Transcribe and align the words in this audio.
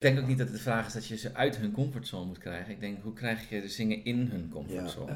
Ik 0.00 0.06
denk 0.06 0.20
ook 0.20 0.26
niet 0.26 0.38
dat 0.38 0.46
het 0.46 0.56
de 0.56 0.62
vraag 0.62 0.86
is 0.86 0.92
dat 0.92 1.06
je 1.06 1.16
ze 1.16 1.34
uit 1.34 1.56
hun 1.56 1.72
comfortzone 1.72 2.26
moet 2.26 2.38
krijgen. 2.38 2.72
Ik 2.72 2.80
denk, 2.80 3.02
hoe 3.02 3.12
krijg 3.12 3.48
je 3.48 3.60
de 3.60 3.68
zingen 3.68 4.04
in 4.04 4.28
hun 4.30 4.48
comfortzone? 4.52 5.12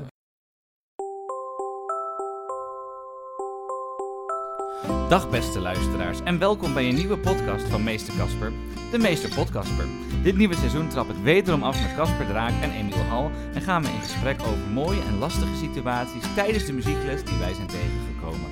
Ja. 4.82 5.08
Dag 5.08 5.30
beste 5.30 5.60
luisteraars 5.60 6.22
en 6.22 6.38
welkom 6.38 6.74
bij 6.74 6.88
een 6.88 6.94
nieuwe 6.94 7.18
podcast 7.18 7.64
van 7.64 7.84
Meester 7.84 8.14
Kasper, 8.16 8.52
de 8.90 8.98
Meester 8.98 9.34
Podcasper. 9.34 9.86
Dit 10.22 10.36
nieuwe 10.36 10.54
seizoen 10.54 10.88
trap 10.88 11.08
ik 11.08 11.16
wederom 11.16 11.62
af 11.62 11.82
met 11.82 11.94
Kasper 11.94 12.26
Draak 12.26 12.62
en 12.62 12.70
Emiel 12.70 12.96
Hal 12.96 13.30
en 13.54 13.62
gaan 13.62 13.82
we 13.82 13.88
in 13.88 14.00
gesprek 14.00 14.40
over 14.40 14.68
mooie 14.72 15.02
en 15.02 15.18
lastige 15.18 15.56
situaties 15.56 16.34
tijdens 16.34 16.66
de 16.66 16.72
muziekles 16.72 17.24
die 17.24 17.38
wij 17.38 17.54
zijn 17.54 17.68
tegengekomen. 17.68 18.50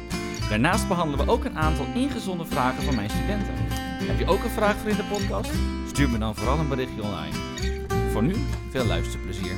Daarnaast 0.48 0.88
behandelen 0.88 1.26
we 1.26 1.32
ook 1.32 1.44
een 1.44 1.58
aantal 1.58 1.86
ingezonden 1.94 2.46
vragen 2.46 2.82
van 2.82 2.94
mijn 2.94 3.10
studenten. 3.10 3.54
Heb 4.08 4.18
je 4.18 4.26
ook 4.26 4.44
een 4.44 4.50
vraag 4.50 4.76
voor 4.76 4.90
in 4.90 4.96
de 4.96 5.04
podcast? 5.10 5.81
Stuur 5.92 6.10
me 6.10 6.18
dan 6.18 6.34
vooral 6.34 6.58
een 6.58 6.68
berichtje 6.68 7.02
online. 7.02 7.36
Voor 8.10 8.22
nu, 8.22 8.34
veel 8.70 8.84
luisterplezier. 8.84 9.56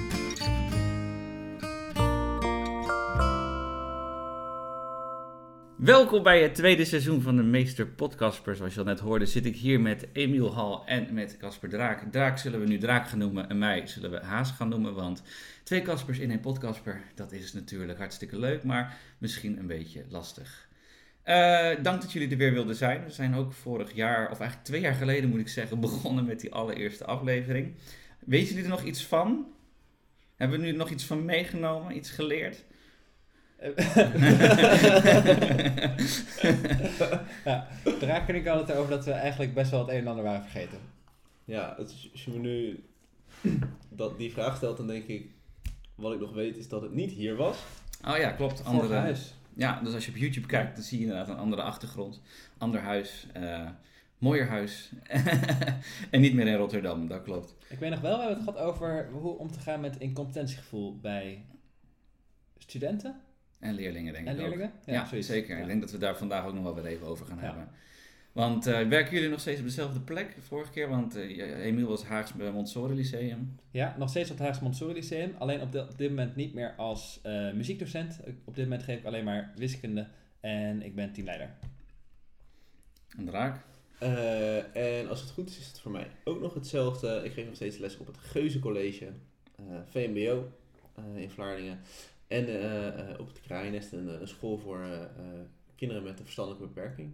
Welkom 5.77 6.23
bij 6.23 6.42
het 6.42 6.55
tweede 6.55 6.84
seizoen 6.84 7.23
van 7.23 7.37
de 7.37 7.42
Meester 7.42 7.87
Podcasper. 7.87 8.56
Zoals 8.56 8.75
je 8.75 8.80
al 8.80 8.87
net 8.87 9.01
hoorde, 9.01 9.27
zit 9.27 9.47
ik 9.47 9.56
hier 9.56 9.80
met 9.80 10.06
Emiel 10.12 10.55
Hal 10.55 10.87
en 10.87 11.15
met 11.15 11.37
Casper 11.37 11.69
Draak. 11.69 12.12
Draak 12.12 12.39
zullen 12.39 12.61
we 12.61 12.66
nu 12.66 12.78
Draak 12.78 13.09
gaan 13.09 13.19
noemen 13.19 13.48
en 13.48 13.59
mij 13.59 13.87
zullen 13.87 14.11
we 14.11 14.20
Haas 14.20 14.51
gaan 14.51 14.69
noemen. 14.69 14.95
Want 14.95 15.23
twee 15.62 15.83
Caspers 15.83 16.19
in 16.19 16.30
één 16.30 16.41
Podcasper, 16.41 17.03
dat 17.14 17.33
is 17.33 17.53
natuurlijk 17.53 17.98
hartstikke 17.98 18.39
leuk, 18.39 18.64
maar 18.64 18.97
misschien 19.19 19.59
een 19.59 19.66
beetje 19.66 20.05
lastig. 20.09 20.69
Eh, 21.24 21.70
dank 21.83 22.01
dat 22.01 22.12
jullie 22.12 22.30
er 22.30 22.37
weer 22.37 22.52
wilden 22.52 22.74
zijn. 22.77 23.05
We 23.05 23.10
zijn 23.10 23.34
ook 23.34 23.52
vorig 23.52 23.95
jaar, 23.95 24.30
of 24.30 24.38
eigenlijk 24.38 24.69
twee 24.69 24.80
jaar 24.80 24.95
geleden 24.95 25.30
moet 25.30 25.41
ik 25.41 25.48
zeggen, 25.48 25.80
begonnen 25.91 26.24
met 26.24 26.41
die 26.41 26.52
allereerste 26.52 27.05
aflevering. 27.05 27.74
Weten 28.19 28.48
jullie 28.48 28.62
er 28.62 28.69
nog 28.69 28.83
iets 28.83 29.05
van? 29.05 29.47
Hebben 30.37 30.60
we 30.60 30.66
nu 30.66 30.73
nog 30.73 30.91
iets 30.91 31.05
van 31.05 31.25
meegenomen, 31.25 31.97
iets 31.97 32.11
geleerd? 32.11 32.64
ja, 37.45 37.69
daar 38.00 38.25
kan 38.27 38.34
ik 38.34 38.47
altijd 38.47 38.78
over 38.78 38.91
dat 38.91 39.05
we 39.05 39.11
eigenlijk 39.11 39.55
best 39.55 39.70
wel 39.70 39.80
het 39.80 39.89
een 39.89 39.97
en 39.97 40.06
ander 40.06 40.25
waren 40.25 40.42
vergeten. 40.42 40.78
Ja, 41.45 41.75
als 41.78 42.11
je 42.12 42.30
me 42.30 42.39
nu 42.39 42.84
dat, 43.89 44.19
die 44.19 44.33
vraag 44.33 44.56
stelt, 44.56 44.77
dan 44.77 44.86
denk 44.86 45.06
ik, 45.06 45.27
wat 45.95 46.12
ik 46.12 46.20
nog 46.20 46.33
weet 46.33 46.56
is 46.56 46.69
dat 46.69 46.83
het 46.83 46.92
niet 46.92 47.11
hier 47.11 47.36
was. 47.36 47.56
Oh 48.08 48.17
ja, 48.17 48.30
klopt. 48.30 48.64
Andere, 48.64 48.95
huis. 48.95 49.34
Ja, 49.56 49.80
dus 49.83 49.94
als 49.94 50.05
je 50.06 50.10
op 50.10 50.16
YouTube 50.16 50.47
kijkt, 50.47 50.74
dan 50.74 50.84
zie 50.84 50.98
je 50.98 51.05
inderdaad 51.05 51.28
een 51.28 51.36
andere 51.36 51.62
achtergrond. 51.62 52.20
Ander 52.58 52.80
huis. 52.80 53.27
eh, 53.33 53.69
mooier 54.19 54.46
huis. 54.48 54.92
en 56.11 56.20
niet 56.20 56.34
meer 56.34 56.46
in 56.46 56.55
Rotterdam, 56.56 57.08
dat 57.08 57.22
klopt. 57.22 57.55
Ik 57.69 57.78
weet 57.78 57.91
nog 57.91 58.00
wel, 58.00 58.12
we 58.16 58.19
hebben 58.24 58.36
het 58.44 58.48
gehad 58.48 58.69
over 58.69 59.08
hoe 59.12 59.38
om 59.38 59.50
te 59.50 59.61
gaan 59.61 59.80
met 59.80 59.96
incompetentiegevoel 59.98 60.98
bij 61.00 61.44
studenten 62.58 63.20
En 63.58 63.74
leerlingen, 63.74 64.12
denk 64.12 64.27
en 64.27 64.34
ik 64.34 64.41
leerlingen. 64.41 64.66
ook. 64.66 64.72
Ja, 64.86 65.08
zeker. 65.22 65.56
Ja. 65.56 65.62
Ik 65.62 65.68
denk 65.68 65.80
dat 65.80 65.91
we 65.91 65.98
daar 65.98 66.16
vandaag 66.16 66.44
ook 66.44 66.55
nog 66.55 66.62
wel 66.62 66.74
weer 66.74 66.86
even 66.86 67.06
over 67.06 67.27
gaan 67.27 67.39
Ja. 67.39 67.42
hebben. 67.44 67.68
Want 68.34 68.66
eh, 68.66 68.88
werken 68.88 69.14
jullie 69.14 69.28
nog 69.28 69.40
steeds 69.40 69.58
op 69.60 69.66
dezelfde 69.66 70.00
plek 70.00 70.36
vorige 70.40 70.70
keer? 70.70 70.88
Want 70.88 71.14
eh, 71.16 71.64
Emiel 71.64 71.86
was 71.88 72.04
Haags 72.04 72.32
bij 72.32 72.52
Montessori 72.52 72.94
Lyceum. 72.94 73.56
Ja, 73.70 73.94
nog 73.98 74.08
steeds 74.08 74.30
op 74.30 74.36
het 74.36 74.46
Haagse 74.46 74.62
Montessori 74.62 74.92
Lyceum. 74.94 75.34
Alleen 75.38 75.60
op, 75.60 75.72
de- 75.72 75.82
op 75.82 75.98
dit 75.98 76.08
moment 76.08 76.36
niet 76.36 76.55
meer 76.55 76.74
als 76.77 77.20
eh, 77.22 77.52
muziekdocent. 77.52 78.20
Op 78.44 78.55
dit 78.55 78.64
moment 78.64 78.82
geef 78.82 78.98
ik 78.98 79.05
alleen 79.05 79.24
maar 79.24 79.52
wiskunde 79.56 80.06
en 80.40 80.82
ik 80.82 80.94
ben 80.94 81.12
teamleider. 81.12 81.50
En 83.16 83.24
Draak. 83.24 83.64
Eh, 83.98 84.77
en 85.00 85.08
als 85.08 85.20
het 85.20 85.30
goed 85.30 85.48
is, 85.48 85.58
is 85.58 85.66
het 85.66 85.80
voor 85.80 85.90
mij 85.92 86.06
ook 86.24 86.40
nog 86.40 86.55
hetzelfde. 86.55 87.20
Ik 87.24 87.32
geef 87.32 87.46
nog 87.46 87.55
steeds 87.55 87.78
les 87.78 87.96
op 87.98 88.06
het 88.06 88.18
Geuze 88.18 88.58
College, 88.58 89.06
eh, 89.56 89.64
VMBO 89.84 90.52
eh, 90.94 91.22
in 91.22 91.30
Vlaardingen. 91.30 91.78
En 92.28 92.46
eh, 92.46 92.86
eh, 93.10 93.20
op 93.20 93.27
het 93.28 93.40
Kraaiennest, 93.40 93.92
een, 93.92 94.20
een 94.20 94.28
school 94.28 94.58
voor 94.58 94.80
eh, 94.80 95.02
eh, 95.02 95.08
kinderen 95.74 96.02
met 96.02 96.18
een 96.18 96.24
verstandelijke 96.24 96.67
beperking. 96.67 97.12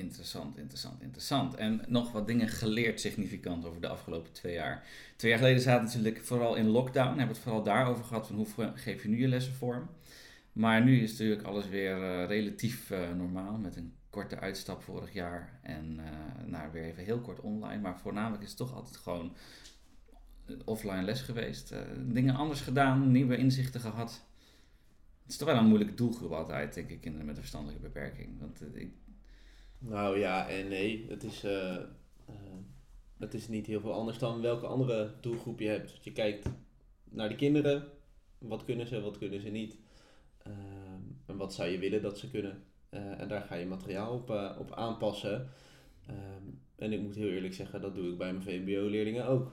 Interessant, 0.00 0.58
interessant, 0.58 1.02
interessant. 1.02 1.54
En 1.54 1.80
nog 1.88 2.12
wat 2.12 2.26
dingen 2.26 2.48
geleerd 2.48 3.00
significant 3.00 3.64
over 3.64 3.80
de 3.80 3.88
afgelopen 3.88 4.32
twee 4.32 4.54
jaar. 4.54 4.86
Twee 5.16 5.30
jaar 5.30 5.40
geleden 5.40 5.62
zaten 5.62 5.88
we 5.88 5.96
natuurlijk 5.96 6.24
vooral 6.24 6.54
in 6.54 6.66
lockdown. 6.66 7.08
Hebben 7.08 7.28
het 7.28 7.38
vooral 7.38 7.62
daarover 7.62 8.04
gehad 8.04 8.26
van 8.26 8.36
hoe 8.36 8.72
geef 8.74 9.02
je 9.02 9.08
nu 9.08 9.20
je 9.20 9.28
lessen 9.28 9.52
vorm. 9.52 9.90
Maar 10.52 10.84
nu 10.84 11.02
is 11.02 11.10
natuurlijk 11.10 11.42
alles 11.42 11.68
weer 11.68 12.02
eh, 12.02 12.26
relatief 12.26 12.90
eh, 12.90 13.10
normaal 13.16 13.58
met 13.58 13.76
een 13.76 13.92
korte 14.10 14.38
uitstap 14.38 14.82
vorig 14.82 15.12
jaar. 15.12 15.60
En 15.62 16.00
nou, 16.46 16.72
weer 16.72 16.84
even 16.84 17.04
heel 17.04 17.20
kort 17.20 17.40
online. 17.40 17.80
Maar 17.80 17.98
voornamelijk 17.98 18.42
is 18.42 18.48
het 18.48 18.58
toch 18.58 18.74
altijd 18.74 18.96
gewoon 18.96 19.36
offline 20.64 21.02
les 21.02 21.20
geweest. 21.20 21.74
Dingen 22.06 22.34
anders 22.34 22.60
gedaan, 22.60 23.10
nieuwe 23.10 23.36
inzichten 23.36 23.80
gehad. 23.80 24.24
Het 25.22 25.30
is 25.30 25.36
toch 25.36 25.54
wel 25.54 25.58
een 25.58 25.68
moeilijke 25.68 25.94
doelgroep 25.94 26.32
altijd, 26.32 26.74
denk 26.74 26.90
ik, 26.90 27.00
kinderen 27.00 27.26
met 27.26 27.34
een 27.34 27.42
verstandelijke 27.42 27.82
beperking. 27.82 28.40
Want 28.40 28.62
ik, 28.74 28.92
Nou 29.80 30.18
ja 30.18 30.48
en 30.48 30.68
nee, 30.68 31.06
het 31.08 31.24
is, 31.24 31.44
eh, 31.44 31.76
het 33.18 33.34
is 33.34 33.48
niet 33.48 33.66
heel 33.66 33.80
veel 33.80 33.92
anders 33.92 34.18
dan 34.18 34.40
welke 34.40 34.66
andere 34.66 35.14
doelgroep 35.20 35.60
je 35.60 35.68
hebt. 35.68 35.98
Je 36.04 36.12
kijkt 36.12 36.50
naar 37.04 37.28
de 37.28 37.34
kinderen, 37.34 37.88
wat 38.38 38.64
kunnen 38.64 38.86
ze, 38.86 39.00
wat 39.00 39.18
kunnen 39.18 39.40
ze 39.40 39.48
niet. 39.48 39.78
Ehm, 40.42 41.00
en 41.26 41.36
wat 41.36 41.54
zou 41.54 41.68
je 41.68 41.78
willen 41.78 42.02
dat 42.02 42.18
ze 42.18 42.30
kunnen. 42.30 42.62
Eh, 42.88 43.20
en 43.20 43.28
daar 43.28 43.42
ga 43.42 43.54
je 43.54 43.66
materiaal 43.66 44.14
op, 44.14 44.30
op 44.58 44.72
aanpassen. 44.72 45.48
Ehm, 46.06 46.44
en 46.76 46.92
ik 46.92 47.00
moet 47.00 47.14
heel 47.14 47.28
eerlijk 47.30 47.54
zeggen, 47.54 47.80
dat 47.80 47.94
doe 47.94 48.10
ik 48.10 48.18
bij 48.18 48.32
mijn 48.32 48.44
VMBO-leerlingen 48.44 49.26
ook. 49.26 49.52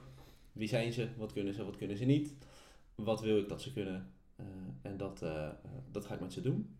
Wie 0.52 0.68
zijn 0.68 0.94
ze, 0.94 1.08
wat 1.18 1.34
kunnen 1.34 1.54
ze, 1.54 1.66
wat 1.66 1.78
kunnen 1.78 1.98
ze 1.98 2.06
niet. 2.06 2.34
Wat 2.96 3.22
wil 3.22 3.38
ik 3.38 3.50
dat 3.50 3.62
ze 3.62 3.74
kunnen. 3.74 4.12
En 4.82 4.98
dat, 4.98 5.26
dat 5.92 6.06
ga 6.06 6.14
ik 6.14 6.20
met 6.20 6.34
ze 6.34 6.42
doen. 6.42 6.78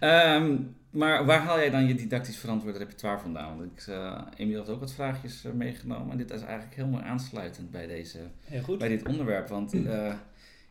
Ehm, 0.00 0.56
maar 0.90 1.24
waar 1.24 1.40
haal 1.40 1.58
jij 1.58 1.70
dan 1.70 1.86
je 1.86 1.94
didactisch 1.94 2.36
verantwoord 2.36 2.76
repertoire 2.76 3.18
vandaan? 3.18 3.58
Want 3.58 3.72
ik, 3.72 3.86
eh 3.86 4.22
Emiel 4.36 4.58
heeft 4.58 4.70
ook 4.70 4.80
wat 4.80 4.92
vraagjes 4.92 5.44
eh, 5.44 5.52
meegenomen. 5.52 6.10
En 6.10 6.18
dit 6.18 6.30
is 6.30 6.42
eigenlijk 6.42 6.74
helemaal 6.74 7.00
aansluitend 7.00 7.70
bij, 7.70 7.86
deze, 7.86 8.18
Heel 8.44 8.76
bij 8.76 8.88
dit 8.88 9.06
onderwerp. 9.06 9.48
Want 9.48 9.72
eh, 9.86 10.14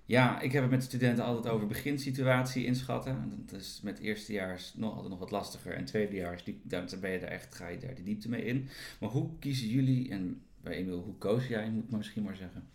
ja, 0.06 0.42
ik 0.42 0.52
heb 0.52 0.62
het 0.62 0.72
met 0.72 0.84
studenten 0.84 1.24
altijd 1.24 1.54
over 1.54 1.68
beginsituatie 1.68 2.66
inschatten. 2.66 3.44
Dat 3.46 3.60
is 3.60 3.80
met 3.84 4.00
eerstejaars 4.00 4.74
nog 4.76 4.92
altijd 4.92 5.10
nog 5.10 5.20
wat 5.20 5.32
lastiger. 5.32 5.74
En 5.74 5.86
tweedejaars, 5.86 6.44
die, 6.44 6.62
daar 6.64 6.86
ben 7.02 7.12
je 7.12 7.20
er 7.20 7.32
echt, 7.32 7.56
ga 7.56 7.68
je 7.68 7.78
daar 7.78 7.96
de 7.96 8.04
diepte 8.04 8.30
mee 8.30 8.46
in. 8.46 8.70
Maar 9.00 9.10
hoe 9.10 9.30
kiezen 9.40 9.68
jullie, 9.68 10.10
en 10.10 10.42
bij 10.62 10.74
Emiel, 10.74 11.00
hoe 11.00 11.18
koos 11.18 11.48
jij, 11.48 11.70
moet 11.70 11.84
ik 11.84 11.90
maar 11.90 11.98
misschien 11.98 12.24
maar 12.24 12.36
zeggen, 12.36 12.70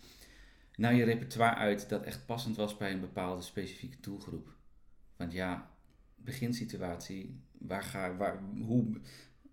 nou 0.77 0.95
je 0.95 1.05
repertoire 1.05 1.57
uit 1.57 1.89
dat 1.89 2.03
echt 2.03 2.27
passend 2.27 2.57
was 2.57 2.77
bij 2.77 2.93
een 2.93 3.01
bepaalde 3.01 3.43
specifieke 3.43 3.97
doelgroep? 4.01 4.49
Want 5.17 5.33
ja, 5.33 5.71
beginsituatie, 6.25 7.41
waar 7.59 7.83
ga, 7.83 8.17
waar, 8.17 8.43
hoe, 8.61 9.01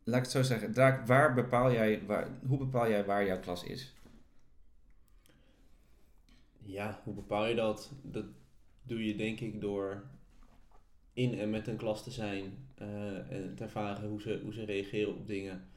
laat 0.03 0.17
ik 0.17 0.23
het 0.23 0.31
zo 0.31 0.43
zeggen, 0.43 0.73
Draak, 0.73 1.07
waar 1.07 1.33
bepaal 1.33 1.71
jij, 1.71 2.05
waar, 2.05 2.27
hoe 2.47 2.57
bepaal 2.57 2.89
jij 2.89 3.05
waar 3.05 3.25
jouw 3.25 3.39
klas 3.39 3.63
is? 3.63 3.93
Ja, 6.63 7.01
hoe 7.03 7.13
bepaal 7.13 7.45
je 7.45 7.55
dat? 7.55 7.91
Dat 8.01 8.25
doe 8.83 9.05
je 9.05 9.15
denk 9.15 9.39
ik 9.39 9.61
door 9.61 10.03
in 11.13 11.39
en 11.39 11.49
met 11.49 11.67
een 11.67 11.77
klas 11.77 12.03
te 12.03 12.11
zijn 12.11 12.67
eh, 12.75 13.31
en 13.31 13.55
te 13.55 13.63
ervaren 13.63 14.09
hoe 14.09 14.21
ze, 14.21 14.39
hoe 14.43 14.53
ze 14.53 14.65
reageren 14.65 15.15
op 15.15 15.27
dingen. 15.27 15.67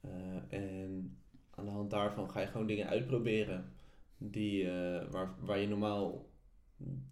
Eh, 0.00 0.58
en 0.58 1.16
aan 1.50 1.64
de 1.64 1.70
hand 1.70 1.90
daarvan 1.90 2.30
ga 2.30 2.40
je 2.40 2.46
gewoon 2.46 2.66
dingen 2.66 2.88
uitproberen 2.88 3.72
die, 4.18 4.70
eh, 4.70 5.10
waar, 5.10 5.34
waar 5.40 5.58
je 5.58 5.68
normaal 5.68 6.30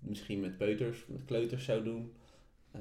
misschien 0.01 0.41
met 0.41 0.57
peuters, 0.57 1.07
met 1.07 1.25
kleuters 1.25 1.65
zou 1.65 1.85
doen. 1.85 2.13
Eh, 2.73 2.81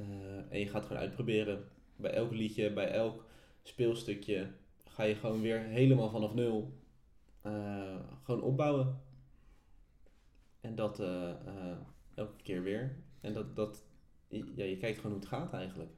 en 0.50 0.60
je 0.60 0.68
gaat 0.68 0.86
gewoon 0.86 1.02
uitproberen. 1.02 1.64
Bij 1.96 2.12
elk 2.12 2.32
liedje, 2.32 2.74
bij 2.74 2.92
elk 2.92 3.26
speelstukje 3.64 4.48
ga 4.86 5.04
je 5.04 5.16
gewoon 5.16 5.42
weer 5.42 5.60
helemaal 5.60 6.10
vanaf 6.10 6.34
nul 6.34 6.74
eh, 7.42 8.00
gewoon 8.24 8.42
opbouwen. 8.42 9.02
En 10.62 10.76
dat 10.76 11.00
eh, 11.00 11.34
elke 12.16 12.44
keer 12.44 12.64
weer. 12.64 12.96
En 13.22 13.34
dat, 13.34 13.56
dat 13.56 13.84
ja, 14.28 14.64
je 14.64 14.78
kijkt 14.78 14.98
gewoon 14.98 15.12
hoe 15.12 15.22
het 15.22 15.30
gaat 15.30 15.54
eigenlijk. 15.54 15.92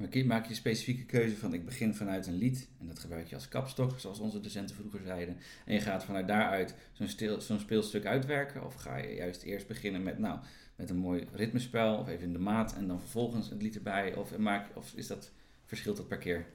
Maar 0.00 0.26
maak 0.26 0.44
je 0.44 0.50
een 0.50 0.56
specifieke 0.56 1.04
keuze 1.04 1.36
van 1.36 1.54
ik 1.54 1.64
begin 1.64 1.94
vanuit 1.94 2.26
een 2.26 2.36
lied 2.36 2.70
en 2.78 2.86
dat 2.86 2.98
gebruik 2.98 3.28
je 3.28 3.34
als 3.34 3.48
kapstok, 3.48 3.98
zoals 3.98 4.18
onze 4.18 4.40
docenten 4.40 4.76
vroeger 4.76 5.00
zeiden. 5.04 5.36
En 5.64 5.74
je 5.74 5.80
gaat 5.80 6.04
vanuit 6.04 6.28
daaruit 6.28 6.74
zo'n, 6.92 7.40
zo'n 7.40 7.58
speelstuk 7.58 8.06
uitwerken. 8.06 8.64
Of 8.64 8.74
ga 8.74 8.96
je 8.96 9.14
juist 9.14 9.42
eerst 9.42 9.66
beginnen 9.66 10.02
met, 10.02 10.18
nou, 10.18 10.38
met 10.80 10.90
een 10.90 10.96
mooi 10.96 11.26
ritmespel 11.32 11.98
of 11.98 12.08
even 12.08 12.26
in 12.26 12.32
de 12.32 12.38
maat 12.38 12.74
en 12.74 12.86
dan 12.86 13.00
vervolgens 13.00 13.50
het 13.50 13.62
lied 13.62 13.76
erbij. 13.76 14.14
Of, 14.14 14.38
maak, 14.38 14.76
of 14.76 14.92
is 14.94 15.06
dat, 15.06 15.32
verschilt 15.64 15.96
dat 15.96 16.08
per 16.08 16.18
keer? 16.18 16.46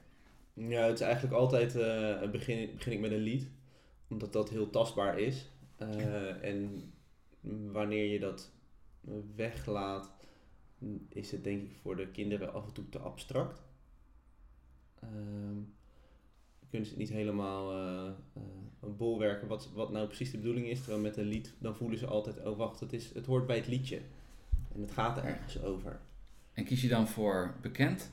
Ja, 0.54 0.86
het 0.86 0.94
is 0.94 1.00
eigenlijk 1.00 1.34
altijd 1.34 1.76
eh, 1.76 2.30
begin, 2.30 2.70
begin 2.74 2.92
ik 2.92 3.00
met 3.00 3.10
een 3.10 3.18
lied. 3.18 3.50
Omdat 4.08 4.32
dat 4.32 4.50
heel 4.50 4.70
tastbaar 4.70 5.18
is. 5.18 5.50
Eh, 5.76 6.44
en 6.44 6.92
wanneer 7.72 8.04
je 8.04 8.18
dat 8.18 8.50
weglaat, 9.36 10.12
is 11.08 11.30
het 11.30 11.44
denk 11.44 11.62
ik 11.62 11.76
voor 11.82 11.96
de 11.96 12.08
kinderen 12.08 12.52
af 12.52 12.66
en 12.66 12.72
toe 12.72 12.88
te 12.88 12.98
abstract. 12.98 13.62
Ehm, 15.00 15.58
je 16.58 16.66
kunnen 16.70 16.88
ze 16.88 16.96
niet 16.96 17.08
helemaal 17.08 17.72
eh, 17.72 18.06
eh, 18.34 18.42
bolwerken 18.96 19.48
wat, 19.48 19.70
wat 19.74 19.90
nou 19.90 20.06
precies 20.06 20.30
de 20.30 20.38
bedoeling 20.38 20.66
is. 20.66 20.78
Terwijl 20.78 21.02
met 21.02 21.16
een 21.16 21.24
lied, 21.24 21.54
dan 21.58 21.76
voelen 21.76 21.98
ze 21.98 22.06
altijd, 22.06 22.44
oh 22.44 22.56
wacht, 22.56 22.80
het, 22.80 22.92
is, 22.92 23.14
het 23.14 23.26
hoort 23.26 23.46
bij 23.46 23.56
het 23.56 23.66
liedje. 23.66 24.00
En 24.76 24.82
het 24.82 24.90
gaat 24.90 25.16
er 25.16 25.24
ergens 25.24 25.62
over. 25.62 26.00
En 26.52 26.64
kies 26.64 26.82
je 26.82 26.88
dan 26.88 27.08
voor 27.08 27.54
bekend 27.62 28.10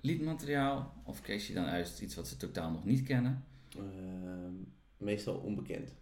liedmateriaal? 0.00 0.94
Of 1.04 1.20
kies 1.20 1.46
je 1.46 1.54
dan 1.54 1.64
uit 1.64 2.00
iets 2.00 2.14
wat 2.14 2.28
ze 2.28 2.36
totaal 2.36 2.70
nog 2.70 2.84
niet 2.84 3.02
kennen? 3.02 3.44
Ehm, 3.76 4.52
meestal 4.96 5.36
onbekend. 5.36 5.94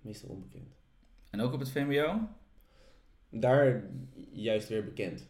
Meestal 0.00 0.28
onbekend. 0.28 0.74
En 1.30 1.40
ook 1.40 1.52
op 1.52 1.60
het 1.60 1.70
VMBO? 1.70 2.28
Daar 3.28 3.90
juist 4.32 4.68
weer 4.68 4.84
bekend. 4.84 5.28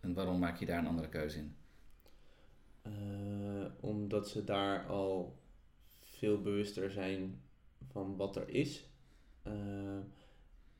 En 0.00 0.14
waarom 0.14 0.38
maak 0.38 0.56
je 0.56 0.66
daar 0.66 0.78
een 0.78 0.86
andere 0.86 1.08
keuze 1.08 1.38
in? 1.38 1.54
Eh, 2.82 3.64
omdat 3.80 4.28
ze 4.28 4.44
daar 4.44 4.86
al 4.86 5.40
veel 6.00 6.42
bewuster 6.42 6.90
zijn 6.90 7.40
van 7.90 8.16
wat 8.16 8.36
er 8.36 8.48
is. 8.48 8.88
Eh, 9.42 9.52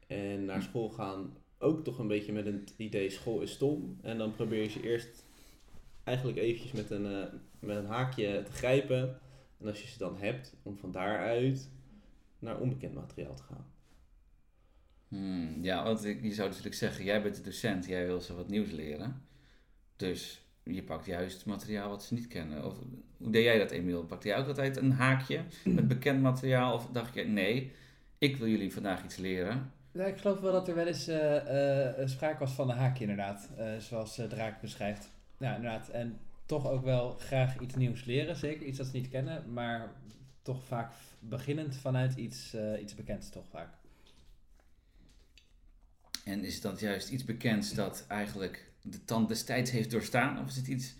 en 0.06 0.44
naar 0.44 0.62
school 0.62 0.88
gaan 0.88 1.36
ook 1.62 1.84
toch 1.84 1.98
een 1.98 2.08
beetje 2.08 2.32
met 2.32 2.44
het 2.44 2.74
idee 2.76 3.10
school 3.10 3.40
is 3.40 3.52
stom. 3.52 3.98
En 4.02 4.18
dan 4.18 4.34
probeer 4.34 4.62
je 4.62 4.68
ze 4.68 4.82
eerst 4.82 5.24
eigenlijk 6.04 6.38
eventjes 6.38 6.72
met 6.72 6.90
een, 6.90 7.06
eh, 7.06 7.32
met 7.58 7.76
een 7.76 7.86
haakje 7.86 8.42
te 8.42 8.52
grijpen. 8.52 9.18
En 9.60 9.66
als 9.66 9.82
je 9.82 9.88
ze 9.88 9.98
dan 9.98 10.16
hebt, 10.16 10.54
om 10.62 10.76
van 10.76 10.92
daaruit 10.92 11.70
naar 12.38 12.58
onbekend 12.58 12.94
materiaal 12.94 13.34
te 13.34 13.42
gaan. 13.42 13.66
Hmm, 15.08 15.62
ja, 15.62 15.84
want 15.84 16.02
je 16.02 16.32
zou 16.32 16.48
natuurlijk 16.48 16.74
zeggen, 16.74 17.04
jij 17.04 17.22
bent 17.22 17.36
de 17.36 17.42
docent, 17.42 17.86
jij 17.86 18.06
wil 18.06 18.20
ze 18.20 18.34
wat 18.34 18.48
nieuws 18.48 18.70
leren. 18.70 19.22
Dus 19.96 20.42
je 20.62 20.82
pakt 20.82 21.06
juist 21.06 21.46
materiaal 21.46 21.88
wat 21.88 22.04
ze 22.04 22.14
niet 22.14 22.26
kennen. 22.26 22.64
Of, 22.64 22.78
hoe 23.16 23.30
deed 23.30 23.44
jij 23.44 23.58
dat, 23.58 23.70
Emiel? 23.70 24.04
Pakte 24.04 24.28
jij 24.28 24.38
ook 24.38 24.46
altijd 24.46 24.76
een 24.76 24.92
haakje 24.92 25.44
met 25.64 25.88
bekend 25.88 26.22
materiaal? 26.22 26.74
Of 26.74 26.86
dacht 26.86 27.14
je, 27.14 27.24
nee, 27.24 27.72
ik 28.18 28.36
wil 28.36 28.48
jullie 28.48 28.72
vandaag 28.72 29.04
iets 29.04 29.16
leren. 29.16 29.72
Ja, 29.92 30.04
ik 30.04 30.18
geloof 30.18 30.40
wel 30.40 30.52
dat 30.52 30.68
er 30.68 30.74
wel 30.74 30.86
eens 30.86 31.08
eh, 31.08 32.00
eh, 32.00 32.08
sprake 32.08 32.38
was 32.38 32.52
van 32.52 32.70
een 32.70 32.76
haakje 32.76 33.00
inderdaad, 33.00 33.48
eh, 33.56 33.76
zoals 33.78 34.18
eh, 34.18 34.26
Draak 34.26 34.60
beschrijft. 34.60 35.10
Ja, 35.38 35.54
inderdaad. 35.54 35.88
En 35.88 36.18
toch 36.46 36.68
ook 36.68 36.84
wel 36.84 37.10
graag 37.12 37.58
iets 37.58 37.74
nieuws 37.74 38.04
leren, 38.04 38.36
zeker 38.36 38.66
iets 38.66 38.78
dat 38.78 38.86
ze 38.86 38.96
niet 38.96 39.08
kennen, 39.08 39.52
maar 39.52 39.92
toch 40.42 40.64
vaak 40.64 40.92
beginnend 41.18 41.76
vanuit 41.76 42.14
iets, 42.14 42.54
eh, 42.54 42.80
iets 42.82 42.94
bekends 42.94 43.30
toch 43.30 43.44
vaak. 43.50 43.74
En 46.24 46.44
is 46.44 46.60
dat 46.60 46.80
juist 46.80 47.10
iets 47.10 47.24
bekends 47.24 47.74
dat 47.74 48.04
eigenlijk 48.08 48.72
de 48.82 49.04
tand 49.04 49.28
destijds 49.28 49.70
heeft 49.70 49.90
doorstaan? 49.90 50.40
Of 50.40 50.48
is 50.48 50.56
het 50.56 50.66
iets 50.66 50.94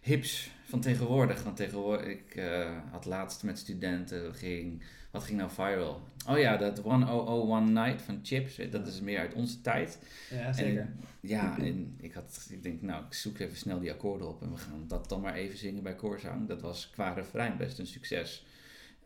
hips 0.00 0.50
van 0.64 0.80
tegenwoordig? 0.80 1.42
Want 1.42 1.56
tegenwoordig, 1.56 2.06
ik 2.06 2.34
eh, 2.34 2.76
had 2.90 3.04
laatst 3.04 3.42
met 3.42 3.58
studenten, 3.58 4.34
ging, 4.34 4.82
wat 5.18 5.26
ging 5.26 5.38
nou 5.38 5.50
viral? 5.50 6.00
Oh 6.28 6.38
ja, 6.38 6.56
dat 6.56 6.76
1001 6.84 7.72
Night 7.72 8.02
van 8.02 8.20
Chips, 8.22 8.60
dat 8.70 8.86
is 8.86 9.00
meer 9.00 9.18
uit 9.18 9.34
onze 9.34 9.60
tijd. 9.60 9.98
Ja, 10.30 10.52
zeker. 10.52 10.80
En, 10.80 10.98
ja, 11.20 11.58
en 11.68 11.94
ik, 12.00 12.12
had, 12.12 12.46
ik 12.50 12.62
denk, 12.62 12.82
nou, 12.82 13.04
ik 13.04 13.14
zoek 13.14 13.38
even 13.38 13.56
snel 13.56 13.80
die 13.80 13.92
akkoorden 13.92 14.28
op 14.28 14.42
en 14.42 14.50
we 14.50 14.56
gaan 14.56 14.84
dat 14.88 15.08
dan 15.08 15.20
maar 15.20 15.34
even 15.34 15.58
zingen 15.58 15.82
bij 15.82 15.94
Koorzang. 15.94 16.48
Dat 16.48 16.60
was 16.60 16.90
qua 16.90 17.12
refrein 17.12 17.56
best 17.56 17.78
een 17.78 17.86
succes. 17.86 18.44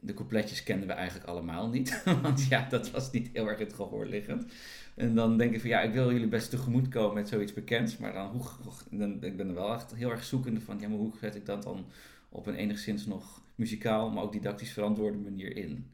De 0.01 0.15
coupletjes 0.15 0.63
kenden 0.63 0.87
we 0.87 0.93
eigenlijk 0.95 1.29
allemaal 1.29 1.69
niet, 1.69 2.03
want 2.23 2.47
ja, 2.49 2.67
dat 2.69 2.91
was 2.91 3.11
niet 3.11 3.31
heel 3.33 3.49
erg 3.49 3.59
het 3.59 3.73
gehoor 3.73 4.07
liggend. 4.07 4.53
En 4.95 5.15
dan 5.15 5.39
denk 5.39 5.55
ik 5.55 5.61
van, 5.61 5.71
ja, 5.71 5.81
ik 5.81 5.93
wil 5.93 6.13
jullie 6.13 6.29
best 6.29 6.51
tegemoet 6.51 6.89
komen 6.89 7.15
met 7.15 7.29
zoiets 7.29 7.53
bekends, 7.53 7.97
maar 7.97 8.13
dan, 8.13 8.27
hoe, 8.31 8.43
hoe- 8.63 8.99
dan, 8.99 9.23
ik 9.25 9.37
ben 9.37 9.49
er 9.49 9.55
wel 9.55 9.75
echt 9.75 9.95
heel 9.95 10.11
erg 10.11 10.25
zoekende 10.25 10.61
van, 10.61 10.81
ja, 10.81 10.89
maar 10.89 10.99
hoe 10.99 11.13
zet 11.21 11.35
ik 11.35 11.47
dat 11.47 11.63
dan 11.63 11.85
op 12.29 12.47
een 12.47 12.55
enigszins 12.55 13.07
nog 13.07 13.41
muzikaal, 13.55 14.11
maar 14.11 14.23
ook 14.23 14.33
didactisch 14.33 14.73
verantwoorde 14.73 15.19
manier 15.19 15.57
in? 15.57 15.87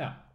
Ja. 0.00 0.28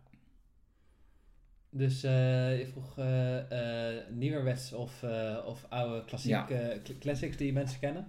Dus 1.70 2.04
eh, 2.04 2.60
je 2.60 2.68
vroeg 2.68 2.98
eh 2.98 3.98
eh 4.00 4.08
nieuwerwets 4.10 4.74
of, 4.74 5.04
eh, 5.04 5.44
of 5.46 5.66
oude 5.70 6.06
klassiek, 6.06 6.32
Ja. 6.32 6.50
eh, 6.50 6.82
cl- 6.84 6.98
classics 7.00 7.38
die 7.38 7.54
mensen 7.54 7.80
kennen. 7.80 8.08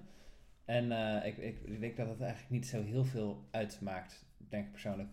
En 0.65 0.93
eh, 0.93 1.27
ik, 1.27 1.37
ik, 1.37 1.61
ik 1.65 1.81
denk 1.81 1.97
dat 1.97 2.09
het 2.09 2.21
eigenlijk 2.21 2.51
niet 2.51 2.67
zo 2.67 2.83
heel 2.83 3.05
veel 3.05 3.45
uitmaakt, 3.51 4.25
denk 4.49 4.65
ik 4.65 4.71
persoonlijk. 4.71 5.09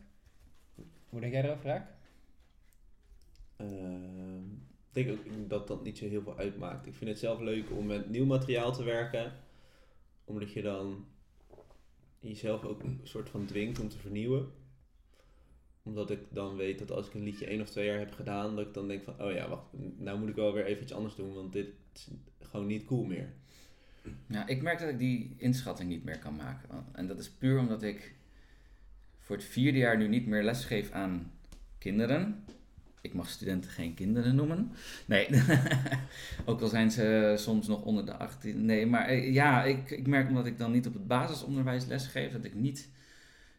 Hoe 1.09 1.19
denk 1.19 1.33
jij 1.33 1.43
erover, 1.43 1.65
Raak? 1.65 1.87
Ehm, 3.57 4.43
ik 4.91 5.05
denk 5.05 5.09
ook 5.11 5.49
dat 5.49 5.67
dat 5.67 5.83
niet 5.83 5.97
zo 5.97 6.07
heel 6.07 6.21
veel 6.21 6.37
uitmaakt. 6.37 6.85
Ik 6.85 6.95
vind 6.95 7.09
het 7.09 7.19
zelf 7.19 7.39
leuk 7.39 7.71
om 7.71 7.85
met 7.85 8.09
nieuw 8.09 8.25
materiaal 8.25 8.71
te 8.73 8.83
werken. 8.83 9.31
Omdat 10.25 10.51
je 10.53 10.61
dan 10.61 11.05
jezelf 12.19 12.63
ook 12.63 12.83
een 12.83 12.99
soort 13.03 13.29
van 13.29 13.45
dwingt 13.45 13.79
om 13.79 13.89
te 13.89 13.97
vernieuwen. 13.97 14.51
Omdat 15.83 16.11
ik 16.11 16.19
dan 16.29 16.55
weet 16.55 16.79
dat 16.79 16.91
als 16.91 17.07
ik 17.07 17.13
een 17.13 17.23
liedje 17.23 17.45
één 17.45 17.61
of 17.61 17.69
twee 17.69 17.85
jaar 17.85 17.99
heb 17.99 18.13
gedaan, 18.13 18.55
dat 18.55 18.67
ik 18.67 18.73
dan 18.73 18.87
denk 18.87 19.03
van, 19.03 19.21
oh 19.21 19.31
ja, 19.31 19.49
wacht, 19.49 19.65
nou 19.97 20.19
moet 20.19 20.29
ik 20.29 20.35
wel 20.35 20.53
weer 20.53 20.65
even 20.65 20.83
iets 20.83 20.93
anders 20.93 21.15
doen, 21.15 21.33
want 21.33 21.53
dit 21.53 21.67
is 21.93 22.07
gewoon 22.41 22.67
niet 22.67 22.85
cool 22.85 23.03
meer. 23.03 23.33
Ja, 24.27 24.47
ik 24.47 24.61
merk 24.61 24.79
dat 24.79 24.89
ik 24.89 24.97
die 24.97 25.35
inschatting 25.37 25.89
niet 25.89 26.03
meer 26.03 26.19
kan 26.19 26.35
maken. 26.35 26.69
En 26.91 27.07
dat 27.07 27.19
is 27.19 27.29
puur 27.29 27.59
omdat 27.59 27.83
ik 27.83 28.13
voor 29.19 29.35
het 29.35 29.45
vierde 29.45 29.77
jaar 29.77 29.97
nu 29.97 30.07
niet 30.07 30.27
meer 30.27 30.43
lesgeef 30.43 30.91
aan 30.91 31.31
kinderen. 31.77 32.43
Ik 33.01 33.13
mag 33.13 33.29
studenten 33.29 33.71
geen 33.71 33.93
kinderen 33.93 34.35
noemen. 34.35 34.71
Nee, 35.05 35.27
ook 36.45 36.61
al 36.61 36.67
zijn 36.67 36.91
ze 36.91 37.33
soms 37.37 37.67
nog 37.67 37.83
onder 37.83 38.05
de 38.05 38.13
18. 38.13 38.65
Nee, 38.65 38.85
maar 38.85 39.05
eh, 39.05 39.33
ja, 39.33 39.63
ik, 39.63 39.91
ik 39.91 40.07
merk 40.07 40.27
omdat 40.27 40.45
ik 40.45 40.57
dan 40.57 40.71
niet 40.71 40.87
op 40.87 40.93
het 40.93 41.07
basisonderwijs 41.07 41.85
lesgeef, 41.85 42.31
dat 42.31 42.43
ik 42.43 42.53
niet 42.53 42.89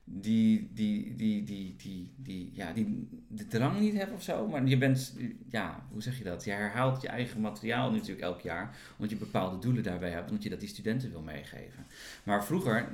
die, 0.05 0.71
die, 0.73 1.15
die, 1.17 1.45
die, 1.45 1.77
die, 1.77 2.13
die, 2.17 2.51
ja, 2.55 2.73
die 2.73 3.09
de 3.29 3.47
drang 3.47 3.81
niet 3.81 3.97
heb 3.97 4.13
of 4.13 4.23
zo. 4.23 4.47
Maar 4.49 4.67
je 4.67 4.79
bent, 4.79 5.17
ja, 5.51 5.87
hoe 5.91 6.03
zeg 6.03 6.19
je 6.19 6.25
dat? 6.25 6.45
Je 6.45 6.51
herhaalt 6.51 7.03
je 7.03 7.09
eigen 7.09 7.41
materiaal 7.41 7.91
natuurlijk 7.91 8.21
elk 8.21 8.41
jaar 8.41 8.77
omdat 8.97 9.11
je 9.11 9.17
bepaalde 9.17 9.59
doelen 9.59 9.83
daarbij 9.83 10.11
hebt, 10.11 10.29
omdat 10.29 10.43
je 10.43 10.51
dat 10.51 10.61
die 10.61 10.69
studenten 10.69 11.11
wil 11.11 11.23
meegeven. 11.23 11.87
Maar 12.23 12.45
vroeger, 12.45 12.89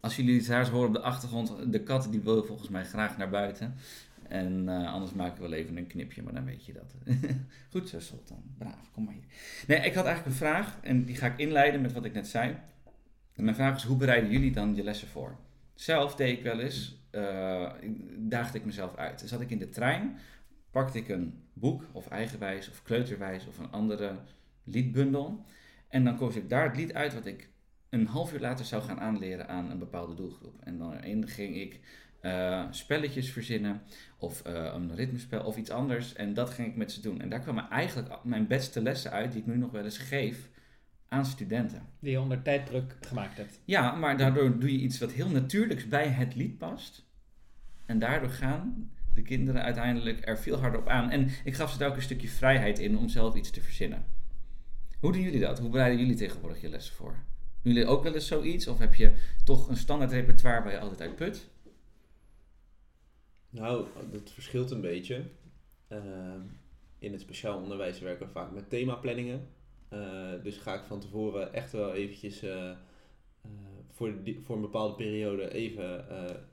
als 0.00 0.16
jullie 0.16 0.36
het 0.36 0.46
thuis 0.46 0.68
horen 0.68 0.88
op 0.88 0.94
de 0.94 1.00
achtergrond, 1.00 1.72
de 1.72 1.82
kat 1.82 2.08
die 2.10 2.20
wil 2.20 2.44
volgens 2.44 2.68
mij 2.68 2.84
graag 2.84 3.16
naar 3.16 3.30
buiten. 3.30 3.74
En 4.28 4.68
eh, 4.68 4.92
anders 4.92 5.12
maken 5.12 5.42
we 5.42 5.48
wel 5.48 5.58
even 5.58 5.76
een 5.76 5.86
knipje, 5.86 6.22
maar 6.22 6.34
dan 6.34 6.44
weet 6.44 6.64
je 6.64 6.72
dat. 6.72 6.94
Goed 7.72 7.88
zo, 7.88 8.00
Sultan. 8.00 8.42
Braaf, 8.58 8.90
kom 8.92 9.04
maar 9.04 9.14
hier. 9.14 9.24
Nee, 9.66 9.86
ik 9.86 9.94
had 9.94 10.04
eigenlijk 10.04 10.26
een 10.26 10.46
vraag 10.46 10.78
en 10.80 11.04
die 11.04 11.16
ga 11.16 11.26
ik 11.26 11.38
inleiden 11.38 11.80
met 11.80 11.92
wat 11.92 12.04
ik 12.04 12.12
net 12.12 12.26
zei. 12.26 12.56
En 13.34 13.44
mijn 13.44 13.56
vraag 13.56 13.76
is, 13.76 13.82
hoe 13.82 13.96
bereiden 13.96 14.30
jullie 14.30 14.52
dan 14.52 14.74
je 14.74 14.82
lessen 14.82 15.08
voor? 15.08 15.36
Zelf 15.74 16.14
deed 16.14 16.38
ik 16.38 16.42
wel 16.42 16.60
eens, 16.60 16.96
eh, 17.10 17.70
daagde 18.16 18.58
ik 18.58 18.64
mezelf 18.64 18.96
uit. 18.96 19.18
Dan 19.18 19.28
zat 19.28 19.40
ik 19.40 19.50
in 19.50 19.58
de 19.58 19.68
trein, 19.68 20.18
pakte 20.70 20.98
ik 20.98 21.08
een 21.08 21.42
boek, 21.52 21.84
of 21.92 22.08
eigenwijs, 22.08 22.70
of 22.70 22.82
kleuterwijs, 22.82 23.46
of 23.46 23.58
een 23.58 23.70
andere 23.70 24.14
liedbundel. 24.64 25.44
En 25.88 26.04
dan 26.04 26.16
koos 26.16 26.36
ik 26.36 26.48
daar 26.48 26.64
het 26.64 26.76
lied 26.76 26.94
uit 26.94 27.14
wat 27.14 27.26
ik 27.26 27.48
een 27.88 28.06
half 28.06 28.32
uur 28.32 28.40
later 28.40 28.64
zou 28.64 28.82
gaan 28.82 29.00
aanleren 29.00 29.48
aan 29.48 29.70
een 29.70 29.78
bepaalde 29.78 30.14
doelgroep. 30.14 30.60
En 30.60 30.78
dan 30.78 31.28
ging 31.28 31.56
ik 31.56 31.80
eh, 32.20 32.64
spelletjes 32.70 33.30
verzinnen, 33.30 33.82
of 34.18 34.42
eh, 34.42 34.72
een 34.74 34.94
ritmespel, 34.94 35.44
of 35.44 35.56
iets 35.56 35.70
anders. 35.70 36.14
En 36.14 36.34
dat 36.34 36.50
ging 36.50 36.68
ik 36.68 36.76
met 36.76 36.92
ze 36.92 37.00
doen. 37.00 37.20
En 37.20 37.28
daar 37.28 37.40
kwamen 37.40 37.70
eigenlijk 37.70 38.24
mijn 38.24 38.46
beste 38.46 38.82
lessen 38.82 39.10
uit, 39.10 39.32
die 39.32 39.40
ik 39.40 39.46
nu 39.46 39.56
nog 39.56 39.70
wel 39.70 39.84
eens 39.84 39.98
geef 39.98 40.50
aan 41.12 41.26
studenten. 41.26 41.82
Die 41.98 42.10
je 42.10 42.20
onder 42.20 42.42
tijddruk 42.42 42.96
gemaakt 43.00 43.36
hebt. 43.36 43.60
Ja, 43.64 43.94
maar 43.94 44.16
daardoor 44.16 44.58
doe 44.58 44.72
je 44.72 44.78
iets 44.78 44.98
wat 44.98 45.12
heel 45.12 45.28
natuurlijks 45.28 45.88
bij 45.88 46.08
het 46.08 46.34
lied 46.34 46.58
past. 46.58 47.04
En 47.86 47.98
daardoor 47.98 48.30
gaan 48.30 48.90
de 49.14 49.22
kinderen 49.22 49.62
uiteindelijk 49.62 50.28
er 50.28 50.38
veel 50.38 50.58
harder 50.58 50.80
op 50.80 50.88
aan. 50.88 51.10
En 51.10 51.28
ik 51.44 51.54
gaf 51.54 51.72
ze 51.72 51.78
daar 51.78 51.88
ook 51.88 51.96
een 51.96 52.02
stukje 52.02 52.28
vrijheid 52.28 52.78
in 52.78 52.98
om 52.98 53.08
zelf 53.08 53.34
iets 53.34 53.50
te 53.50 53.60
verzinnen. 53.60 54.04
Hoe 55.00 55.12
doen 55.12 55.22
jullie 55.22 55.40
dat? 55.40 55.58
Hoe 55.58 55.70
bereiden 55.70 55.98
jullie 55.98 56.16
tegenwoordig 56.16 56.60
je 56.60 56.68
lessen 56.68 56.94
voor? 56.94 57.16
Doen 57.62 57.72
jullie 57.72 57.88
ook 57.88 58.02
wel 58.02 58.14
eens 58.14 58.26
zoiets? 58.26 58.66
Of 58.66 58.78
heb 58.78 58.94
je 58.94 59.12
toch 59.44 59.68
een 59.68 59.76
standaard 59.76 60.12
repertoire 60.12 60.62
waar 60.62 60.72
je 60.72 60.78
altijd 60.78 61.00
uit 61.00 61.16
put? 61.16 61.48
Nou, 63.50 63.86
dat 64.10 64.30
verschilt 64.30 64.70
een 64.70 64.80
beetje. 64.80 65.24
Ehm, 65.88 66.40
in 66.98 67.12
het 67.12 67.20
speciaal 67.20 67.62
onderwijs 67.62 68.00
werken 68.00 68.26
we 68.26 68.32
vaak 68.32 68.50
met 68.50 68.70
themaplanningen. 68.70 69.46
Eh, 69.92 70.42
dus 70.42 70.56
ga 70.56 70.74
ik 70.74 70.84
van 70.84 71.00
tevoren 71.00 71.52
echt 71.52 71.72
wel 71.72 71.92
eventjes 71.92 72.42
eh, 72.42 72.70
eh, 72.70 72.76
voor, 73.90 74.22
die, 74.22 74.40
voor 74.44 74.56
een 74.56 74.62
bepaalde 74.62 74.94
periode 74.94 75.52
even 75.52 76.04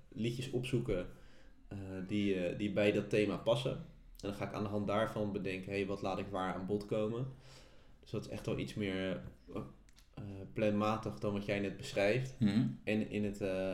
liedjes 0.10 0.50
opzoeken 0.50 1.08
die, 2.08 2.55
die 2.55 2.72
bij 2.72 2.91
dat 2.91 3.10
thema 3.10 3.38
passen. 3.38 3.72
En 3.72 4.27
dan 4.27 4.34
ga 4.34 4.48
ik 4.48 4.53
aan 4.53 4.63
de 4.63 4.69
hand 4.69 4.88
daarvan 4.88 5.31
bedenken, 5.31 5.72
hey, 5.72 5.86
wat 5.86 6.01
laat 6.01 6.19
ik 6.19 6.27
waar 6.27 6.53
aan 6.53 6.65
bod 6.65 6.86
komen. 6.86 7.27
Dus 8.00 8.12
dat 8.12 8.25
is 8.25 8.31
echt 8.31 8.46
wel 8.46 8.58
iets 8.58 8.74
meer 8.74 9.22
planmatig 10.53 11.19
dan 11.19 11.34
wat 11.34 11.46
jij 11.46 11.60
net 11.60 11.77
beschrijft. 11.77 12.36
Hm? 12.38 12.67
En 12.84 13.10
in 13.10 13.24
het, 13.24 13.41
eh, 13.41 13.69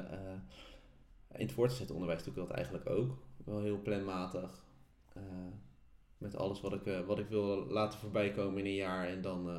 in 1.32 1.46
het 1.46 1.52
voortgezet 1.52 1.92
onderwijs 1.92 2.24
doe 2.24 2.34
ik 2.34 2.40
dat 2.40 2.50
eigenlijk 2.50 2.90
ook. 2.90 3.18
Wel 3.46 3.62
heel 3.62 3.82
planmatig. 3.82 4.64
Met 6.18 6.36
alles 6.36 6.62
wat 6.62 6.74
ik, 6.74 6.86
eh, 6.86 7.00
wat 7.06 7.20
ik 7.20 7.28
wil 7.30 7.66
laten 7.66 8.00
voorbij 8.00 8.32
komen 8.32 8.60
in 8.60 8.66
een 8.66 8.76
jaar. 8.76 9.08
En 9.08 9.22
dan 9.22 9.50
eh, 9.50 9.56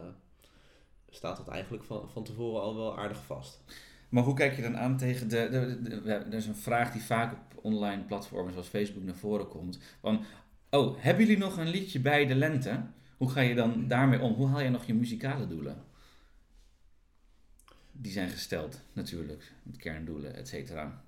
staat 1.09 1.37
dat 1.37 1.49
eigenlijk 1.49 1.85
van, 1.85 2.11
van 2.11 2.25
tevoren 2.25 2.63
al 2.63 2.77
wel 2.77 2.99
aardig 2.99 3.25
vast. 3.25 3.65
Maar 4.09 4.23
hoe 4.23 4.35
kijk 4.35 4.57
je 4.57 4.63
dan 4.63 4.77
aan 4.77 4.97
tegen 4.97 5.29
de, 5.29 5.49
de, 5.51 5.83
de- 5.83 6.03
de- 6.03 6.11
Er 6.13 6.35
is 6.35 6.47
een 6.47 6.57
vraag 6.57 6.93
die 6.93 7.03
vaak 7.03 7.33
op 7.33 7.65
online 7.65 8.03
platformen 8.03 8.53
zoals 8.53 8.69
Facebook 8.69 9.03
naar 9.05 9.15
voren 9.15 9.49
komt. 9.49 9.79
Van, 10.01 10.25
oh, 10.71 10.97
hebben 10.99 11.25
jullie 11.27 11.41
nog 11.41 11.57
een 11.57 11.69
liedje 11.69 12.01
bij 12.01 12.27
de 12.27 12.35
lente? 12.35 12.85
Hoe 13.17 13.31
ga 13.31 13.41
je 13.41 13.55
dan 13.55 13.89
daarmee 13.89 14.21
om? 14.21 14.33
Hoe 14.33 14.49
haal 14.49 14.61
je 14.61 14.71
nog 14.71 14.85
je 14.85 14.95
muzikale 14.95 15.47
doelen? 15.47 15.85
Die 17.93 18.13
zijn 18.13 18.29
gesteld, 18.29 18.81
natuurlijk. 18.93 19.53
Met 19.63 19.77
kerndoelen, 19.77 20.35
et 20.35 20.49
cetera. 20.49 21.05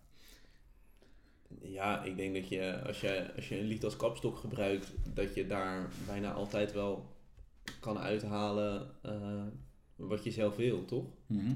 Ja, 1.63 2.05
ik 2.05 2.17
denk 2.17 2.35
dat 2.35 2.49
je 2.49 2.83
als, 2.87 3.01
je 3.01 3.31
als 3.37 3.49
je 3.49 3.59
een 3.59 3.67
lied 3.67 3.85
als 3.85 3.97
kapstok 3.97 4.37
gebruikt, 4.39 4.93
dat 5.15 5.35
je 5.35 5.47
daar 5.47 5.89
bijna 6.07 6.33
altijd 6.33 6.73
wel 6.73 7.17
kan 7.81 7.99
uithalen 7.99 8.91
eh, 9.03 9.43
wat 9.97 10.25
je 10.25 10.31
zelf 10.31 10.57
wil, 10.57 10.85
toch? 10.85 11.05
Mhm. 11.27 11.53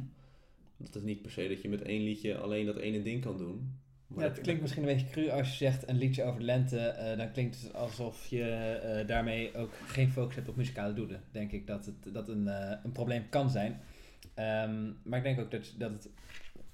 Dat 0.77 0.95
is 0.95 1.03
niet 1.03 1.23
per 1.23 1.31
se 1.31 1.49
dat 1.49 1.63
je 1.63 1.69
met 1.69 1.83
één 1.83 2.03
liedje 2.05 2.39
alleen 2.39 2.67
dat 2.67 2.77
ene 2.77 3.03
ding 3.03 3.23
kan 3.23 3.39
doen. 3.39 3.81
Maar 4.07 4.25
Ja, 4.25 4.31
het 4.31 4.41
klinkt 4.41 4.63
misschien 4.63 4.83
een 4.89 4.95
beetje 4.95 5.11
cru 5.11 5.29
als 5.31 5.51
je 5.51 5.57
zegt 5.57 5.89
een 5.89 5.99
liedje 5.99 6.25
over 6.25 6.39
de 6.41 6.45
lente. 6.47 6.79
eh, 6.79 7.17
dan 7.19 7.33
klinkt 7.33 7.63
het 7.63 7.75
alsof 7.75 8.27
je 8.27 8.45
eh, 8.45 9.07
daarmee 9.07 9.55
ook 9.57 9.73
geen 9.87 10.11
focus 10.11 10.35
hebt 10.35 10.49
op 10.49 10.57
muzikale 10.57 10.95
doelen. 10.95 11.23
Denk 11.31 11.53
ik 11.53 11.67
dat 11.67 11.87
het 11.87 12.15
dat 12.15 12.29
een, 12.29 12.47
een 12.85 12.93
probleem 12.93 13.29
kan 13.29 13.51
zijn. 13.51 13.81
Ehm, 14.35 14.91
maar 15.05 15.19
ik 15.19 15.25
denk 15.25 15.41
ook 15.41 15.51
dat, 15.51 15.75
dat 15.79 15.91
het 15.91 16.11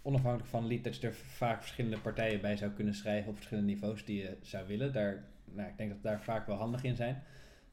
onafhankelijk 0.09 0.51
van 0.51 0.67
lied, 0.67 0.85
dat 0.85 0.97
je 0.97 1.07
er 1.07 1.15
vaak 1.15 1.61
verschillende 1.61 1.99
partijen 1.99 2.41
bij 2.41 2.57
zou 2.57 2.71
kunnen 2.71 2.95
schrijven 2.95 3.29
op 3.29 3.35
verschillende 3.35 3.73
niveaus 3.73 4.05
die 4.05 4.23
je 4.23 4.37
zou 4.43 4.67
willen. 4.67 4.93
Daar, 4.93 5.25
nou, 5.45 5.69
ik 5.69 5.77
denk 5.77 5.91
dat 5.91 6.01
we 6.03 6.09
daar 6.09 6.23
vaak 6.23 6.47
wel 6.47 6.57
handig 6.57 6.83
in 6.83 6.97
zijn. 6.97 7.23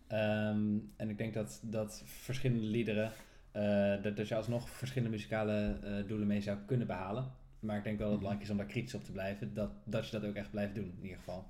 Ehm, 0.08 0.78
en 0.96 1.10
ik 1.10 1.18
denk 1.18 1.34
dat, 1.34 1.60
dat 1.64 2.04
verschillende 2.06 2.66
liederen, 2.66 3.12
eh, 3.52 4.04
dat, 4.04 4.18
dat 4.18 4.28
je 4.28 4.36
alsnog 4.36 4.70
verschillende 4.70 5.16
muzikale 5.16 5.80
eh, 5.84 6.08
doelen 6.08 6.28
mee 6.28 6.42
zou 6.42 6.58
kunnen 6.66 6.88
behalen. 6.88 7.32
Maar 7.60 7.78
ik 7.78 7.84
denk 7.84 7.98
wel 7.98 8.10
dat 8.10 8.16
het 8.16 8.24
belangrijk 8.24 8.50
is 8.50 8.52
om 8.52 8.58
daar 8.58 8.74
kritisch 8.74 8.96
op 8.96 9.04
te 9.04 9.12
blijven. 9.12 9.54
Dat, 9.54 9.72
dat 9.84 10.06
je 10.06 10.20
dat 10.20 10.30
ook 10.30 10.36
echt 10.36 10.52
blijft 10.52 10.76
doen, 10.76 10.94
in 10.98 11.04
ieder 11.04 11.18
geval. 11.18 11.48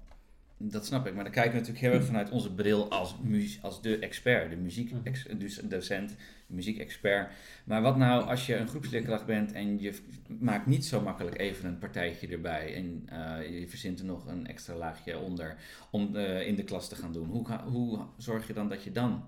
Dat 0.57 0.85
snap 0.85 1.07
ik, 1.07 1.13
maar 1.15 1.23
dan 1.23 1.33
kijken 1.33 1.51
we 1.51 1.57
natuurlijk 1.57 1.85
heel 1.85 1.93
erg 1.93 2.05
vanuit 2.05 2.29
onze 2.29 2.53
bril 2.53 2.89
als, 2.91 3.15
als 3.61 3.81
de 3.81 3.99
expert, 3.99 4.49
de 4.49 4.55
muziekdocent, 4.55 6.09
de 6.47 6.53
muziekexpert. 6.53 7.31
Maar 7.65 7.81
wat 7.81 7.97
nou 7.97 8.23
als 8.23 8.45
je 8.45 8.55
een 8.55 8.67
groepsleerkracht 8.67 9.25
bent 9.25 9.51
en 9.51 9.79
je 9.81 9.99
maakt 10.39 10.65
niet 10.65 10.85
zo 10.85 11.01
makkelijk 11.01 11.37
even 11.39 11.65
een 11.69 11.77
partijtje 11.79 12.27
erbij 12.27 12.75
en 12.75 13.03
eh, 13.05 13.59
je 13.59 13.67
verzint 13.67 13.99
er 13.99 14.05
nog 14.05 14.25
een 14.27 14.47
extra 14.47 14.75
laagje 14.75 15.17
onder 15.19 15.55
om 15.91 16.15
eh, 16.15 16.47
in 16.47 16.55
de 16.55 16.63
klas 16.63 16.89
te 16.89 16.95
gaan 16.95 17.13
doen. 17.13 17.27
Hoe, 17.27 17.51
hoe 17.61 18.05
zorg 18.17 18.47
je 18.47 18.53
dan 18.53 18.69
dat 18.69 18.83
je 18.83 18.91
dan 18.91 19.23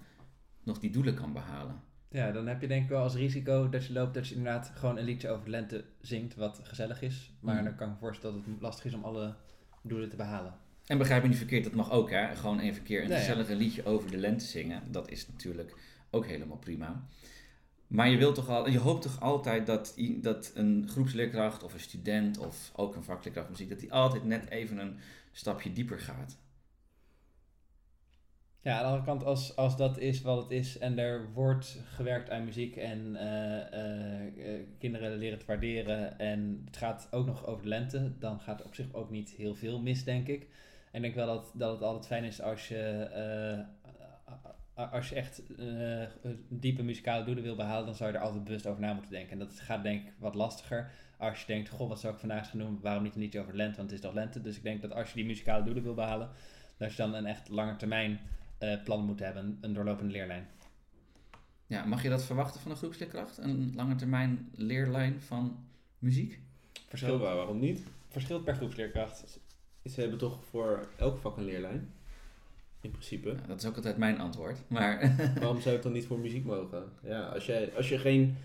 nog 0.63 0.79
die 0.79 0.91
doelen 0.91 1.13
kan 1.15 1.34
behalen? 1.34 1.81
Ja, 2.10 2.31
dan 2.31 2.48
heb 2.48 2.62
je 2.62 2.67
denk 2.67 2.84
ik 2.84 2.89
wel 2.89 3.01
als 3.01 3.15
risico 3.15 3.69
dat 3.69 3.86
je 3.86 3.93
loopt 3.93 4.13
dat 4.13 4.27
je 4.27 4.36
inderdaad 4.36 4.72
gewoon 4.75 4.98
een 4.98 5.03
liedje 5.03 5.29
over 5.29 5.46
de 5.46 5.51
lente 5.51 5.84
zingt 6.01 6.36
wat 6.36 6.60
gezellig 6.63 7.01
is. 7.01 7.31
Maar 7.39 7.55
Mhm. 7.55 7.63
dan 7.63 7.75
kan 7.75 7.88
ik 7.88 7.93
me 7.93 8.00
voorstellen 8.00 8.36
dat 8.36 8.46
het 8.46 8.62
lastig 8.62 8.86
is 8.86 8.93
om 8.93 9.03
alle 9.03 9.36
doelen 9.81 10.10
te 10.10 10.15
behalen. 10.15 10.53
En 10.88 10.98
begrijp 10.98 11.22
me 11.22 11.27
niet 11.27 11.38
verkeerd, 11.38 11.63
dat 11.63 11.74
mag 11.74 11.91
ook 11.91 12.10
hè. 12.10 12.36
Gewoon 12.36 12.60
even 12.60 12.77
een 12.77 12.84
keer 12.84 13.03
een 13.03 13.10
ja. 13.10 13.17
gezellig 13.17 13.50
liedje 13.50 13.86
over 13.86 14.12
de 14.12 14.17
lente 14.17 14.46
zingen. 14.46 14.91
Dat 14.91 15.10
is 15.10 15.27
natuurlijk 15.27 15.74
ook 16.10 16.25
helemaal 16.25 16.58
prima. 16.58 17.08
Maar 17.88 18.10
je, 18.10 18.17
wilt 18.17 18.36
toch 18.36 18.50
al, 18.50 18.70
je 18.70 18.79
hoopt 18.79 19.01
toch 19.01 19.22
altijd 19.22 19.65
dat, 19.65 19.94
dat 20.22 20.51
een 20.56 20.86
groepsleerkracht 20.88 21.63
of 21.63 21.74
een 21.74 21.79
student 21.79 22.38
of 22.38 22.72
ook 22.75 22.96
een 22.96 23.03
vakleerkracht 23.03 23.50
muziek, 23.50 23.70
dat 23.70 23.79
die 23.79 23.94
altijd 23.94 24.24
net 24.24 24.50
even 24.50 24.77
een 24.77 24.98
stapje 25.32 25.74
dieper 25.74 26.00
gaat. 26.00 26.38
Ja, 28.62 28.74
aan 28.74 28.79
de 28.79 28.86
andere 28.86 29.06
kant, 29.06 29.24
als, 29.24 29.56
als 29.56 29.77
dat 29.77 29.98
is 29.98 30.22
wat 30.22 30.41
het 30.41 30.51
is 30.51 30.77
en 30.77 30.98
er 30.98 31.34
wordt 31.34 31.79
gewerkt 31.86 32.29
aan 32.29 32.44
muziek 32.44 32.75
en 32.75 33.15
eh, 33.15 33.74
eh, 33.74 34.56
eh, 34.56 34.62
kinderen 34.79 35.17
leren 35.17 35.39
te 35.39 35.46
waarderen 35.46 36.20
en 36.20 36.62
het 36.65 36.77
gaat 36.77 37.08
ook 37.12 37.25
nog 37.25 37.46
over 37.46 37.63
de 37.63 37.70
lente, 37.70 38.17
dan 38.20 38.39
gaat 38.39 38.60
er 38.60 38.65
op 38.65 38.75
zich 38.75 38.94
ook 38.94 39.10
niet 39.10 39.29
heel 39.29 39.56
veel 39.56 39.82
mis, 39.82 40.03
denk 40.03 40.27
ik. 40.27 40.48
En 40.91 40.96
ik 40.96 41.01
denk 41.01 41.15
wel 41.15 41.25
dat, 41.36 41.51
dat 41.53 41.72
het 41.72 41.82
altijd 41.82 42.06
fijn 42.08 42.24
is 42.24 42.41
als 42.41 42.67
je, 42.67 42.77
eh, 42.77 43.60
a- 44.77 44.84
als 44.91 45.10
je 45.10 45.15
echt 45.15 45.44
eh, 45.56 46.03
diepe 46.50 46.84
muzikale 46.84 47.24
doelen 47.25 47.44
wil 47.44 47.56
behalen, 47.56 47.86
dan 47.86 47.96
zou 47.96 48.12
je 48.12 48.17
er 48.17 48.24
altijd 48.24 48.44
bewust 48.44 48.67
over 48.67 48.82
na 48.82 48.94
moeten 48.94 49.12
denken. 49.12 49.32
En 49.32 49.39
dat 49.39 49.60
gaat 49.60 49.84
denk 49.84 50.06
ik 50.08 50.13
wat 50.20 50.36
lastiger 50.36 50.91
als 51.17 51.39
je 51.39 51.46
denkt, 51.48 51.70
goh, 51.70 51.88
wat 51.89 52.00
zou 52.00 52.13
ik 52.13 52.20
vandaag 52.20 52.50
gaan 52.50 52.60
doen? 52.60 52.79
Waarom 52.82 53.03
niet 53.03 53.15
een 53.15 53.22
liedje 53.22 53.39
over 53.39 53.51
de 53.51 53.58
lente, 53.58 53.77
want 53.77 53.89
het 53.89 54.00
is 54.00 54.06
toch 54.06 54.13
lente. 54.15 54.41
Dus 54.41 54.56
ik 54.58 54.63
denk 54.63 54.82
dat 54.82 54.94
als 54.94 55.10
je 55.10 55.15
die 55.15 55.25
muzikale 55.25 55.63
doelen 55.63 55.84
wil 55.84 55.94
behalen, 55.94 56.29
dat 56.77 56.91
je 56.91 56.98
dan 56.98 57.13
een 57.13 57.25
echt 57.25 57.50
lange 57.50 57.75
termijn 57.75 58.20
eh, 58.58 58.84
plan 58.84 59.06
moet 59.06 59.20
hebben, 59.20 59.58
een 59.62 59.74
doorlopende 59.74 60.12
leerlijn. 60.12 60.48
Ja, 61.67 61.86
mag 61.86 62.03
je 62.03 62.10
dat 62.10 62.24
verwachten 62.25 62.62
van 62.62 62.72
een 62.72 62.77
groepsleerkracht? 62.77 63.38
Een 63.38 63.72
lange 63.75 63.96
termijn 63.96 64.50
leerlijn 64.56 65.22
van 65.22 65.65
muziek? 66.00 66.39
Verschil 66.88 67.17
waar, 67.20 67.36
waarom 67.36 67.60
niet? 67.60 67.84
Verschilt 68.08 68.44
per 68.44 68.56
groepsleerkracht. 68.56 69.39
Ze 69.89 70.00
hebben 70.00 70.20
toch 70.20 70.39
voor 70.50 70.88
elk 70.98 71.17
vak 71.17 71.38
een 71.38 71.46
leerlijn. 71.46 71.94
In 72.82 72.91
principe. 72.91 73.29
Ja, 73.29 73.48
dat 73.48 73.62
is 73.62 73.65
ook 73.65 73.75
altijd 73.75 73.98
mijn 73.98 74.20
antwoord. 74.20 74.60
Maar 74.67 75.15
Waarom 75.39 75.62
zou 75.62 75.75
het 75.75 75.84
dan 75.84 75.91
niet 75.91 76.06
voor 76.06 76.20
muziek 76.20 76.46
mogen? 76.46 76.84
Ja, 77.03 77.22
als, 77.27 77.46
jij, 77.46 77.75
als, 77.75 77.89
je 77.89 77.98
geen, 77.98 78.36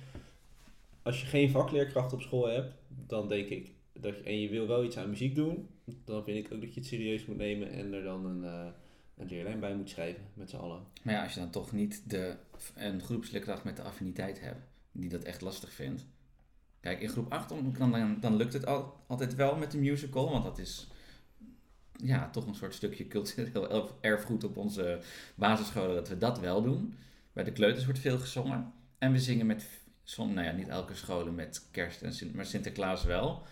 als 1.02 1.20
je 1.20 1.26
geen 1.26 1.50
vakleerkracht 1.50 2.12
op 2.12 2.20
school 2.20 2.48
hebt, 2.48 2.74
dan 2.88 3.28
denk 3.28 3.48
ik 3.48 3.72
dat 3.92 4.16
je, 4.16 4.22
en 4.22 4.40
je 4.40 4.48
wil 4.48 4.66
wel 4.66 4.84
iets 4.84 4.96
aan 4.96 5.08
muziek 5.08 5.34
doen, 5.34 5.68
dan 6.04 6.24
vind 6.24 6.46
ik 6.46 6.52
ook 6.52 6.60
dat 6.60 6.74
je 6.74 6.80
het 6.80 6.88
serieus 6.88 7.26
moet 7.26 7.36
nemen 7.36 7.70
en 7.70 7.92
er 7.92 8.02
dan 8.02 8.26
een, 8.26 8.44
eh, 8.44 8.66
een 9.16 9.26
leerlijn 9.26 9.60
bij 9.60 9.74
moet 9.74 9.90
schrijven 9.90 10.22
met 10.34 10.50
z'n 10.50 10.56
allen. 10.56 10.82
Maar 11.02 11.14
ja, 11.14 11.22
als 11.22 11.34
je 11.34 11.40
dan 11.40 11.50
toch 11.50 11.72
niet 11.72 12.10
de, 12.10 12.36
een 12.74 13.00
groepsleerkracht 13.00 13.64
met 13.64 13.76
de 13.76 13.82
affiniteit 13.82 14.40
hebt, 14.40 14.60
die 14.92 15.08
dat 15.08 15.22
echt 15.22 15.40
lastig 15.40 15.72
vindt. 15.72 16.06
Kijk, 16.80 17.00
in 17.00 17.08
groep 17.08 17.32
8 17.32 17.48
dan, 17.48 17.74
dan, 17.78 18.16
dan 18.20 18.36
lukt 18.36 18.52
het 18.52 18.66
al, 18.66 18.96
altijd 19.06 19.34
wel 19.34 19.56
met 19.56 19.70
de 19.70 19.78
musical, 19.78 20.30
want 20.30 20.44
dat 20.44 20.58
is 20.58 20.88
ja, 22.02 22.30
toch 22.30 22.46
een 22.46 22.54
soort 22.54 22.74
stukje 22.74 23.06
cultureel 23.08 23.70
erf- 23.70 23.92
erfgoed 24.00 24.44
op 24.44 24.56
onze 24.56 25.00
basisscholen 25.34 25.94
dat 25.94 26.08
we 26.08 26.18
dat 26.18 26.40
wel 26.40 26.62
doen. 26.62 26.94
Bij 27.32 27.44
de 27.44 27.52
kleuters 27.52 27.84
wordt 27.84 28.00
veel 28.00 28.18
gezongen. 28.18 28.72
En 28.98 29.12
we 29.12 29.18
zingen 29.20 29.46
met, 29.46 29.64
som, 30.02 30.32
nou 30.34 30.46
ja, 30.46 30.52
niet 30.52 30.68
elke 30.68 30.94
scholen 30.94 31.34
met 31.34 31.66
kerst 31.70 32.02
en 32.02 32.12
Sint, 32.12 32.34
maar 32.34 32.46
Sinterklaas 32.46 33.04
wel. 33.04 33.42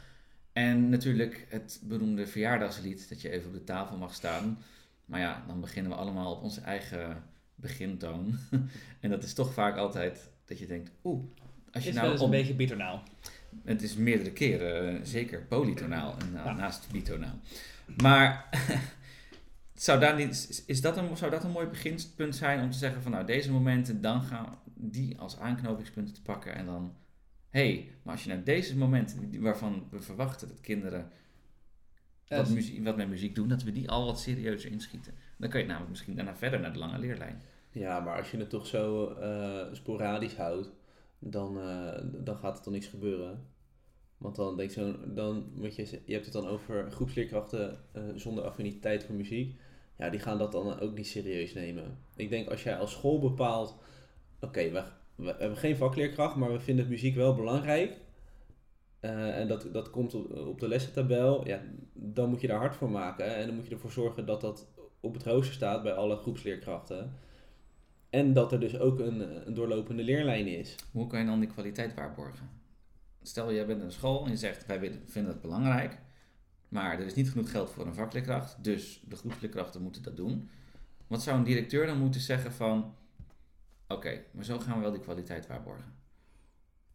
En 0.52 0.88
natuurlijk 0.88 1.46
het 1.48 1.80
beroemde 1.84 2.26
verjaardagslied, 2.26 3.08
dat 3.08 3.20
je 3.20 3.30
even 3.30 3.46
op 3.48 3.52
de 3.54 3.64
tafel 3.64 3.96
mag 3.96 4.14
staan. 4.14 4.58
Maar 5.04 5.20
ja, 5.20 5.44
dan 5.46 5.60
beginnen 5.60 5.92
we 5.92 5.98
allemaal 5.98 6.34
op 6.34 6.42
onze 6.42 6.60
eigen 6.60 7.22
begintoon. 7.54 8.38
en 9.00 9.10
dat 9.10 9.22
is 9.22 9.34
toch 9.34 9.52
vaak 9.52 9.76
altijd 9.76 10.30
dat 10.44 10.58
je 10.58 10.66
denkt, 10.66 10.90
oeh, 11.04 11.24
als 11.72 11.82
je 11.82 11.88
is 11.88 11.94
nou 11.94 12.20
een 12.20 12.30
beetje 12.30 12.54
bitonaal. 12.54 13.02
het 13.64 13.82
is 13.82 13.94
meerdere 13.96 14.32
keren, 14.32 14.96
eh, 14.96 15.00
zeker 15.04 15.42
polytonaal 15.48 16.14
en, 16.18 16.30
Ja. 16.34 16.52
naast 16.52 16.86
bitonaal. 16.92 17.38
Maar 17.96 18.48
zou, 19.74 20.00
daar 20.00 20.16
niet, 20.16 20.64
is- 20.66 20.80
dat 20.80 20.96
een, 20.96 21.16
zou 21.16 21.30
dat 21.30 21.44
een 21.44 21.50
mooi 21.50 21.66
beginpunt 21.66 22.36
zijn 22.36 22.62
om 22.62 22.70
te 22.70 22.78
zeggen 22.78 23.02
van 23.02 23.10
nou 23.12 23.26
deze 23.26 23.52
momenten, 23.52 24.00
dan 24.00 24.22
gaan 24.22 24.44
we 24.44 24.70
die 24.74 25.18
als 25.18 25.38
aanknopingspunten 25.38 26.14
te 26.14 26.22
pakken 26.22 26.54
en 26.54 26.66
dan, 26.66 26.94
hé, 27.48 27.72
hey, 27.72 27.92
maar 28.02 28.14
als 28.14 28.24
je 28.24 28.28
naar 28.28 28.44
deze 28.44 28.76
momenten 28.76 29.40
waarvan 29.42 29.86
we 29.90 30.00
verwachten 30.00 30.48
dat 30.48 30.60
kinderen 30.60 31.10
wat, 32.28 32.48
muziek, 32.48 32.84
wat 32.84 32.96
met 32.96 33.08
muziek 33.08 33.34
doen, 33.34 33.48
dat 33.48 33.62
we 33.62 33.72
die 33.72 33.90
al 33.90 34.04
wat 34.04 34.20
serieuzer 34.20 34.70
inschieten. 34.70 35.14
Dan 35.36 35.50
kan 35.50 35.60
je 35.60 35.66
namelijk 35.66 35.90
misschien 35.90 36.14
daarna 36.16 36.36
verder 36.36 36.60
naar 36.60 36.72
de 36.72 36.78
lange 36.78 36.98
leerlijn. 36.98 37.42
Ja, 37.72 38.00
maar 38.00 38.16
als 38.16 38.30
je 38.30 38.36
het 38.36 38.50
toch 38.50 38.66
zo 38.66 39.10
eh, 39.12 39.74
sporadisch 39.74 40.36
houdt, 40.36 40.70
dan, 41.18 41.60
eh, 41.60 42.02
dan 42.24 42.36
gaat 42.36 42.56
er 42.56 42.62
toch 42.62 42.72
niks 42.72 42.86
gebeuren. 42.86 43.46
Want 44.20 44.36
dan 44.36 44.56
denk 44.56 44.70
zo, 44.70 44.94
dan 45.14 45.50
moet 45.54 45.76
je, 45.76 46.00
je 46.04 46.12
hebt 46.12 46.24
het 46.24 46.34
dan 46.34 46.46
over 46.46 46.90
groepsleerkrachten 46.90 47.78
eh, 47.92 48.02
zonder 48.14 48.44
affiniteit 48.44 49.04
voor 49.04 49.14
muziek. 49.14 49.60
Ja, 49.98 50.10
die 50.10 50.20
gaan 50.20 50.38
dat 50.38 50.52
dan 50.52 50.80
ook 50.80 50.96
niet 50.96 51.06
serieus 51.06 51.54
nemen. 51.54 51.98
Ik 52.16 52.30
denk 52.30 52.48
als 52.48 52.62
jij 52.62 52.78
als 52.78 52.90
school 52.90 53.18
bepaalt, 53.18 53.76
oké, 54.40 54.70
we, 54.70 55.34
hebben 55.38 55.56
geen 55.56 55.76
vakleerkracht, 55.76 56.36
maar 56.36 56.52
we 56.52 56.60
vinden 56.60 56.88
muziek 56.88 57.14
wel 57.14 57.34
belangrijk. 57.34 57.96
eh, 59.00 59.38
en 59.38 59.48
dat, 59.48 59.68
dat 59.72 59.90
komt 59.90 60.14
op, 60.14 60.36
op 60.36 60.60
de 60.60 60.68
lessentabel, 60.68 61.46
ja, 61.46 61.62
dan 61.92 62.28
moet 62.28 62.40
je 62.40 62.46
daar 62.46 62.58
hard 62.58 62.76
voor 62.76 62.90
maken. 62.90 63.34
En 63.34 63.46
dan 63.46 63.54
moet 63.54 63.66
je 63.66 63.74
ervoor 63.74 63.90
zorgen 63.90 64.26
dat 64.26 64.40
dat 64.40 64.68
op 65.00 65.14
het 65.14 65.22
rooster 65.22 65.54
staat 65.54 65.82
bij 65.82 65.92
alle 65.92 66.16
groepsleerkrachten. 66.16 67.12
En 68.10 68.32
dat 68.32 68.52
er 68.52 68.60
dus 68.60 68.78
ook 68.78 68.98
een, 68.98 69.46
een 69.46 69.54
doorlopende 69.54 70.02
leerlijn 70.02 70.46
is. 70.46 70.76
Hoe 70.92 71.06
kan 71.06 71.20
je 71.20 71.26
dan 71.26 71.40
die 71.40 71.48
kwaliteit 71.48 71.94
waarborgen? 71.94 72.59
Stel, 73.22 73.52
jij 73.52 73.66
bent 73.66 73.82
een 73.82 73.92
school 73.92 74.24
en 74.24 74.30
je 74.30 74.36
zegt, 74.36 74.66
wij 74.66 75.00
vinden 75.04 75.32
het 75.32 75.40
belangrijk, 75.40 75.98
maar 76.68 76.98
er 76.98 77.06
is 77.06 77.14
niet 77.14 77.30
genoeg 77.30 77.50
geld 77.50 77.70
voor 77.70 77.86
een 77.86 77.94
vakleerkracht, 77.94 78.64
dus 78.64 79.02
de 79.08 79.16
groepsleerkrachten 79.16 79.82
moeten 79.82 80.02
dat 80.02 80.16
doen. 80.16 80.50
Wat 81.06 81.22
zou 81.22 81.38
een 81.38 81.44
directeur 81.44 81.86
dan 81.86 81.98
moeten 81.98 82.20
zeggen 82.20 82.52
van, 82.52 82.94
oké, 83.88 84.20
maar 84.32 84.44
zo 84.44 84.58
gaan 84.58 84.74
we 84.74 84.80
wel 84.80 84.92
die 84.92 85.00
kwaliteit 85.00 85.46
waarborgen? 85.46 85.94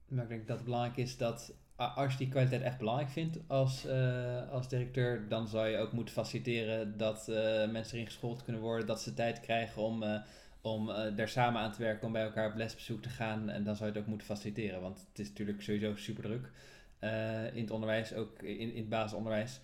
Maar 0.08 0.24
ik 0.24 0.30
denk 0.30 0.48
dat 0.48 0.56
het 0.56 0.66
belangrijk 0.66 0.98
is 0.98 1.18
dat 1.18 1.54
als 1.76 2.12
je 2.12 2.18
die 2.18 2.28
kwaliteit 2.28 2.62
echt 2.62 2.78
belangrijk 2.78 3.10
vindt 3.10 3.40
als, 3.48 3.86
eh, 3.86 4.50
als 4.50 4.70
directeur, 4.70 5.28
dan 5.28 5.48
zou 5.48 5.68
je 5.68 5.78
ook 5.78 5.92
moeten 5.92 6.14
faciliteren 6.14 6.98
dat 6.98 7.28
eh, 7.28 7.72
mensen 7.72 7.94
erin 7.94 8.06
geschoold 8.06 8.44
kunnen 8.44 8.62
worden, 8.62 8.88
dat 8.88 9.02
ze 9.02 9.14
tijd 9.14 9.40
krijgen 9.40 9.82
om, 9.82 10.04
eh, 10.04 10.22
om 10.66 10.90
eh, 10.90 11.16
daar 11.16 11.28
samen 11.30 11.62
aan 11.62 11.72
te 11.72 11.82
werken, 11.82 12.08
om 12.08 12.14
bij 12.14 12.24
elkaar 12.24 12.50
op 12.50 12.56
lesbezoek 12.56 13.02
te 13.02 13.10
gaan. 13.10 13.50
En 13.50 13.64
dan 13.64 13.76
zou 13.76 13.88
je 13.90 13.94
het 13.96 14.04
ook 14.04 14.10
moeten 14.10 14.28
faciliteren, 14.28 14.82
want 14.82 15.06
het 15.10 15.20
is 15.20 15.28
natuurlijk 15.28 15.62
sowieso 15.62 15.96
super 15.96 16.24
druk. 16.24 16.52
eh, 17.00 17.56
in 17.56 17.62
het 17.62 17.72
onderwijs, 17.72 18.14
ook 18.14 18.42
in, 18.42 18.60
in 18.60 18.78
het 18.78 18.90
basisonderwijs. 18.90 19.60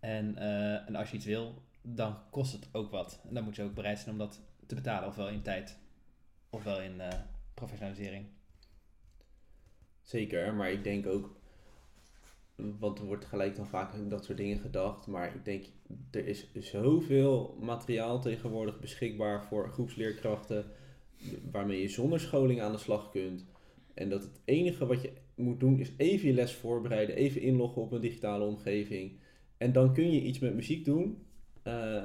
En, 0.00 0.36
eh, 0.38 0.88
en 0.88 0.94
als 0.96 1.10
je 1.10 1.16
iets 1.16 1.26
wil, 1.26 1.62
dan 1.82 2.18
kost 2.30 2.52
het 2.52 2.68
ook 2.72 2.90
wat. 2.90 3.20
En 3.28 3.34
dan 3.34 3.44
moet 3.44 3.56
je 3.56 3.62
ook 3.62 3.74
bereid 3.74 3.98
zijn 3.98 4.10
om 4.10 4.18
dat 4.18 4.40
te 4.66 4.74
betalen, 4.74 5.08
ofwel 5.08 5.28
in 5.28 5.42
tijd, 5.42 5.78
ofwel 6.50 6.80
in 6.80 7.02
professionalisering. 7.54 8.26
Zeker, 10.02 10.54
maar 10.54 10.70
ik 10.70 10.84
denk 10.84 11.06
ook, 11.06 11.37
want 12.78 12.98
er 12.98 13.04
wordt 13.04 13.24
gelijk 13.24 13.56
dan 13.56 13.66
vaak 13.66 13.92
aan 13.94 14.08
dat 14.08 14.24
soort 14.24 14.38
dingen 14.38 14.58
gedacht, 14.58 15.06
maar 15.06 15.34
ik 15.34 15.44
denk, 15.44 15.64
er 16.10 16.26
is 16.26 16.46
zoveel 16.54 17.56
materiaal 17.60 18.20
tegenwoordig 18.20 18.80
beschikbaar 18.80 19.44
voor 19.44 19.68
groepsleerkrachten, 19.68 20.64
waarmee 21.50 21.80
je 21.80 21.88
zonder 21.88 22.20
scholing 22.20 22.60
aan 22.60 22.72
de 22.72 22.78
slag 22.78 23.10
kunt. 23.10 23.44
En 23.94 24.08
dat 24.08 24.22
het 24.22 24.40
enige 24.44 24.86
wat 24.86 25.02
je 25.02 25.12
moet 25.34 25.60
doen 25.60 25.78
is 25.80 25.92
even 25.96 26.28
je 26.28 26.34
les 26.34 26.52
voorbereiden, 26.54 27.16
even 27.16 27.40
inloggen 27.40 27.82
op 27.82 27.92
een 27.92 28.00
digitale 28.00 28.44
omgeving. 28.44 29.12
En 29.56 29.72
dan 29.72 29.94
kun 29.94 30.12
je 30.12 30.20
iets 30.22 30.38
met 30.38 30.54
muziek 30.54 30.84
doen. 30.84 31.22
Eh, 31.62 32.04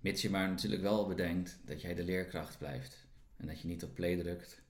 Mits 0.00 0.22
je 0.22 0.30
maar 0.30 0.48
natuurlijk 0.48 0.82
wel 0.82 1.06
bedenkt 1.06 1.60
dat 1.66 1.80
jij 1.80 1.94
de 1.94 2.04
leerkracht 2.04 2.58
blijft. 2.58 3.06
En 3.36 3.46
dat 3.46 3.60
je 3.60 3.68
niet 3.68 3.84
op 3.84 3.94
play 3.94 4.16
drukt. 4.16 4.62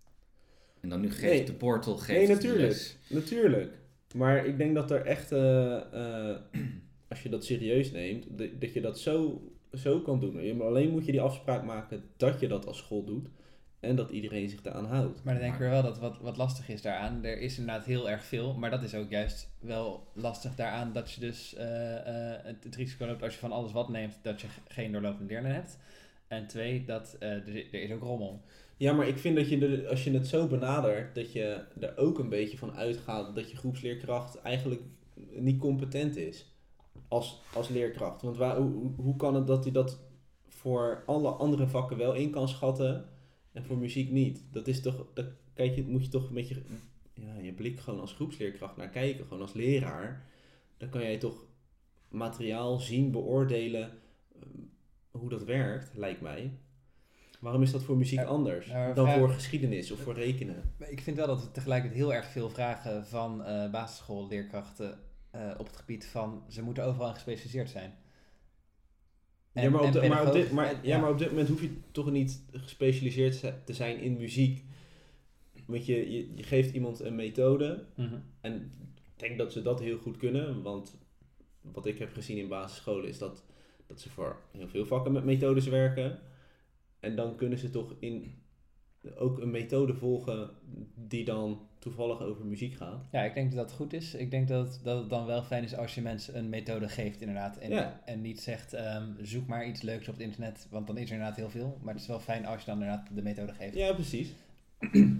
En 0.80 0.88
dan 0.88 1.00
nu 1.00 1.10
geeft 1.10 1.22
Nee. 1.22 1.44
de 1.44 1.52
portal 1.52 1.96
geeft 1.96 2.18
Nee, 2.18 2.28
natuurlijk. 2.36 2.96
Natuurlijk. 3.08 3.72
Maar 4.14 4.46
ik 4.46 4.58
denk 4.58 4.74
dat 4.74 4.90
er 4.90 5.06
echt, 5.06 5.32
eh, 5.32 5.76
eh, 6.30 6.36
als 7.08 7.22
je 7.22 7.28
dat 7.28 7.44
serieus 7.44 7.90
neemt, 7.92 8.26
dat- 8.60 8.72
je 8.74 8.80
dat 8.80 8.98
zo, 8.98 9.42
zo 9.72 10.00
kan 10.00 10.20
doen. 10.20 10.60
Alleen 10.62 10.90
moet 10.90 11.06
je 11.06 11.12
die 11.12 11.20
afspraak 11.20 11.64
maken 11.64 12.02
dat 12.16 12.40
je 12.40 12.48
dat 12.48 12.66
als 12.66 12.78
school 12.78 13.04
doet 13.04 13.28
en 13.80 13.96
dat 13.96 14.10
iedereen 14.10 14.48
zich 14.48 14.62
daaraan 14.62 14.86
houdt. 14.86 15.24
Maar 15.24 15.34
dan 15.34 15.42
denk 15.42 15.54
ik 15.54 15.60
wel 15.60 15.82
dat 15.82 15.98
wat, 15.98 16.18
wat 16.20 16.36
lastig 16.36 16.68
is 16.68 16.82
daaraan. 16.82 17.24
Er 17.24 17.38
is 17.40 17.58
inderdaad 17.58 17.84
heel 17.84 18.10
erg 18.10 18.24
veel, 18.24 18.54
maar 18.54 18.70
dat 18.70 18.82
is 18.82 18.94
ook 18.94 19.10
juist 19.10 19.50
wel 19.60 20.06
lastig 20.14 20.54
daaraan 20.54 20.92
dat 20.92 21.12
je 21.12 21.20
dus 21.20 21.54
eh, 21.54 21.66
het, 22.42 22.74
risico 22.76 23.06
loopt 23.06 23.22
als 23.22 23.32
je 23.34 23.38
van 23.40 23.52
alles 23.52 23.72
wat 23.72 23.88
neemt, 23.88 24.18
dat 24.22 24.40
je 24.40 24.46
geen 24.68 24.92
doorlopende 24.92 25.32
leerling 25.32 25.54
hebt. 25.54 25.78
En 26.28 26.46
twee, 26.46 26.84
dat 26.84 27.16
er, 27.18 27.48
er 27.72 27.82
is 27.82 27.92
ook 27.92 28.02
rommel. 28.02 28.42
Ja, 28.80 28.92
maar 28.92 29.08
ik 29.08 29.18
vind 29.18 29.36
dat 29.36 29.48
je, 29.48 29.66
er, 29.66 29.88
als 29.88 30.04
je 30.04 30.10
het 30.10 30.26
zo 30.26 30.46
benadert, 30.46 31.14
dat 31.14 31.32
je 31.32 31.64
er 31.80 31.96
ook 31.96 32.18
een 32.18 32.28
beetje 32.28 32.58
van 32.58 32.72
uitgaat 32.74 33.34
dat 33.34 33.50
je 33.50 33.56
groepsleerkracht 33.56 34.36
eigenlijk 34.40 34.82
niet 35.30 35.58
competent 35.58 36.16
is 36.16 36.52
als, 37.08 37.40
als 37.54 37.68
leerkracht. 37.68 38.22
Want 38.22 38.36
waar, 38.36 38.56
hoe, 38.56 38.92
hoe- 38.96 39.16
kan 39.16 39.34
het 39.34 39.46
dat 39.46 39.64
hij 39.64 39.72
dat 39.72 40.00
voor 40.48 41.02
alle 41.06 41.28
andere 41.30 41.68
vakken 41.68 41.96
wel 41.96 42.14
in 42.14 42.30
kan 42.30 42.48
schatten 42.48 43.08
en 43.52 43.64
voor 43.64 43.76
muziek 43.78 44.10
niet? 44.10 44.44
Dat 44.52 44.66
is 44.68 44.80
toch, 44.80 45.06
dat, 45.14 45.26
kijk, 45.54 45.86
moet 45.86 46.04
je 46.04 46.10
toch 46.10 46.30
met 46.30 46.48
je, 46.48 46.62
ja, 47.14 47.34
je 47.42 47.52
blik 47.52 47.80
gewoon 47.80 48.00
als 48.00 48.12
groepsleerkracht 48.12 48.76
naar 48.76 48.90
kijken, 48.90 49.24
gewoon 49.24 49.42
als 49.42 49.52
leraar. 49.52 50.26
Dan 50.76 50.88
kan 50.88 51.00
jij 51.02 51.18
toch 51.18 51.44
materiaal 52.08 52.78
zien, 52.78 53.10
beoordelen 53.10 53.90
eh, 54.32 54.40
hoe 55.10 55.28
dat 55.28 55.44
werkt, 55.44 55.90
lijkt 55.94 56.20
mij. 56.20 56.50
Waarom 57.40 57.62
is 57.62 57.70
dat 57.70 57.82
voor 57.82 57.96
muziek 57.96 58.24
anders 58.24 58.66
maar 58.66 58.94
dan 58.94 59.10
voor 59.12 59.28
geschiedenis 59.30 59.90
of 59.90 60.00
voor 60.00 60.14
rekenen? 60.14 60.72
Ik 60.78 61.00
vind 61.00 61.16
wel 61.16 61.26
dat 61.26 61.42
we 61.42 61.50
tegelijkertijd 61.50 62.00
heel 62.00 62.14
erg 62.14 62.26
veel 62.26 62.50
vragen 62.50 63.06
van 63.06 63.44
eh 63.44 63.70
basisschoolleerkrachten 63.70 64.98
eh, 65.30 65.50
op 65.58 65.66
het 65.66 65.76
gebied 65.76 66.06
van 66.06 66.42
ze 66.48 66.62
moeten 66.62 66.84
overal 66.84 67.08
in 67.08 67.14
gespecialiseerd 67.14 67.70
zijn. 67.70 67.94
En- 69.52 69.62
ja, 69.62 69.70
maar 69.70 69.80
op, 69.80 69.92
de- 69.92 70.08
maar, 70.08 70.26
op 70.26 70.32
dit, 70.32 70.50
maar, 70.52 70.74
ja, 70.86 70.98
maar 70.98 71.10
op 71.10 71.18
dit 71.18 71.28
moment 71.28 71.48
hoef 71.48 71.60
je 71.60 71.76
toch 71.90 72.10
niet 72.10 72.42
gespecialiseerd 72.52 73.40
te 73.64 73.72
zijn 73.74 73.98
in 74.00 74.16
muziek. 74.16 74.64
Want 75.66 75.86
je, 75.86 76.10
je, 76.12 76.34
je 76.34 76.42
geeft 76.42 76.74
iemand 76.74 77.00
een 77.00 77.14
methode 77.14 77.84
Mhm. 77.96 78.14
en 78.40 78.72
ik 78.96 79.12
denk 79.28 79.38
dat 79.38 79.52
ze 79.52 79.62
dat 79.62 79.80
heel 79.80 79.98
goed 79.98 80.16
kunnen. 80.16 80.62
Want 80.62 80.98
wat 81.60 81.86
ik 81.86 81.98
heb 81.98 82.12
gezien 82.12 82.38
in 82.38 82.48
basisscholen 82.48 83.08
is 83.08 83.18
dat, 83.18 83.44
dat 83.86 84.00
ze 84.00 84.10
voor 84.10 84.36
heel 84.50 84.68
veel 84.68 84.86
vakken 84.86 85.12
met 85.12 85.24
methodes 85.24 85.66
werken. 85.66 86.18
En 87.00 87.16
dan 87.16 87.36
kunnen 87.36 87.58
ze 87.58 87.70
toch 87.70 87.94
in, 87.98 88.34
ook 89.16 89.38
een 89.38 89.50
methode 89.50 89.94
volgen 89.94 90.50
die 90.94 91.24
dan 91.24 91.68
toevallig 91.78 92.20
over 92.20 92.44
muziek 92.46 92.74
gaat. 92.74 93.06
Ja, 93.12 93.22
ik 93.22 93.34
denk 93.34 93.52
dat 93.52 93.68
dat 93.68 93.76
goed 93.76 93.92
is. 93.92 94.14
Ik 94.14 94.30
denk 94.30 94.48
dat 94.48 94.66
het, 94.66 94.80
dat 94.84 94.98
het 95.00 95.10
dan 95.10 95.26
wel 95.26 95.42
fijn 95.42 95.62
is 95.64 95.76
als 95.76 95.94
je 95.94 96.00
mensen 96.02 96.38
een 96.38 96.48
methode 96.48 96.88
geeft, 96.88 97.20
inderdaad. 97.20 97.56
En, 97.56 97.70
Ja. 97.70 98.00
en 98.04 98.20
niet 98.20 98.40
zegt, 98.40 98.72
ehm, 98.72 99.04
zoek 99.20 99.46
maar 99.46 99.66
iets 99.66 99.82
leuks 99.82 100.08
op 100.08 100.14
het 100.14 100.22
internet, 100.22 100.66
want 100.70 100.86
dan 100.86 100.96
is 100.96 101.06
er 101.06 101.12
inderdaad 101.12 101.36
heel 101.36 101.50
veel. 101.50 101.78
Maar 101.82 101.92
het 101.92 102.02
is 102.02 102.08
wel 102.08 102.20
fijn 102.20 102.46
als 102.46 102.60
je 102.60 102.66
dan 102.66 102.80
inderdaad 102.82 103.08
de 103.14 103.22
methode 103.22 103.52
geeft. 103.52 103.74
Ja, 103.74 103.92
precies. 103.92 104.32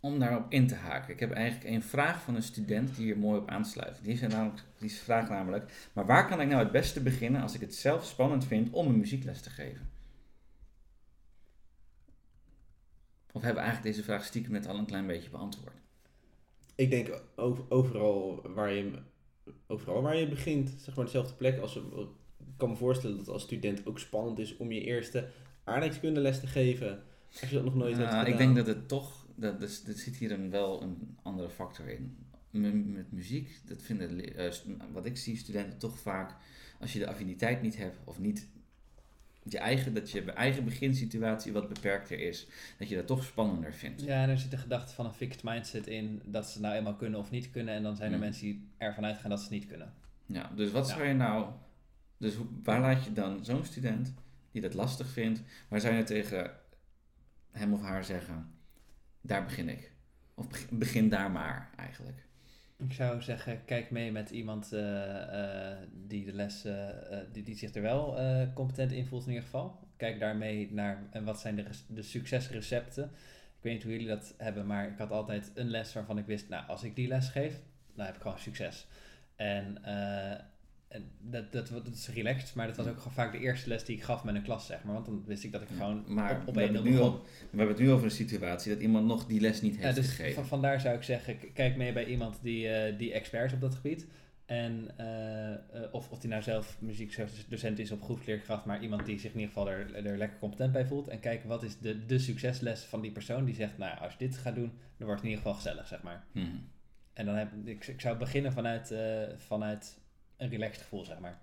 Om 0.00 0.18
daarop 0.18 0.52
in 0.52 0.66
te 0.66 0.74
haken. 0.74 1.12
Ik 1.14 1.20
heb 1.20 1.30
eigenlijk 1.32 1.70
een 1.74 1.82
vraag 1.82 2.22
van 2.22 2.34
een 2.34 2.42
student 2.42 2.96
die 2.96 3.04
hier 3.04 3.18
mooi 3.18 3.40
op 3.40 3.48
aansluit. 3.48 3.98
Die, 4.02 4.12
is 4.12 4.20
namelijk, 4.20 4.64
die 4.78 4.92
vraagt 4.92 5.28
namelijk, 5.30 5.88
maar 5.92 6.06
waar 6.06 6.28
kan 6.28 6.40
ik 6.40 6.48
nou 6.48 6.62
het 6.62 6.72
beste 6.72 7.00
beginnen 7.00 7.42
als 7.42 7.54
ik 7.54 7.60
het 7.60 7.74
zelf 7.74 8.04
spannend 8.04 8.44
vind 8.44 8.70
om 8.70 8.86
een 8.86 8.98
muziekles 8.98 9.40
te 9.40 9.50
geven? 9.50 9.88
Of 13.38 13.44
hebben 13.44 13.62
we 13.62 13.68
eigenlijk 13.68 13.96
deze 13.96 14.08
vraag 14.08 14.24
stiekem 14.24 14.52
net 14.52 14.66
al 14.66 14.78
een 14.78 14.86
klein 14.86 15.06
beetje 15.06 15.30
beantwoord? 15.30 15.74
Ik 16.74 16.90
denk 16.90 17.22
over- 17.36 17.64
overal 17.68 18.40
waar 18.54 18.72
je, 18.72 18.90
overal 19.66 20.02
waar 20.02 20.16
je 20.16 20.28
begint, 20.28 20.74
zeg 20.78 20.96
maar 20.96 21.04
dezelfde 21.04 21.34
plek. 21.34 21.58
Als, 21.60 21.76
ik 21.76 21.82
kan 22.56 22.68
me 22.70 22.76
voorstellen 22.76 23.16
dat 23.16 23.28
als 23.28 23.42
student 23.42 23.86
ook 23.86 23.98
spannend 23.98 24.38
is 24.38 24.56
om 24.56 24.72
je 24.72 24.80
eerste 24.80 25.28
aardrijkskundeles 25.64 26.40
te 26.40 26.46
geven. 26.46 27.02
Als 27.40 27.50
je 27.50 27.56
dat 27.56 27.64
nog 27.64 27.74
nooit 27.74 27.96
hebt 27.96 28.10
Nou, 28.10 28.18
gedaan. 28.24 28.32
ik 28.32 28.38
denk 28.38 28.56
dat 28.56 28.66
het 28.66 28.88
toch, 28.88 29.26
dat, 29.34 29.60
dus, 29.60 29.84
er 29.86 29.94
zit 29.94 30.16
hier 30.16 30.30
een, 30.32 30.50
wel 30.50 30.82
een 30.82 31.16
andere 31.22 31.50
factor 31.50 31.88
in. 31.88 32.16
M- 32.50 32.92
met 32.92 33.12
muziek, 33.12 33.60
dat 33.64 33.82
vinden, 33.82 34.36
eh, 34.36 34.50
wat 34.92 35.06
ik 35.06 35.16
zie, 35.16 35.36
studenten 35.36 35.78
toch 35.78 35.98
vaak, 35.98 36.34
als 36.80 36.92
je 36.92 36.98
de 36.98 37.06
affiniteit 37.08 37.62
niet 37.62 37.76
hebt 37.76 37.98
of 38.04 38.18
niet 38.18 38.48
je 39.52 39.58
eigen, 39.58 39.94
dat 39.94 40.10
je 40.10 40.32
eigen 40.32 40.64
beginsituatie 40.64 41.52
wat 41.52 41.68
beperkter 41.68 42.18
is, 42.20 42.46
dat 42.78 42.88
je 42.88 42.94
dat 42.96 43.06
toch 43.06 43.24
spannender 43.24 43.72
vindt. 43.74 44.02
Ja, 44.02 44.22
en 44.22 44.28
er 44.28 44.38
zit 44.38 44.50
de 44.50 44.56
gedachte 44.56 44.94
van 44.94 45.06
een 45.06 45.12
fixed 45.12 45.42
mindset 45.42 45.86
in 45.86 46.22
dat 46.24 46.46
ze 46.46 46.52
het 46.52 46.62
nou 46.62 46.74
eenmaal 46.74 46.94
kunnen 46.96 47.20
of 47.20 47.30
niet 47.30 47.50
kunnen. 47.50 47.74
En 47.74 47.82
dan 47.82 47.96
zijn 47.96 48.12
er 48.12 48.18
mensen 48.18 48.42
die 48.44 48.68
ervan 48.78 49.04
uitgaan 49.04 49.30
dat 49.30 49.38
ze 49.38 49.44
het 49.44 49.54
niet 49.54 49.66
kunnen. 49.66 49.92
Ja, 50.26 50.50
dus 50.56 50.70
wat 50.70 50.88
Ja. 50.88 50.94
zou 50.94 51.06
je 51.08 51.14
nou, 51.14 51.50
dus 52.16 52.34
waar 52.62 52.80
laat 52.80 53.04
je 53.04 53.12
dan 53.12 53.44
zo'n 53.44 53.64
student 53.64 54.14
die 54.52 54.62
dat 54.62 54.74
lastig 54.74 55.08
vindt, 55.08 55.42
waar 55.68 55.80
zou 55.80 55.94
je 55.94 56.02
tegen 56.02 56.50
hem 57.50 57.72
of 57.72 57.80
haar 57.82 58.04
zeggen, 58.04 58.50
daar 59.20 59.44
begin 59.44 59.68
ik. 59.68 59.92
Of 60.34 60.48
beg- 60.48 60.68
begin 60.70 61.08
daar 61.08 61.30
maar 61.30 61.70
eigenlijk. 61.76 62.26
Ik 62.84 62.92
zou 62.92 63.22
zeggen, 63.22 63.64
kijk 63.64 63.90
mee 63.90 64.12
met 64.12 64.30
iemand 64.30 64.72
eh, 64.72 65.70
eh, 65.70 65.78
die 65.92 66.24
de 66.24 66.32
les, 66.32 66.64
eh, 66.64 66.88
die, 67.32 67.42
die 67.42 67.56
zich 67.56 67.74
er 67.74 67.82
wel 67.82 68.18
competent 68.54 68.92
in 68.92 69.06
voelt 69.06 69.22
in 69.22 69.28
ieder 69.28 69.44
geval. 69.44 69.78
Kijk 69.96 70.20
daarmee 70.20 70.72
naar 70.72 71.02
en 71.10 71.24
wat 71.24 71.40
zijn 71.40 71.56
de, 71.56 71.64
de 71.86 72.02
succesrecepten. 72.02 73.04
Ik 73.04 73.64
weet 73.64 73.72
niet 73.72 73.82
hoe 73.82 73.92
jullie 73.92 74.08
dat 74.08 74.34
hebben, 74.36 74.66
maar 74.66 74.90
ik 74.90 74.98
had 74.98 75.10
altijd 75.10 75.50
een 75.54 75.70
les 75.70 75.92
waarvan 75.92 76.18
ik 76.18 76.26
wist, 76.26 76.48
nou 76.48 76.66
als 76.66 76.82
ik 76.82 76.96
die 76.96 77.08
les 77.08 77.28
geef, 77.28 77.60
dan 77.94 78.06
heb 78.06 78.14
ik 78.14 78.22
gewoon 78.22 78.38
succes. 78.38 78.86
En, 79.36 79.78
en 80.88 81.10
dat, 81.20 81.52
dat, 81.52 81.68
dat 81.68 81.94
is 81.94 82.08
relaxed, 82.08 82.54
maar 82.54 82.66
dat 82.66 82.76
was 82.76 82.86
ook 82.86 82.96
gewoon 82.96 83.12
vaak 83.12 83.32
de 83.32 83.38
eerste 83.38 83.68
les 83.68 83.84
die 83.84 83.96
ik 83.96 84.02
gaf 84.02 84.24
met 84.24 84.34
een 84.34 84.42
klas, 84.42 84.66
zeg 84.66 84.84
maar. 84.84 84.94
Want 84.94 85.06
dan 85.06 85.24
wist 85.26 85.44
ik 85.44 85.52
dat 85.52 85.62
ik 85.62 85.68
gewoon 85.68 86.04
maar 86.06 86.40
op, 86.40 86.48
op 86.48 86.54
we, 86.54 86.60
hebben 86.60 86.80
1-0 86.80 86.84
het 86.84 86.92
nu 86.92 86.98
begon. 86.98 87.12
al, 87.12 87.22
we 87.50 87.56
hebben 87.56 87.76
het 87.76 87.84
nu 87.84 87.90
over 87.90 88.04
een 88.04 88.10
situatie 88.10 88.72
dat 88.72 88.82
iemand 88.82 89.06
nog 89.06 89.26
die 89.26 89.40
les 89.40 89.60
niet 89.60 89.74
Ja, 89.74 89.80
heeft 89.80 89.96
dus 89.96 90.08
gegeven. 90.08 90.34
van, 90.34 90.46
vandaar 90.46 90.80
zou 90.80 90.96
ik 90.96 91.02
zeggen, 91.02 91.52
kijk 91.52 91.76
mee 91.76 91.92
bij 91.92 92.04
iemand 92.04 92.38
die, 92.42 92.68
eh, 92.68 92.98
die 92.98 93.12
expert 93.12 93.46
is 93.46 93.52
op 93.52 93.60
dat 93.60 93.74
gebied. 93.74 94.06
En 94.46 94.90
eh, 94.96 95.52
eh, 95.52 95.58
of, 95.92 96.10
of 96.10 96.18
die 96.18 96.30
nou 96.30 96.42
zelf 96.42 96.76
muziekdocent 96.80 97.78
is 97.78 97.92
op 97.92 98.02
groepsleerkracht, 98.02 98.64
maar 98.64 98.82
iemand 98.82 99.06
die 99.06 99.18
zich 99.18 99.32
in 99.32 99.40
ieder 99.40 99.54
geval 99.54 99.70
er, 99.70 100.06
er 100.06 100.18
lekker 100.18 100.38
competent 100.38 100.72
bij 100.72 100.86
voelt. 100.86 101.08
En 101.08 101.20
kijken 101.20 101.48
wat 101.48 101.62
is 101.62 101.78
de, 101.78 102.06
de 102.06 102.18
succesles 102.18 102.80
van 102.80 103.00
die 103.00 103.12
persoon 103.12 103.44
die 103.44 103.54
zegt, 103.54 103.78
nou 103.78 103.98
als 103.98 104.12
je 104.12 104.18
dit 104.18 104.36
gaat 104.36 104.54
doen, 104.54 104.72
dan 104.96 105.06
wordt 105.06 105.20
het 105.20 105.22
in 105.22 105.28
ieder 105.28 105.44
geval 105.44 105.54
gezellig, 105.54 105.86
zeg 105.86 106.02
maar. 106.02 106.24
Mhm. 106.32 106.46
En 107.12 107.26
dan 107.26 107.34
heb 107.34 107.52
ik, 107.64 107.86
ik 107.86 108.00
zou 108.00 108.18
beginnen 108.18 108.52
vanuit, 108.52 108.94
vanuit 109.36 109.98
een 110.38 110.48
relaxed 110.48 110.82
gevoel, 110.82 111.04
zeg 111.04 111.18
maar. 111.18 111.38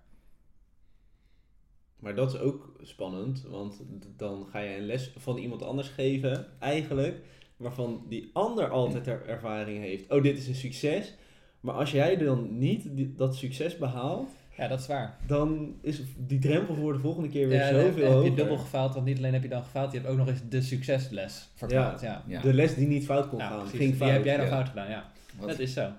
Maar 1.99 2.15
dat 2.15 2.33
is 2.33 2.39
ook 2.39 2.75
spannend, 2.81 3.41
want 3.49 3.81
dan 4.17 4.47
ga 4.51 4.59
je 4.59 4.77
een 4.77 4.85
les 4.85 5.11
van 5.17 5.37
iemand 5.37 5.63
anders 5.63 5.87
geven, 5.87 6.45
eigenlijk, 6.59 7.17
waarvan 7.57 8.05
die 8.09 8.29
ander 8.33 8.69
altijd 8.69 9.07
er 9.07 9.25
ervaring 9.27 9.83
heeft. 9.83 10.11
Oh, 10.11 10.23
dit 10.23 10.37
is 10.37 10.47
een 10.47 10.55
succes. 10.55 11.13
Maar 11.59 11.75
als 11.75 11.91
jij 11.91 12.17
dan 12.17 12.57
niet 12.57 12.95
die- 12.95 13.13
dat 13.15 13.35
succes 13.35 13.77
behaalt, 13.77 14.29
Ja, 14.57 14.67
dat 14.67 14.79
is 14.79 14.87
waar. 14.87 15.17
dan 15.27 15.75
is 15.81 16.01
die 16.17 16.39
drempel 16.39 16.75
voor 16.75 16.93
de 16.93 16.99
volgende 16.99 17.29
keer 17.29 17.47
weer 17.47 17.57
Ja, 17.59 17.67
zoveel 17.69 18.03
heb 18.03 18.13
hoger. 18.13 18.29
je 18.29 18.35
dubbel 18.35 18.57
gefaald, 18.57 18.93
want 18.93 19.05
niet 19.05 19.17
alleen 19.17 19.33
heb 19.33 19.43
je 19.43 19.49
dan 19.49 19.63
gefaald, 19.63 19.91
je 19.91 19.97
hebt 19.97 20.09
ook 20.11 20.17
nog 20.17 20.27
eens 20.27 20.41
de 20.49 20.61
succesles 20.61 21.47
verklaard. 21.55 22.01
Ja. 22.01 22.23
Ja. 22.27 22.41
De 22.41 22.53
les 22.53 22.75
die 22.75 22.87
niet 22.87 23.05
fout 23.05 23.29
kon 23.29 23.39
Ja, 23.39 23.47
gaan, 23.47 23.59
precies. 23.59 23.77
ging 23.79 23.97
Die 23.97 24.07
heb 24.07 24.23
jij 24.25 24.37
dan 24.37 24.47
fout 24.47 24.69
gedaan, 24.69 24.89
ja. 24.89 25.11
Wat- 25.39 25.49
Dat 25.49 25.59
is 25.59 25.73
zo. 25.73 25.89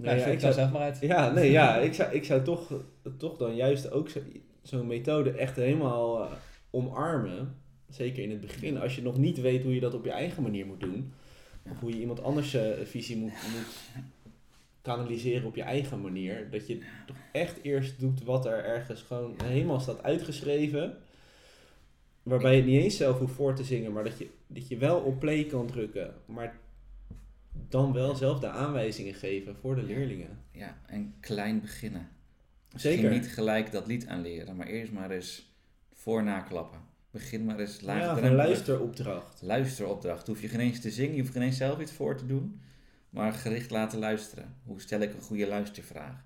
Nee, 0.00 0.06
Nou, 0.16 0.18
ja, 0.18 0.26
ik 0.26 0.40
zou, 0.40 0.52
zelf 0.52 0.70
maar 0.72 0.80
uit. 0.82 0.98
ja, 1.00 1.30
nee, 1.32 1.50
ja, 1.50 1.76
ik 1.88 1.94
zou, 1.94 2.12
ik 2.14 2.24
zou 2.24 2.42
toch, 2.42 2.72
toch 3.16 3.36
dan 3.36 3.56
juist 3.56 3.90
ook 3.90 4.08
zo- 4.08 4.20
zo'n 4.62 4.86
methode 4.86 5.30
echt 5.30 5.56
helemaal 5.56 6.22
eh, 6.22 6.32
omarmen. 6.70 7.54
Zeker 7.88 8.22
in 8.22 8.30
het 8.30 8.40
begin, 8.40 8.78
als 8.78 8.96
je 8.96 9.02
nog 9.02 9.16
niet 9.18 9.40
weet 9.40 9.62
hoe 9.62 9.74
je 9.74 9.80
dat 9.80 9.94
op 9.94 10.04
je 10.04 10.10
eigen 10.10 10.42
manier 10.42 10.66
moet 10.66 10.80
doen. 10.80 11.12
Of 11.70 11.80
hoe 11.80 11.90
je 11.90 12.00
iemand 12.00 12.22
anders 12.22 12.54
eh, 12.54 12.66
visie 12.84 13.16
moet, 13.16 13.32
moet 13.32 14.02
kanaliseren 14.82 15.46
op 15.46 15.56
je 15.56 15.62
eigen 15.62 16.00
manier. 16.00 16.48
Dat 16.50 16.66
je 16.66 16.78
toch 17.06 17.16
echt 17.32 17.58
eerst 17.62 18.00
doet 18.00 18.22
wat 18.24 18.46
er 18.46 18.64
ergens 18.64 19.02
gewoon 19.02 19.34
helemaal 19.44 19.80
staat 19.80 20.02
uitgeschreven. 20.02 20.96
Waarbij 22.22 22.50
je 22.54 22.56
het 22.62 22.66
niet 22.70 22.82
eens 22.82 22.96
zelf 22.96 23.18
hoeft 23.18 23.34
voor 23.34 23.54
te 23.54 23.64
zingen, 23.64 23.92
maar 23.92 24.04
dat 24.04 24.18
je, 24.18 24.28
dat 24.46 24.68
je 24.68 24.76
wel 24.76 24.98
op 25.00 25.20
play 25.20 25.44
kan 25.44 25.66
drukken. 25.66 26.14
Maar 26.26 26.56
dan 27.68 27.92
wel 27.92 28.14
zelf 28.14 28.40
de 28.40 28.48
aanwijzingen 28.48 29.14
geven 29.14 29.56
voor 29.56 29.74
de 29.74 29.82
leerlingen. 29.82 30.38
Ja, 30.50 30.78
en 30.86 31.14
klein 31.20 31.60
beginnen. 31.60 32.08
Zeker. 32.74 33.02
Misschien 33.02 33.20
niet 33.20 33.32
gelijk 33.32 33.72
dat 33.72 33.86
lied 33.86 34.06
aanleren, 34.06 34.56
maar 34.56 34.66
eerst 34.66 34.92
maar 34.92 35.10
eens 35.10 35.56
voor 35.92 36.22
naklappen. 36.22 36.80
Begin 37.10 37.44
maar 37.44 37.58
eens 37.58 37.80
Ja, 37.80 38.18
een 38.18 38.34
luisteropdracht. 38.34 39.42
Luisteropdracht. 39.42 40.26
Hoef 40.26 40.40
je 40.40 40.48
geen 40.48 40.60
eens 40.60 40.80
te 40.80 40.90
zingen, 40.90 41.14
je 41.14 41.20
hoeft 41.20 41.32
geen 41.32 41.42
eens 41.42 41.56
zelf 41.56 41.80
iets 41.80 41.92
voor 41.92 42.16
te 42.16 42.26
doen. 42.26 42.60
Maar 43.10 43.32
gericht 43.32 43.70
laten 43.70 43.98
luisteren. 43.98 44.56
Hoe 44.64 44.80
stel 44.80 45.00
ik 45.00 45.14
een 45.14 45.20
goede 45.20 45.46
luistervraag? 45.46 46.24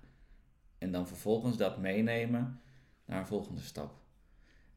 En 0.77 0.91
dan 0.91 1.07
vervolgens 1.07 1.57
dat 1.57 1.77
meenemen 1.77 2.61
naar 3.05 3.19
een 3.19 3.27
volgende 3.27 3.61
stap. 3.61 4.01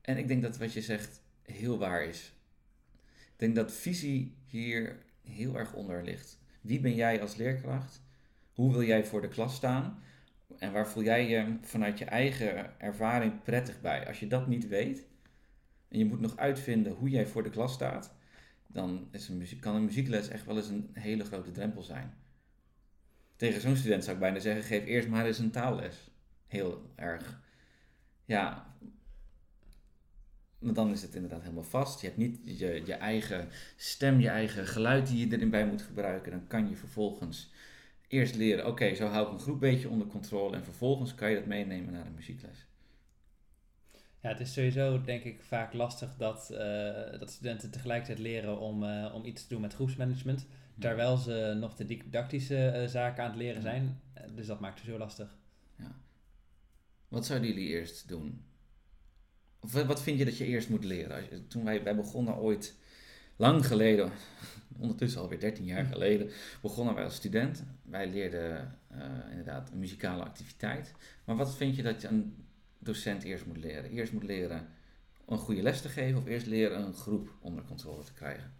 En 0.00 0.16
ik 0.16 0.28
denk 0.28 0.42
dat 0.42 0.58
wat 0.58 0.72
je 0.72 0.82
zegt 0.82 1.20
heel 1.42 1.78
waar 1.78 2.04
is. 2.04 2.32
Ik 3.04 3.34
denk 3.36 3.54
dat 3.54 3.72
visie 3.72 4.36
hier 4.44 4.98
heel 5.22 5.56
erg 5.56 5.74
onder 5.74 6.04
ligt. 6.04 6.38
Wie 6.66 6.80
ben 6.80 6.94
jij 6.94 7.20
als 7.20 7.36
leerkracht? 7.36 8.02
Hoe 8.52 8.72
wil 8.72 8.82
jij 8.82 9.04
voor 9.04 9.20
de 9.20 9.28
klas 9.28 9.54
staan? 9.54 10.02
En 10.58 10.72
waar 10.72 10.88
voel 10.88 11.02
jij 11.02 11.28
je 11.28 11.56
vanuit 11.60 11.98
je 11.98 12.04
eigen 12.04 12.80
ervaring 12.80 13.42
prettig 13.42 13.80
bij? 13.80 14.06
Als 14.06 14.20
je 14.20 14.26
dat 14.26 14.46
niet 14.46 14.68
weet 14.68 15.06
en 15.88 15.98
je 15.98 16.04
moet 16.04 16.20
nog 16.20 16.36
uitvinden 16.36 16.92
hoe 16.92 17.08
jij 17.08 17.26
voor 17.26 17.42
de 17.42 17.50
klas 17.50 17.72
staat, 17.72 18.14
dan 18.66 19.08
is 19.10 19.28
een 19.28 19.58
kan 19.60 19.74
een 19.74 19.84
muziekles 19.84 20.28
echt 20.28 20.44
wel 20.44 20.56
eens 20.56 20.68
een 20.68 20.90
hele 20.92 21.24
grote 21.24 21.50
drempel 21.50 21.82
zijn. 21.82 22.14
Tegen 23.36 23.60
zo'n 23.60 23.76
student 23.76 24.04
zou 24.04 24.16
ik 24.16 24.22
bijna 24.22 24.38
zeggen: 24.38 24.64
geef 24.64 24.84
eerst 24.84 25.08
maar 25.08 25.26
eens 25.26 25.38
een 25.38 25.50
taalles. 25.50 26.10
Heel 26.46 26.92
erg. 26.94 27.40
Ja. 28.24 28.75
Want 30.58 30.74
dan 30.74 30.92
is 30.92 31.02
het 31.02 31.14
inderdaad 31.14 31.42
helemaal 31.42 31.62
vast. 31.62 32.00
Je 32.00 32.06
hebt 32.06 32.18
niet 32.18 32.40
je, 32.44 32.82
je 32.84 32.94
eigen 32.94 33.48
stem, 33.76 34.20
je 34.20 34.28
eigen 34.28 34.66
geluid 34.66 35.06
die 35.06 35.28
je 35.28 35.36
erin 35.36 35.50
bij 35.50 35.66
moet 35.66 35.82
gebruiken. 35.82 36.30
Dan 36.30 36.46
kan 36.46 36.68
je 36.68 36.76
vervolgens 36.76 37.50
eerst 38.08 38.34
leren: 38.34 38.66
oké, 38.66 38.94
zo 38.94 39.06
hou 39.06 39.26
ik 39.26 39.32
een 39.32 39.40
groep 39.40 39.60
beetje 39.60 39.88
onder 39.88 40.06
controle. 40.06 40.56
En 40.56 40.64
vervolgens 40.64 41.14
kan 41.14 41.30
je 41.30 41.36
dat 41.36 41.46
meenemen 41.46 41.92
naar 41.92 42.04
de 42.04 42.10
muziekles. 42.10 42.66
Ja, 44.20 44.32
het 44.32 44.40
is 44.40 44.52
sowieso 44.52 45.02
denk 45.02 45.24
ik 45.24 45.42
vaak 45.42 45.72
lastig 45.72 46.16
dat, 46.16 46.50
eh, 46.50 47.18
dat 47.18 47.30
studenten 47.30 47.70
tegelijkertijd 47.70 48.18
leren 48.18 48.58
om, 48.60 48.84
eh, 48.84 49.14
om 49.14 49.24
iets 49.24 49.42
te 49.42 49.48
doen 49.48 49.60
met 49.60 49.74
groepsmanagement. 49.74 50.46
Terwijl 50.78 51.16
ze 51.16 51.56
nog 51.60 51.74
de 51.74 51.84
didactische 51.84 52.68
eh, 52.68 52.88
zaken 52.88 53.22
aan 53.22 53.30
het 53.30 53.38
leren 53.38 53.62
zijn. 53.62 54.00
Dus 54.34 54.46
dat 54.46 54.60
maakt 54.60 54.78
het 54.78 54.88
zo 54.88 54.98
lastig. 54.98 55.36
Wat 57.08 57.26
zouden 57.26 57.48
jullie 57.48 57.68
eerst 57.68 58.08
doen? 58.08 58.44
Wat- 59.72 60.02
vind 60.02 60.18
je 60.18 60.24
dat 60.24 60.38
je 60.38 60.44
eerst 60.44 60.68
moet 60.68 60.84
leren? 60.84 61.48
Toen 61.48 61.64
wij, 61.64 61.82
wij 61.82 61.96
begonnen 61.96 62.36
ooit, 62.36 62.74
lang 63.36 63.66
geleden, 63.66 64.10
ondertussen 64.78 65.20
alweer 65.20 65.40
13 65.40 65.64
jaar 65.64 65.84
geleden, 65.84 66.30
begonnen 66.62 66.94
wij 66.94 67.04
als 67.04 67.14
student. 67.14 67.64
Wij 67.82 68.06
leerden 68.10 68.78
eh, 68.88 69.00
inderdaad 69.30 69.70
een 69.72 69.78
muzikale 69.78 70.22
activiteit. 70.24 70.94
Maar 71.24 71.36
wat 71.36 71.56
vind 71.56 71.76
je 71.76 71.82
dat 71.82 72.00
je 72.00 72.08
een 72.08 72.44
docent 72.78 73.22
eerst 73.22 73.46
moet 73.46 73.56
leren? 73.56 73.90
Eerst 73.90 74.12
moet 74.12 74.22
leren 74.24 74.66
een 75.26 75.38
goede 75.38 75.62
les 75.62 75.80
te 75.80 75.88
geven 75.88 76.18
of 76.18 76.26
eerst 76.26 76.46
leren 76.46 76.82
een 76.82 76.94
groep 76.94 77.30
onder 77.40 77.64
controle 77.64 78.04
te 78.04 78.12
krijgen? 78.12 78.52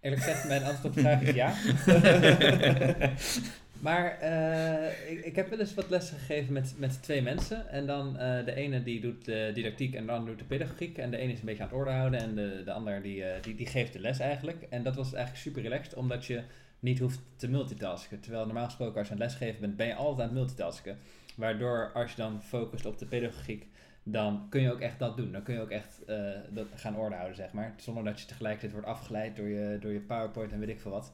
Eerlijk 0.00 0.22
gezegd, 0.22 0.48
mijn 0.48 0.62
antwoord 0.62 0.84
op 0.86 0.94
de 0.94 1.00
vraag 1.00 1.22
is 1.22 1.34
ja. 1.34 1.54
maar 3.84 4.18
eh, 4.18 5.10
ik, 5.10 5.24
ik 5.24 5.36
heb 5.36 5.48
wel 5.48 5.58
eens 5.58 5.74
wat 5.74 5.90
lessen 5.90 6.18
gegeven 6.18 6.52
met, 6.52 6.74
met 6.76 7.02
twee 7.02 7.22
mensen. 7.22 7.68
En 7.68 7.86
dan 7.86 8.18
eh, 8.18 8.44
de 8.44 8.54
ene 8.54 8.82
die 8.82 9.00
doet 9.00 9.24
de 9.24 9.50
didactiek 9.54 9.94
en 9.94 10.08
ander 10.08 10.28
doet 10.28 10.38
de 10.38 10.44
pedagogiek. 10.44 10.98
En 10.98 11.10
de 11.10 11.16
ene 11.16 11.32
is 11.32 11.38
een 11.38 11.44
beetje 11.44 11.62
aan 11.62 11.68
het 11.68 11.78
orde 11.78 11.90
houden 11.90 12.20
en 12.20 12.34
de, 12.34 12.62
de 12.64 12.72
ander 12.72 13.02
die, 13.02 13.24
eh, 13.24 13.42
die, 13.42 13.54
die 13.54 13.66
geeft 13.66 13.92
de 13.92 13.98
les 13.98 14.18
eigenlijk. 14.18 14.66
En 14.70 14.82
dat 14.82 14.96
was 14.96 15.12
eigenlijk 15.12 15.42
super 15.42 15.62
relaxed, 15.62 15.94
omdat 15.94 16.24
je 16.24 16.42
niet 16.80 16.98
hoeft 16.98 17.20
te 17.36 17.48
multitasken. 17.48 18.20
Terwijl 18.20 18.44
normaal 18.44 18.64
gesproken 18.64 18.98
als 18.98 19.08
je 19.08 19.14
aan 19.14 19.20
het 19.20 19.30
lesgeven 19.30 19.60
bent, 19.60 19.76
ben 19.76 19.86
je 19.86 19.94
altijd 19.94 20.20
aan 20.20 20.34
het 20.34 20.44
multitasken. 20.44 20.98
Waardoor 21.36 21.90
als 21.94 22.10
je 22.10 22.16
dan 22.16 22.42
focust 22.42 22.86
op 22.86 22.98
de 22.98 23.06
pedagogiek, 23.06 23.66
dan 24.02 24.46
kun 24.50 24.60
je 24.60 24.72
ook 24.72 24.80
echt 24.80 24.98
dat 24.98 25.16
doen. 25.16 25.32
Dan 25.32 25.42
kun 25.42 25.54
je 25.54 25.60
ook 25.60 25.70
echt 25.70 26.02
dat 26.50 26.66
gaan 26.74 26.96
orde 26.96 27.14
houden, 27.14 27.36
zeg 27.36 27.52
maar. 27.52 27.74
Zonder 27.76 28.04
dat 28.04 28.20
je 28.20 28.26
tegelijkertijd 28.26 28.72
wordt 28.72 28.88
afgeleid 28.88 29.36
door 29.36 29.48
je, 29.48 29.78
door 29.80 29.92
je 29.92 30.00
PowerPoint 30.00 30.52
en 30.52 30.58
weet 30.58 30.68
ik 30.68 30.80
veel 30.80 30.90
wat. 30.90 31.12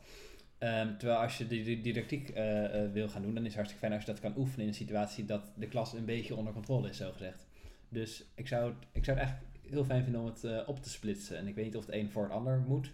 Ehm, 0.61 0.96
terwijl 0.96 1.20
als 1.20 1.38
je 1.38 1.46
die, 1.46 1.64
die 1.64 1.81
didactiek 1.81 2.29
eh, 2.29 2.85
eh, 2.85 2.92
wil 2.92 3.09
gaan 3.09 3.23
doen, 3.23 3.35
dan 3.35 3.42
is 3.42 3.46
het 3.49 3.57
hartstikke 3.57 3.87
fijn 3.87 3.92
als 3.99 4.05
je 4.07 4.12
dat 4.12 4.20
kan 4.20 4.37
oefenen 4.37 4.61
in 4.62 4.68
een 4.68 4.75
situatie 4.75 5.25
dat 5.25 5.53
de 5.55 5.68
klas 5.68 5.92
een 5.92 6.05
beetje 6.05 6.37
onder 6.37 6.53
controle 6.53 6.88
is, 6.88 6.96
zo 6.96 7.12
gezegd. 7.12 7.46
Dus 7.88 8.25
ik 8.35 8.49
zou, 8.49 8.68
het, 8.73 8.87
ik 8.92 9.05
zou 9.05 9.18
het 9.18 9.27
eigenlijk 9.27 9.59
heel 9.68 9.85
fijn 9.85 10.03
vinden 10.03 10.20
om 10.20 10.27
het 10.27 10.44
eh, 10.44 10.68
op 10.68 10.83
te 10.83 10.90
splitsen. 10.90 11.37
En 11.37 11.46
ik 11.46 11.55
weet 11.55 11.64
niet 11.64 11.77
of 11.77 11.87
het 11.87 11.94
een 11.94 12.11
voor 12.11 12.23
het 12.23 12.33
ander 12.33 12.59
moet. 12.59 12.92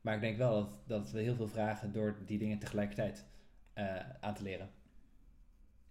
Maar 0.00 0.14
ik 0.14 0.20
denk 0.20 0.36
wel 0.36 0.54
dat, 0.54 0.78
dat 0.86 1.10
we 1.10 1.20
heel 1.20 1.34
veel 1.34 1.48
vragen 1.48 1.92
door 1.92 2.16
die 2.26 2.38
dingen 2.38 2.58
tegelijkertijd 2.58 3.24
aan 4.20 4.34
te 4.34 4.42
leren. 4.42 4.70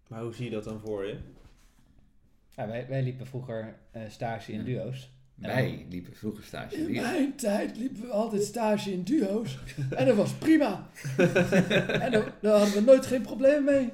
Maar 0.07 0.21
hoe 0.21 0.33
zie 0.33 0.45
je 0.45 0.51
dat 0.51 0.63
dan 0.63 0.79
voor 0.79 1.05
je? 1.05 1.17
Ja, 2.55 2.67
wij, 2.67 2.87
wij 2.87 3.03
liepen 3.03 3.25
vroeger 3.25 3.75
stage 4.07 4.51
in 4.51 4.57
Ja. 4.59 4.65
duo's. 4.65 5.12
Wij 5.35 5.85
liepen 5.89 6.13
vroeger 6.15 6.43
stage. 6.43 6.75
In 6.75 6.85
Wie- 6.85 7.01
mijn 7.01 7.35
tijd 7.35 7.77
liepen 7.77 8.01
we 8.01 8.07
altijd 8.07 8.43
stage 8.43 8.91
in 8.91 9.03
duo's. 9.03 9.57
En 9.89 10.05
dat 10.05 10.15
was 10.15 10.33
prima. 10.33 10.89
En 11.17 12.11
daar, 12.11 12.33
daar 12.41 12.57
hadden 12.57 12.73
we 12.73 12.81
nooit 12.85 13.05
geen 13.05 13.21
probleem 13.21 13.63
mee. 13.63 13.89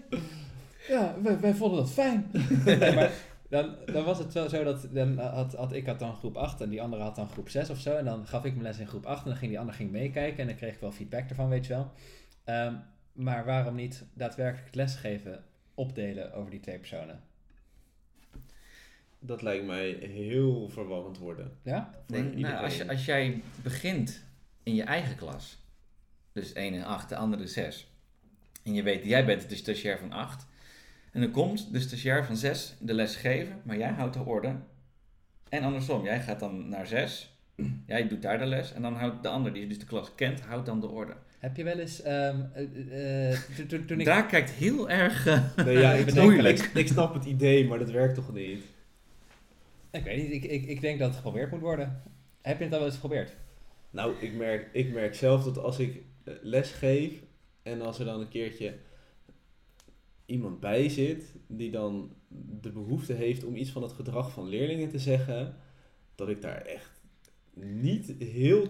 Ja, 0.87 1.15
wij, 1.23 1.39
wij 1.39 1.53
vonden 1.53 1.79
dat 1.79 1.91
fijn. 1.91 2.31
Nee, 2.65 2.93
maar 2.95 3.11
dan, 3.49 3.75
dan 3.85 4.03
was 4.03 4.17
het 4.19 4.33
wel 4.33 4.49
zo 4.49 4.63
dat 4.63 4.87
dan 4.91 5.17
had, 5.17 5.53
had, 5.53 5.73
ik 5.73 5.85
had 5.85 5.99
dan 5.99 6.15
groep 6.15 6.37
8 6.37 6.61
en 6.61 6.69
die 6.69 6.81
andere 6.81 7.01
had 7.01 7.15
dan 7.15 7.29
groep 7.29 7.49
6 7.49 7.69
of 7.69 7.79
zo. 7.79 7.95
En 7.95 8.05
dan 8.05 8.27
gaf 8.27 8.45
ik 8.45 8.51
mijn 8.51 8.63
les 8.63 8.79
in 8.79 8.87
groep 8.87 9.05
8 9.05 9.23
en 9.23 9.29
dan 9.29 9.37
ging 9.39 9.49
die 9.51 9.59
ander 9.59 9.75
ging 9.75 9.91
meekijken 9.91 10.39
en 10.39 10.47
dan 10.47 10.55
kreeg 10.55 10.73
ik 10.73 10.79
wel 10.79 10.91
feedback 10.91 11.29
ervan, 11.29 11.49
weet 11.49 11.65
je 11.65 11.73
wel. 11.73 11.91
Ehm, 12.43 12.73
maar 13.13 13.45
waarom 13.45 13.75
niet 13.75 14.05
daadwerkelijk 14.13 14.65
het 14.65 14.75
lesgeven 14.75 15.43
opdelen 15.75 16.33
over 16.33 16.51
die 16.51 16.59
twee 16.59 16.77
personen? 16.77 17.19
Dat 19.19 19.41
lijkt 19.41 19.65
mij 19.65 19.89
heel 20.01 20.69
verwarrend 20.69 21.17
worden. 21.17 21.51
Ja? 21.63 21.93
Denk, 22.05 22.35
nou, 22.35 22.63
als, 22.63 22.77
je, 22.77 22.87
als 22.87 23.05
jij 23.05 23.41
begint 23.63 24.23
in 24.63 24.75
je 24.75 24.83
eigen 24.83 25.15
klas, 25.15 25.57
dus 26.31 26.53
1 26.53 26.73
en 26.73 26.83
8, 26.83 27.09
de 27.09 27.15
andere 27.15 27.47
6, 27.47 27.91
en 28.63 28.73
je 28.73 28.83
weet, 28.83 29.05
jij 29.05 29.25
bent 29.25 29.49
de 29.49 29.55
stagiair 29.55 29.97
van 29.97 30.11
8, 30.11 30.47
en 31.11 31.21
dan 31.21 31.31
komt 31.31 31.73
de 31.73 31.79
stagiair 31.79 32.25
van 32.25 32.37
6 32.37 32.75
de 32.79 32.93
les 32.93 33.15
geven, 33.15 33.61
maar 33.63 33.77
jij 33.77 33.91
houdt 33.91 34.13
de 34.13 34.23
orde. 34.23 34.55
En 35.49 35.63
andersom, 35.63 36.03
jij 36.03 36.21
gaat 36.21 36.39
dan 36.39 36.69
naar 36.69 36.87
6, 36.87 37.33
jij 37.85 38.07
doet 38.07 38.21
daar 38.21 38.39
de 38.39 38.45
les, 38.45 38.73
en 38.73 38.81
dan 38.81 38.95
houdt 38.95 39.23
de 39.23 39.29
ander, 39.29 39.53
die 39.53 39.67
dus 39.67 39.79
de 39.79 39.85
klas 39.85 40.15
kent, 40.15 40.41
houdt 40.41 40.65
dan 40.65 40.79
de 40.79 40.87
orde. 40.87 41.13
Heb 41.39 41.57
je 41.57 41.63
wel 41.63 41.79
eens, 41.79 42.01
ehm, 42.01 42.41
eh, 42.53 43.31
eh, 43.31 43.39
toen- 43.67 43.99
ik... 43.99 44.05
Daar 44.05 44.25
kijkt 44.25 44.49
heel 44.49 44.89
erg 44.89 45.27
eh, 45.27 45.43
Nee, 45.55 45.77
ja, 45.77 45.91
ik. 45.93 46.07
Ik, 46.07 46.69
ik 46.73 46.87
snap 46.87 47.13
het 47.13 47.25
idee, 47.25 47.67
maar 47.67 47.79
dat 47.79 47.91
werkt 47.91 48.15
toch 48.15 48.33
niet? 48.33 48.63
Ik 49.91 50.03
weet 50.03 50.17
niet, 50.23 50.43
ik, 50.43 50.51
ik, 50.51 50.65
ik 50.65 50.81
denk 50.81 50.99
dat 50.99 51.07
het 51.07 51.17
geprobeerd 51.17 51.51
moet 51.51 51.59
worden. 51.59 52.03
Heb 52.41 52.57
je 52.57 52.63
het 52.63 52.73
al 52.73 52.79
wel 52.79 52.87
eens 52.87 52.97
geprobeerd? 52.97 53.35
Nou, 53.89 54.15
ik 54.19 54.33
merk, 54.33 54.69
ik 54.73 54.93
merk 54.93 55.15
zelf 55.15 55.43
dat 55.43 55.57
als 55.57 55.79
ik 55.79 56.03
eh, 56.23 56.33
les 56.41 56.71
geef 56.71 57.23
en 57.63 57.81
als 57.81 57.99
er 57.99 58.05
dan 58.05 58.19
een 58.19 58.29
keertje 58.29 58.77
iemand 60.25 60.59
bij 60.59 60.89
zit 60.89 61.35
die 61.47 61.71
dan 61.71 62.15
de 62.61 62.71
behoefte 62.71 63.13
heeft 63.13 63.43
om 63.43 63.55
iets 63.55 63.69
van 63.69 63.81
het 63.81 63.91
gedrag 63.91 64.31
van 64.31 64.47
leerlingen 64.47 64.89
te 64.89 64.99
zeggen, 64.99 65.55
dat 66.15 66.29
ik 66.29 66.41
daar 66.41 66.61
echt 66.61 67.01
niet 67.53 68.15
heel 68.19 68.67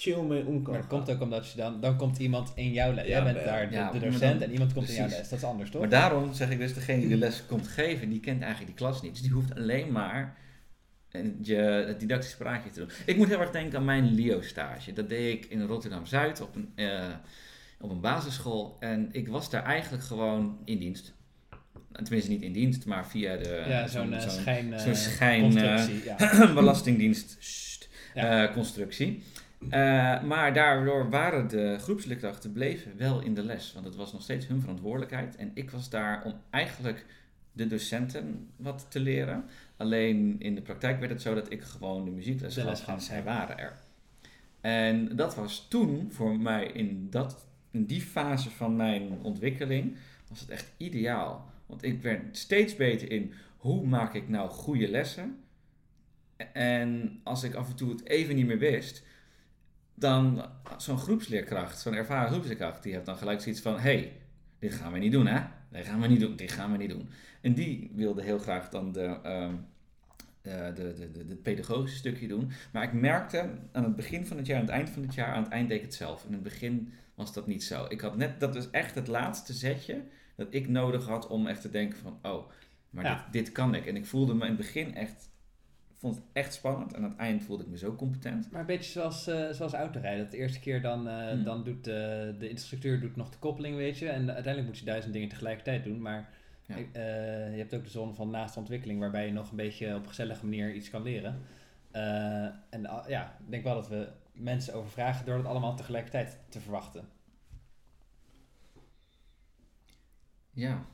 chill 0.00 0.22
mee 0.22 0.44
om 0.46 0.62
kan 0.62 0.72
Maar 0.72 0.80
dat 0.82 0.90
gaan. 0.90 0.98
komt 1.04 1.10
ook 1.16 1.20
omdat 1.22 1.50
je 1.50 1.56
dan, 1.56 1.80
dan 1.80 1.96
komt 1.96 2.18
iemand 2.18 2.52
in 2.54 2.72
jouw 2.72 2.92
les. 2.92 3.04
Ja, 3.04 3.10
Jij 3.10 3.22
bent 3.22 3.36
maar- 3.36 3.44
daar 3.44 3.68
de, 3.68 3.74
Ja, 3.74 3.90
de 3.92 3.98
maar 4.00 4.10
docent 4.10 4.38
dan- 4.38 4.48
en 4.48 4.52
iemand 4.52 4.72
komt 4.72 4.88
in 4.88 4.94
jouw 4.94 5.08
les. 5.08 5.28
Dat 5.28 5.38
is 5.38 5.44
anders, 5.44 5.70
toch? 5.70 5.80
Maar 5.80 5.90
daarom 5.90 6.34
zeg 6.34 6.50
ik 6.50 6.58
dus, 6.58 6.74
degene 6.74 7.00
die 7.00 7.08
de 7.08 7.16
les 7.16 7.46
komt 7.46 7.68
geven, 7.78 8.08
die 8.10 8.20
kent 8.20 8.42
eigenlijk 8.42 8.76
die 8.76 8.86
klas 8.86 9.02
niet. 9.02 9.12
Dus 9.12 9.22
die 9.22 9.30
hoeft 9.32 9.54
alleen 9.54 9.92
maar 9.92 10.36
een- 11.10 11.38
je, 11.42 11.54
het 11.54 12.00
didactisch 12.00 12.36
praatje 12.36 12.70
te 12.70 12.78
doen. 12.78 12.88
Ik 13.06 13.16
moet 13.16 13.28
heel 13.28 13.40
erg 13.40 13.50
denken 13.50 13.78
aan 13.78 13.84
mijn 13.84 14.14
LEO-stage. 14.14 14.92
Dat 14.92 15.08
deed 15.08 15.34
ik 15.44 15.50
in 15.50 15.62
Rotterdam-Zuid 15.66 16.40
op 16.40 16.56
een, 16.56 16.72
eh, 16.74 17.02
op 17.80 17.90
een 17.90 18.00
basisschool. 18.00 18.76
En 18.80 19.08
ik 19.12 19.28
was 19.28 19.50
daar 19.50 19.64
eigenlijk 19.64 20.02
gewoon 20.04 20.58
in 20.64 20.78
dienst. 20.78 21.12
Tenminste 21.92 22.30
niet 22.30 22.42
in 22.42 22.52
dienst, 22.52 22.86
maar 22.86 23.06
via 23.06 23.36
de... 23.36 23.64
ja, 23.68 23.86
zo'n 23.86 24.12
eh, 24.12 24.20
zo'n- 24.20 24.30
schijn, 24.30 24.72
eh, 24.72 24.80
zo'n 24.80 24.94
schijn, 24.94 25.40
constructie, 25.42 26.04
ja. 26.04 26.52
belastingdienst 26.54 27.36
sst, 27.38 27.88
Ja. 28.14 28.46
eh, 28.48 28.52
constructie. 28.54 29.22
Eh, 29.68 30.22
maar 30.22 30.54
daardoor 30.54 31.10
waren 31.10 31.48
de 31.48 31.76
groepsleerkrachten 31.78 32.52
bleven 32.52 32.96
wel 32.96 33.20
in 33.20 33.34
de 33.34 33.42
les. 33.42 33.72
Want 33.72 33.86
het 33.86 33.96
was 33.96 34.12
nog 34.12 34.22
steeds 34.22 34.46
hun 34.46 34.60
verantwoordelijkheid. 34.60 35.36
En 35.36 35.50
ik 35.54 35.70
was 35.70 35.90
daar 35.90 36.24
om 36.24 36.34
eigenlijk 36.50 37.06
de 37.52 37.66
docenten 37.66 38.48
wat 38.56 38.86
te 38.88 39.00
leren. 39.00 39.44
Alleen 39.76 40.36
in 40.38 40.54
de 40.54 40.62
praktijk 40.62 40.98
werd 40.98 41.10
het 41.10 41.22
zo 41.22 41.34
dat 41.34 41.52
ik 41.52 41.62
gewoon 41.62 42.04
de 42.04 42.10
muziekles 42.10 42.54
De 42.54 42.60
gaf 42.60 42.86
en 42.86 43.00
zij 43.00 43.22
waren 43.22 43.58
er. 43.58 43.78
En 44.60 45.16
dat 45.16 45.34
was 45.34 45.66
toen 45.68 46.12
voor 46.12 46.38
mij 46.38 46.66
in, 46.66 47.06
dat, 47.10 47.46
in 47.70 47.84
die 47.84 48.00
fase 48.00 48.50
van 48.50 48.76
mijn 48.76 49.18
ontwikkeling, 49.22 49.96
was 50.28 50.40
het 50.40 50.48
echt 50.48 50.72
ideaal. 50.76 51.50
Want 51.66 51.82
ik 51.82 52.02
werd 52.02 52.36
steeds 52.36 52.76
beter 52.76 53.10
in 53.10 53.32
hoe 53.56 53.86
maak 53.86 54.14
ik 54.14 54.28
nou 54.28 54.50
goede 54.50 54.88
lessen. 54.88 55.38
En 56.52 57.20
als 57.22 57.42
ik 57.42 57.54
af 57.54 57.68
en 57.68 57.76
toe 57.76 57.90
het 57.90 58.08
even 58.08 58.36
niet 58.36 58.46
meer 58.46 58.58
wist, 58.58 59.02
dan 60.00 60.44
zo'n 60.76 60.98
groepsleerkracht, 60.98 61.78
zo'n 61.80 61.94
ervaren 61.94 62.30
groepsleerkracht, 62.30 62.82
die 62.82 62.92
heeft 62.92 63.06
dan 63.06 63.16
gelijk 63.16 63.40
zoiets 63.40 63.60
van: 63.60 63.78
hey, 63.78 64.12
dit 64.58 64.74
gaan 64.74 64.92
we 64.92 64.98
niet 64.98 65.12
doen, 65.12 65.26
hè? 65.26 65.40
Dit 65.70 65.84
gaan 65.86 66.00
we 66.00 66.06
niet 66.06 66.20
doen, 66.20 66.36
dit 66.36 66.52
gaan 66.52 66.72
we 66.72 66.76
niet 66.78 66.90
doen. 66.90 67.08
En 67.40 67.54
die 67.54 67.90
wilde 67.94 68.22
heel 68.22 68.38
graag 68.38 68.68
dan 68.68 68.92
de, 68.92 69.18
ehm, 69.22 69.54
eh, 70.42 70.74
de, 70.74 70.92
de, 70.94 71.10
de, 71.10 71.24
de 71.24 71.36
pedagogische 71.36 71.96
stukje 71.98 72.28
doen. 72.28 72.50
Maar 72.72 72.82
ik 72.82 72.92
merkte 72.92 73.50
aan 73.72 73.84
het 73.84 73.96
begin 73.96 74.26
van 74.26 74.36
het 74.36 74.46
jaar, 74.46 74.56
aan 74.58 74.64
het 74.64 74.72
eind 74.74 74.90
van 74.90 75.02
het 75.02 75.14
jaar, 75.14 75.34
aan 75.34 75.42
het 75.42 75.52
eind 75.52 75.68
deed 75.68 75.76
ik 75.78 75.84
het 75.84 75.94
zelf. 75.94 76.24
In 76.24 76.32
het 76.32 76.42
begin 76.42 76.92
was 77.14 77.32
dat 77.32 77.46
niet 77.46 77.64
zo. 77.64 77.86
Ik 77.88 78.00
had 78.00 78.16
net, 78.16 78.40
dat 78.40 78.54
was 78.54 78.70
echt 78.70 78.94
het 78.94 79.06
laatste 79.06 79.52
zetje 79.52 80.02
dat 80.36 80.46
ik 80.50 80.68
nodig 80.68 81.06
had 81.06 81.26
om 81.26 81.46
echt 81.46 81.60
te 81.60 81.70
denken 81.70 81.98
van, 81.98 82.18
oh, 82.22 82.50
maar 82.90 83.04
Ja. 83.04 83.14
dit, 83.14 83.32
dit 83.32 83.52
kan 83.52 83.74
ik. 83.74 83.86
En 83.86 83.96
ik 83.96 84.06
voelde 84.06 84.34
me 84.34 84.42
in 84.42 84.48
het 84.48 84.56
begin 84.56 84.94
echt, 84.94 85.29
vond 86.00 86.14
het 86.14 86.24
echt 86.32 86.54
spannend. 86.54 86.92
En 86.92 87.02
aan 87.02 87.10
het 87.10 87.18
eind 87.18 87.42
voelde 87.42 87.62
ik 87.62 87.68
me 87.68 87.78
zo 87.78 87.94
competent. 87.94 88.50
Maar 88.50 88.60
een 88.60 88.66
beetje 88.66 88.90
zoals, 88.90 89.26
eh 89.26 89.50
zoals 89.50 89.72
autorijden. 89.72 90.22
Dat 90.22 90.30
de 90.30 90.36
eerste 90.36 90.60
keer 90.60 90.82
dan, 90.82 91.08
eh, 91.08 91.28
Hmm. 91.30 91.44
dan 91.44 91.64
doet 91.64 91.84
de, 91.84 92.34
de 92.38 92.48
instructeur 92.48 93.00
doet 93.00 93.16
nog 93.16 93.30
de 93.30 93.38
koppeling, 93.38 93.76
weet 93.76 93.98
je. 93.98 94.08
En 94.08 94.18
uiteindelijk 94.26 94.66
moet 94.66 94.78
je 94.78 94.84
duizend 94.84 95.12
dingen 95.12 95.28
tegelijkertijd 95.28 95.84
doen. 95.84 96.00
Maar 96.02 96.28
Ja. 96.66 96.76
eh, 96.76 97.52
je 97.52 97.58
hebt 97.58 97.74
ook 97.74 97.84
de 97.84 97.90
zone 97.90 98.12
van 98.14 98.30
naaste 98.30 98.58
ontwikkeling, 98.58 99.00
waarbij 99.00 99.26
je 99.26 99.32
nog 99.32 99.50
een 99.50 99.56
beetje 99.56 99.94
op 99.94 100.06
gezellige 100.06 100.44
manier 100.44 100.74
iets 100.74 100.90
kan 100.90 101.02
leren. 101.02 101.38
Eh, 101.90 102.44
en 102.70 102.86
ah, 102.86 103.08
ja, 103.08 103.36
ik 103.44 103.50
denk 103.50 103.64
wel 103.64 103.74
dat 103.74 103.88
we 103.88 104.08
mensen 104.32 104.74
overvragen 104.74 105.26
door 105.26 105.36
het 105.36 105.46
allemaal 105.46 105.76
tegelijkertijd 105.76 106.38
te 106.48 106.60
verwachten. 106.60 107.08
Ja, 110.52 110.84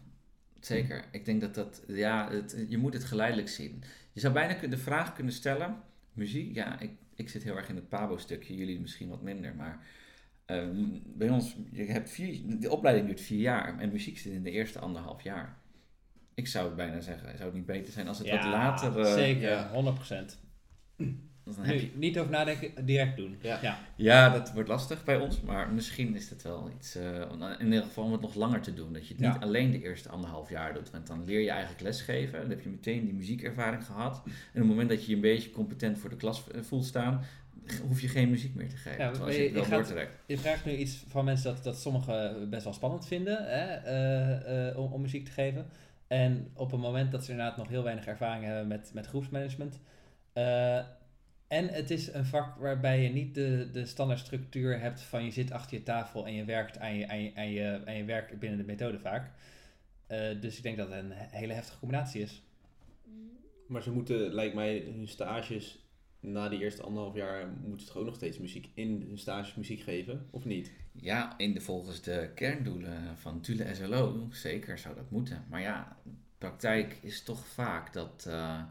zeker. 0.60 1.04
Ik 1.12 1.24
denk 1.24 1.40
dat 1.40 1.54
dat, 1.54 1.82
ja, 1.86 2.30
het, 2.30 2.64
je 2.68 2.78
moet 2.78 2.92
het 2.92 3.04
geleidelijk 3.04 3.48
zien. 3.48 3.82
Je 4.16 4.22
zou 4.22 4.34
bijna 4.34 4.66
de 4.66 4.78
vraag 4.78 5.12
kunnen 5.12 5.32
stellen, 5.32 5.76
muziek, 6.12 6.54
ja, 6.54 6.80
ik, 6.80 6.90
ik 7.14 7.28
zit 7.28 7.42
heel 7.42 7.56
erg 7.56 7.68
in 7.68 7.76
het 7.76 7.88
Pabo-stukje, 7.88 8.56
jullie 8.56 8.80
misschien 8.80 9.08
wat 9.08 9.22
minder, 9.22 9.54
maar 9.54 9.86
ehm, 10.44 10.84
bij 11.04 11.28
ons, 11.28 11.56
je 11.70 11.84
hebt 11.84 12.10
vier, 12.10 12.60
de 12.60 12.70
opleiding 12.70 13.06
duurt 13.06 13.20
vier 13.20 13.40
jaar 13.40 13.78
en 13.78 13.92
muziek 13.92 14.18
zit 14.18 14.32
in 14.32 14.42
de 14.42 14.50
eerste 14.50 14.78
anderhalf 14.78 15.22
jaar. 15.22 15.58
Ik 16.34 16.46
zou 16.46 16.66
het 16.66 16.76
bijna 16.76 17.00
zeggen, 17.00 17.36
zou 17.36 17.44
het 17.44 17.54
niet 17.54 17.66
beter 17.66 17.92
zijn 17.92 18.08
als 18.08 18.18
het 18.18 18.30
wat 18.30 18.44
later... 18.44 19.00
eh, 19.00 19.12
zeker, 19.12 19.48
ja. 19.48 19.94
100%. 20.32 20.38
Dan 21.54 21.64
heb 21.64 21.74
je, 21.74 21.80
Nu, 21.82 21.90
niet 21.98 22.18
over 22.18 22.30
nadenken, 22.30 22.84
direct 22.86 23.16
doen. 23.16 23.36
Ja. 23.40 23.58
ja. 23.62 23.78
ja, 23.96 24.28
dat 24.30 24.52
wordt 24.52 24.68
lastig 24.68 25.04
bij 25.04 25.16
ons, 25.16 25.40
maar 25.40 25.70
misschien 25.72 26.14
is 26.14 26.30
het 26.30 26.42
wel 26.42 26.70
iets, 26.78 26.94
eh, 26.94 27.20
in 27.58 27.64
ieder 27.64 27.82
geval 27.82 28.04
om 28.04 28.12
het 28.12 28.20
nog 28.20 28.34
langer 28.34 28.60
te 28.60 28.74
doen. 28.74 28.92
Dat 28.92 29.06
je 29.08 29.14
het 29.14 29.22
Ja. 29.22 29.32
niet 29.32 29.42
alleen 29.42 29.70
de 29.70 29.82
eerste 29.82 30.08
anderhalf 30.08 30.50
jaar 30.50 30.74
doet, 30.74 30.90
want 30.90 31.06
dan 31.06 31.24
leer 31.24 31.40
je 31.40 31.50
eigenlijk 31.50 31.80
lesgeven. 31.80 32.40
Dan 32.40 32.50
heb 32.50 32.60
je 32.62 32.68
meteen 32.68 33.04
die 33.04 33.14
muziekervaring 33.14 33.84
gehad. 33.84 34.22
En 34.24 34.30
op 34.30 34.52
het 34.54 34.64
moment 34.66 34.88
dat 34.88 35.02
je 35.04 35.08
je 35.08 35.14
een 35.14 35.20
beetje 35.20 35.50
competent 35.50 35.98
voor 35.98 36.10
de 36.10 36.16
klas 36.16 36.44
eh, 36.54 36.60
voelt 36.62 36.84
staan, 36.84 37.20
hoef 37.86 38.00
je 38.00 38.08
geen 38.08 38.30
muziek 38.30 38.54
meer 38.54 38.68
te 38.68 38.76
geven. 38.76 38.98
Ja, 38.98 39.08
als 39.08 39.18
maar 39.18 39.32
je 39.32 39.36
je- 39.38 39.42
het 39.58 39.68
wel 39.68 39.78
je 39.78 39.84
gaat-. 39.84 40.08
Je 40.26 40.38
vraagt 40.38 40.64
nu 40.64 40.72
iets 40.72 41.04
van 41.08 41.24
mensen 41.24 41.54
dat, 41.54 41.64
dat 41.64 41.80
sommigen 41.80 42.50
best 42.50 42.64
wel 42.64 42.72
spannend 42.72 43.06
vinden 43.06 43.36
hè, 43.44 43.74
eh, 43.74 44.68
eh, 44.68 44.78
om, 44.78 44.92
om 44.92 45.00
muziek 45.00 45.24
te 45.24 45.30
geven. 45.30 45.66
En 46.06 46.48
op 46.54 46.70
het 46.70 46.80
moment 46.80 47.12
dat 47.12 47.24
ze 47.24 47.30
inderdaad 47.30 47.56
nog 47.56 47.68
heel 47.68 47.82
weinig 47.82 48.06
ervaring 48.06 48.44
hebben 48.44 48.66
met, 48.66 48.90
met 48.94 49.06
groepsmanagement. 49.06 49.80
eh, 50.32 50.78
en 51.48 51.68
het 51.68 51.90
is 51.90 52.12
een 52.12 52.26
vak 52.26 52.56
waarbij 52.56 53.02
je 53.02 53.08
niet 53.08 53.34
de, 53.34 53.68
de 53.72 53.86
standaard 53.86 54.20
structuur 54.20 54.80
hebt 54.80 55.00
van 55.00 55.24
je 55.24 55.30
zit 55.30 55.50
achter 55.52 55.76
je 55.76 55.82
tafel 55.82 56.26
en 56.26 56.32
je 56.32 56.44
werkt 56.44 56.78
aan 56.78 56.96
je, 56.96 57.08
aan 57.08 57.22
je, 57.22 57.32
aan 57.34 57.50
je, 57.50 57.82
aan 57.86 57.96
je 57.96 58.04
werk 58.04 58.38
binnen 58.38 58.58
de 58.58 58.64
methode 58.64 58.98
vaak. 58.98 59.30
Eh, 60.06 60.40
dus 60.40 60.56
ik 60.56 60.62
denk 60.62 60.76
dat 60.76 60.90
het 60.90 61.04
een 61.04 61.12
hele 61.12 61.52
heftige 61.52 61.78
combinatie 61.78 62.22
is. 62.22 62.42
Maar 63.66 63.82
ze 63.82 63.92
moeten, 63.92 64.32
lijkt 64.32 64.54
mij, 64.54 64.78
hun 64.78 65.08
stages 65.08 65.86
na 66.20 66.48
die 66.48 66.60
eerste 66.60 66.82
anderhalf 66.82 67.14
jaar 67.14 67.48
moeten 67.48 67.80
ze 67.80 67.86
toch 67.86 67.96
ook 67.96 68.04
nog 68.04 68.14
steeds 68.14 68.38
muziek 68.38 68.70
in 68.74 69.04
hun 69.08 69.18
stages 69.18 69.54
muziek 69.54 69.80
geven, 69.80 70.26
of 70.30 70.44
niet? 70.44 70.72
Ja, 70.92 71.38
in 71.38 71.52
de, 71.52 71.60
volgens 71.60 72.02
de 72.02 72.30
kerndoelen 72.34 73.16
van 73.16 73.40
Tule 73.40 73.74
SLO, 73.74 74.28
zeker 74.30 74.78
zou 74.78 74.94
dat 74.94 75.10
moeten. 75.10 75.44
Maar 75.50 75.60
ja, 75.60 75.96
praktijk 76.38 76.98
is 77.02 77.22
toch 77.22 77.46
vaak 77.46 77.92
dat, 77.92 78.24
eh, 78.28 78.62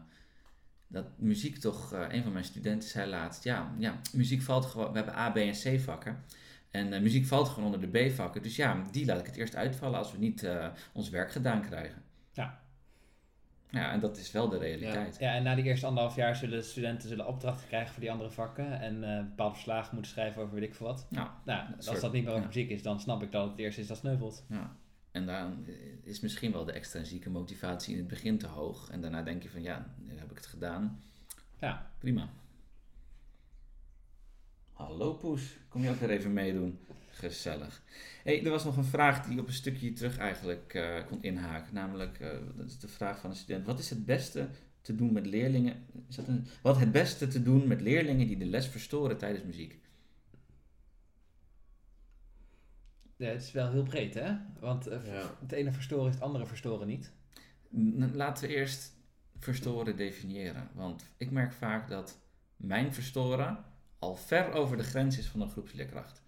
dat 0.88 1.04
muziek 1.16 1.56
toch... 1.58 1.92
eh, 1.92 2.04
een 2.08 2.22
van 2.22 2.32
mijn 2.32 2.44
studenten 2.44 2.88
zei 2.88 3.10
laatst, 3.10 3.44
ja, 3.44 3.74
ja, 3.78 4.00
muziek 4.12 4.42
valt 4.42 4.64
gewoon... 4.66 4.90
We 4.90 4.96
hebben 4.96 5.14
A, 5.16 5.30
B 5.30 5.36
en 5.36 5.52
C 5.52 5.80
vakken. 5.80 6.24
En 6.70 6.92
eh, 6.92 7.00
muziek 7.00 7.26
valt 7.26 7.48
gewoon 7.48 7.74
onder 7.74 7.90
de 7.92 8.08
B-vakken. 8.08 8.42
Dus 8.42 8.56
ja, 8.56 8.82
die 8.90 9.06
laat 9.06 9.20
ik 9.20 9.26
het 9.26 9.36
eerst 9.36 9.56
uitvallen 9.56 9.98
als 9.98 10.12
we 10.12 10.18
niet 10.18 10.42
eh, 10.42 10.66
ons 10.92 11.08
werk 11.10 11.30
gedaan 11.32 11.62
krijgen. 11.62 12.02
Ja. 12.32 12.64
Ja, 13.70 13.92
en 13.92 14.00
dat 14.00 14.16
is 14.16 14.32
wel 14.32 14.48
de 14.48 14.58
realiteit. 14.58 15.16
Ja, 15.18 15.34
en 15.34 15.42
na 15.42 15.54
die 15.54 15.64
eerste 15.64 15.86
anderhalf 15.86 16.16
jaar 16.16 16.36
zullen 16.36 16.64
studenten 16.64 17.08
zullen 17.08 17.26
opdrachten 17.26 17.66
krijgen 17.66 17.90
voor 17.92 18.00
die 18.00 18.10
andere 18.10 18.30
vakken. 18.30 18.80
En 18.80 19.00
bepaalde 19.28 19.54
verslagen 19.54 19.94
moeten 19.94 20.12
schrijven 20.12 20.42
over 20.42 20.54
weet 20.54 20.62
ik 20.68 20.74
veel 20.74 20.86
wat. 20.86 21.06
Nou, 21.10 21.28
Nou, 21.44 21.60
als 21.76 21.84
soort- 21.86 22.00
dat 22.00 22.12
niet 22.12 22.22
meer 22.22 22.30
over 22.32 22.42
ja. 22.42 22.48
muziek 22.48 22.70
is, 22.70 22.82
dan 22.82 23.00
snap 23.00 23.22
ik 23.22 23.32
dat 23.32 23.50
het 23.50 23.58
eerst 23.58 23.78
is 23.78 23.86
dat 23.86 23.96
sneuvelt. 23.96 24.44
Ja. 24.48 24.76
En 25.16 25.26
dan 25.26 25.66
is 26.02 26.20
misschien 26.20 26.52
wel 26.52 26.64
de 26.64 26.72
extrinsieke 26.72 27.30
motivatie 27.30 27.92
in 27.92 27.98
het 27.98 28.08
begin 28.08 28.38
te 28.38 28.46
hoog. 28.46 28.90
En 28.90 29.00
daarna 29.00 29.22
denk 29.22 29.42
je 29.42 29.48
van 29.48 29.62
ja, 29.62 29.94
nu 29.98 30.18
heb 30.18 30.30
ik 30.30 30.36
het 30.36 30.46
gedaan. 30.46 31.02
Ja. 31.60 31.90
Prima. 31.98 32.28
Hallo 34.72 35.14
Poes, 35.14 35.56
kom 35.68 35.82
je 35.82 35.90
ook 35.90 36.00
weer 36.00 36.10
even 36.10 36.32
meedoen? 36.32 36.78
Gezellig. 37.10 37.82
Hey, 38.24 38.44
er 38.44 38.50
was 38.50 38.64
nog 38.64 38.76
een 38.76 38.84
vraag 38.84 39.26
die 39.26 39.40
op 39.40 39.46
een 39.46 39.52
stukje 39.52 39.92
terug 39.92 40.18
eigenlijk 40.18 40.74
eh, 40.74 41.06
kon 41.06 41.22
inhaken. 41.22 41.74
Namelijk, 41.74 42.20
eh, 42.20 42.30
dat 42.56 42.66
is 42.66 42.78
de 42.78 42.88
vraag 42.88 43.20
van 43.20 43.30
een 43.30 43.36
student. 43.36 43.66
Wat 43.66 43.78
is 43.78 43.90
het 43.90 44.06
beste 44.06 44.48
te 44.80 44.94
doen 44.94 45.12
met 45.12 45.26
leerlingen? 45.26 45.86
Is 46.08 46.16
dat 46.16 46.28
een, 46.28 46.46
wat 46.62 46.78
het 46.78 46.92
beste 46.92 47.28
te 47.28 47.42
doen 47.42 47.68
met 47.68 47.80
leerlingen 47.80 48.26
die 48.26 48.38
de 48.38 48.44
les 48.44 48.66
verstoren 48.66 49.18
tijdens 49.18 49.44
muziek? 49.44 49.78
Ja, 53.16 53.26
het 53.28 53.42
is 53.42 53.52
wel 53.52 53.70
heel 53.70 53.82
breed, 53.82 54.14
hè? 54.14 54.32
Want 54.60 54.86
eh, 54.86 55.06
Ja. 55.06 55.36
het 55.40 55.52
ene 55.52 55.72
verstoren 55.72 56.08
is 56.08 56.14
het 56.14 56.22
andere 56.22 56.46
verstoren 56.46 56.86
niet. 56.86 57.12
Laten 58.12 58.48
we 58.48 58.54
eerst 58.54 58.94
verstoren 59.38 59.96
definiëren. 59.96 60.68
Want 60.74 61.04
ik 61.16 61.30
merk 61.30 61.52
vaak 61.52 61.88
dat 61.88 62.18
mijn 62.56 62.94
verstoren 62.94 63.64
al 63.98 64.16
ver 64.16 64.52
over 64.52 64.76
de 64.76 64.82
grens 64.82 65.18
is 65.18 65.26
van 65.26 65.40
een 65.40 65.50
groepsleerkracht. 65.50 66.22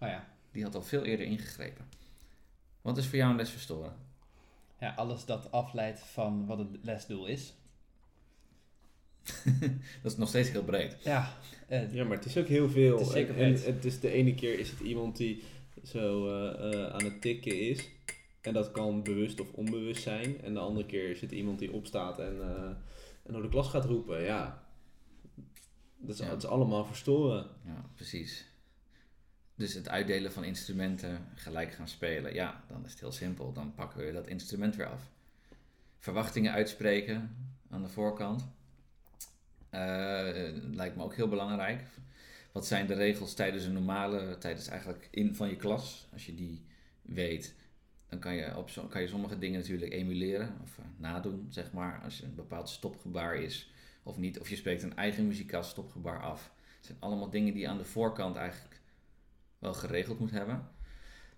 Oh 0.00 0.08
ja. 0.08 0.28
Die 0.50 0.62
had 0.62 0.74
al 0.74 0.82
veel 0.82 1.04
eerder 1.04 1.26
ingegrepen. 1.26 1.84
Wat 2.82 2.98
is 2.98 3.06
voor 3.06 3.16
jou 3.18 3.30
een 3.30 3.36
les 3.36 3.50
verstoren? 3.50 3.92
ja, 4.80 4.94
alles 4.96 5.24
dat 5.24 5.50
afleidt 5.52 6.00
van 6.00 6.46
wat 6.46 6.58
het 6.58 6.68
lesdoel 6.82 7.26
is. 7.26 7.54
Dat 10.02 10.12
is 10.12 10.16
nog 10.16 10.28
steeds 10.28 10.50
heel 10.50 10.64
breed. 10.64 10.96
Ja, 11.04 11.36
eh, 11.68 11.92
Ja, 11.92 12.04
maar 12.04 12.16
het 12.16 12.26
is 12.26 12.36
ook 12.36 12.46
heel 12.46 12.70
veel. 12.70 12.98
Het 12.98 13.06
is 13.06 13.12
zeker 13.12 13.40
en, 13.40 13.62
het 13.64 13.84
is 13.84 14.00
de 14.00 14.10
ene 14.10 14.34
keer 14.34 14.58
is 14.58 14.70
het 14.70 14.80
iemand 14.80 15.16
die 15.16 15.42
zo 15.84 16.28
eh, 16.28 16.72
eh, 16.72 16.92
aan 16.94 17.04
het 17.04 17.20
tikken 17.20 17.60
is. 17.60 17.88
En 18.40 18.52
dat 18.52 18.70
kan 18.70 19.02
bewust 19.02 19.40
of 19.40 19.52
onbewust 19.52 20.02
zijn. 20.02 20.40
En 20.42 20.54
de 20.54 20.60
andere 20.60 20.86
keer 20.86 21.20
het 21.20 21.32
iemand 21.32 21.58
die 21.58 21.72
opstaat 21.72 22.18
en, 22.18 22.40
eh, 22.40 22.64
en 23.22 23.32
door 23.32 23.42
de 23.42 23.48
klas 23.48 23.68
gaat 23.68 23.84
roepen. 23.84 24.22
Ja, 24.22 24.66
dat 25.96 26.14
is, 26.18 26.26
Ja. 26.26 26.32
is 26.32 26.46
allemaal 26.46 26.84
verstoren. 26.84 27.46
Ja, 27.64 27.90
precies. 27.94 28.50
Dus 29.54 29.74
het 29.74 29.88
uitdelen 29.88 30.32
van 30.32 30.44
instrumenten 30.44 31.28
gelijk 31.34 31.72
gaan 31.72 31.88
spelen. 31.88 32.34
Ja, 32.34 32.64
dan 32.68 32.84
is 32.84 32.90
het 32.90 33.00
heel 33.00 33.12
simpel. 33.12 33.52
Dan 33.52 33.74
pakken 33.74 34.04
we 34.06 34.12
dat 34.12 34.26
instrument 34.26 34.76
weer 34.76 34.86
af. 34.86 35.10
Verwachtingen 35.98 36.52
uitspreken 36.52 37.36
aan 37.70 37.82
de 37.82 37.88
voorkant. 37.88 38.48
Lijkt 40.70 40.96
me 40.96 41.02
ook 41.02 41.14
heel 41.14 41.28
belangrijk. 41.28 41.84
Wat 42.52 42.66
zijn 42.66 42.86
de 42.86 42.94
regels 42.94 43.34
tijdens 43.34 43.64
een 43.64 43.72
normale, 43.72 44.38
tijdens 44.38 44.68
eigenlijk 44.68 45.08
in 45.10 45.34
van 45.34 45.48
je 45.48 45.56
klas? 45.56 46.08
Als 46.12 46.26
je 46.26 46.34
die 46.34 46.64
weet, 47.02 47.54
dan 48.08 48.18
kan 48.18 48.34
je, 48.34 48.56
op 48.56 48.70
kan 48.88 49.00
je 49.00 49.08
sommige 49.08 49.38
dingen 49.38 49.60
natuurlijk 49.60 49.92
emuleren 49.92 50.58
of 50.62 50.78
eh, 50.78 50.84
nadoen, 50.96 51.46
zeg 51.50 51.72
maar. 51.72 52.00
Als 52.04 52.18
je 52.18 52.24
een 52.24 52.34
bepaald 52.34 52.68
stopgebaar 52.68 53.36
is 53.36 53.72
of 54.02 54.18
niet. 54.18 54.40
Of 54.40 54.48
je 54.48 54.56
spreekt 54.56 54.82
een 54.82 54.96
eigen 54.96 55.26
muzikaal 55.26 55.62
stopgebaar 55.62 56.22
af. 56.22 56.52
Het 56.76 56.86
zijn 56.86 56.98
allemaal 57.00 57.30
dingen 57.30 57.52
die 57.52 57.62
je 57.62 57.68
aan 57.68 57.78
de 57.78 57.84
voorkant 57.84 58.36
eigenlijk 58.36 58.80
wel 59.58 59.74
geregeld 59.74 60.18
moet 60.18 60.30
hebben. 60.30 60.68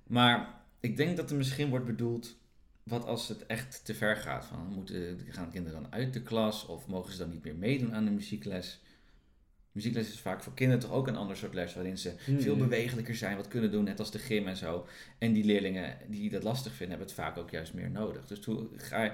Maar 0.06 0.62
ik 0.80 0.96
denk 0.96 1.16
dat 1.16 1.30
er 1.30 1.36
misschien 1.36 1.68
wordt 1.68 1.86
bedoeld, 1.86 2.36
wat 2.82 3.04
als 3.04 3.28
het 3.28 3.46
echt 3.46 3.84
te 3.84 3.94
ver 3.94 4.16
gaat? 4.16 4.44
Van, 4.44 4.66
moeten, 4.66 5.20
gaan 5.28 5.50
kinderen 5.50 5.82
dan 5.82 5.92
uit 5.92 6.12
de 6.12 6.22
klas 6.22 6.66
of 6.66 6.86
mogen 6.86 7.12
ze 7.12 7.18
dan 7.18 7.30
niet 7.30 7.44
meer 7.44 7.56
meedoen 7.56 7.94
aan 7.94 8.04
de 8.04 8.10
muziekles? 8.10 8.80
Muziekles 9.74 10.08
is 10.08 10.20
vaak 10.20 10.42
voor 10.42 10.54
kinderen 10.54 10.82
toch 10.82 10.92
ook 10.92 11.06
een 11.06 11.16
ander 11.16 11.36
soort 11.36 11.54
les, 11.54 11.74
waarin 11.74 11.98
ze 11.98 12.14
Hmm. 12.24 12.40
veel 12.40 12.56
bewegelijker 12.56 13.14
zijn, 13.14 13.36
wat 13.36 13.48
kunnen 13.48 13.70
doen, 13.70 13.84
net 13.84 13.98
als 13.98 14.10
de 14.10 14.18
gym 14.18 14.46
en 14.46 14.56
zo. 14.56 14.86
En 15.18 15.32
die 15.32 15.44
leerlingen 15.44 15.96
die 16.08 16.30
dat 16.30 16.42
lastig 16.42 16.72
vinden, 16.72 16.88
hebben 16.88 17.06
het 17.06 17.24
vaak 17.24 17.36
ook 17.36 17.50
juist 17.50 17.74
meer 17.74 17.90
nodig. 17.90 18.26
Dus 18.26 18.44
hoe 18.44 18.68
ga 18.76 19.02
je, 19.02 19.12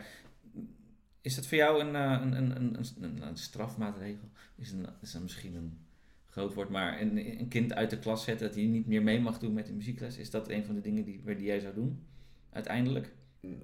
is 1.21 1.35
dat 1.35 1.47
voor 1.47 1.57
jou 1.57 1.81
een, 1.81 1.97
eh, 1.97 2.19
een, 2.23 2.47
een, 2.47 2.77
een, 3.01 3.23
een, 3.23 3.37
strafmaatregel? 3.37 4.29
Is, 4.57 4.73
een, 4.73 4.87
is 5.03 5.13
dat 5.13 5.23
misschien 5.23 5.55
een 5.55 5.79
groot 6.27 6.55
wordt. 6.55 6.71
Maar 6.71 7.01
een, 7.01 7.41
een 7.41 7.49
kind 7.49 7.75
uit 7.75 7.91
de 7.91 7.99
klas 7.99 8.25
zetten 8.25 8.47
dat 8.47 8.57
hij 8.57 8.65
niet 8.65 8.87
meer 8.87 9.03
mee 9.03 9.21
mag 9.21 9.39
doen 9.39 9.53
met 9.53 9.67
de 9.67 9.73
muziekles, 9.73 10.17
is 10.17 10.31
dat 10.31 10.49
een 10.49 10.65
van 10.65 10.75
de 10.75 10.81
dingen 10.81 11.05
die, 11.05 11.23
die 11.25 11.43
jij 11.43 11.61
zou 11.61 11.75
doen? 11.75 12.07
Uiteindelijk? 12.51 13.13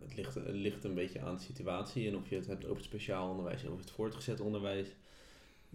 Het 0.00 0.16
ligt, 0.16 0.34
het 0.34 0.48
ligt 0.48 0.84
een 0.84 0.94
beetje 0.94 1.20
aan 1.20 1.34
de 1.34 1.42
situatie 1.42 2.08
en 2.08 2.16
of 2.16 2.28
je 2.28 2.36
het 2.36 2.46
hebt 2.46 2.64
over 2.64 2.76
het 2.76 2.84
speciaal 2.84 3.30
onderwijs 3.30 3.64
of 3.64 3.78
het 3.78 3.90
voortgezet 3.90 4.40
onderwijs. 4.40 4.88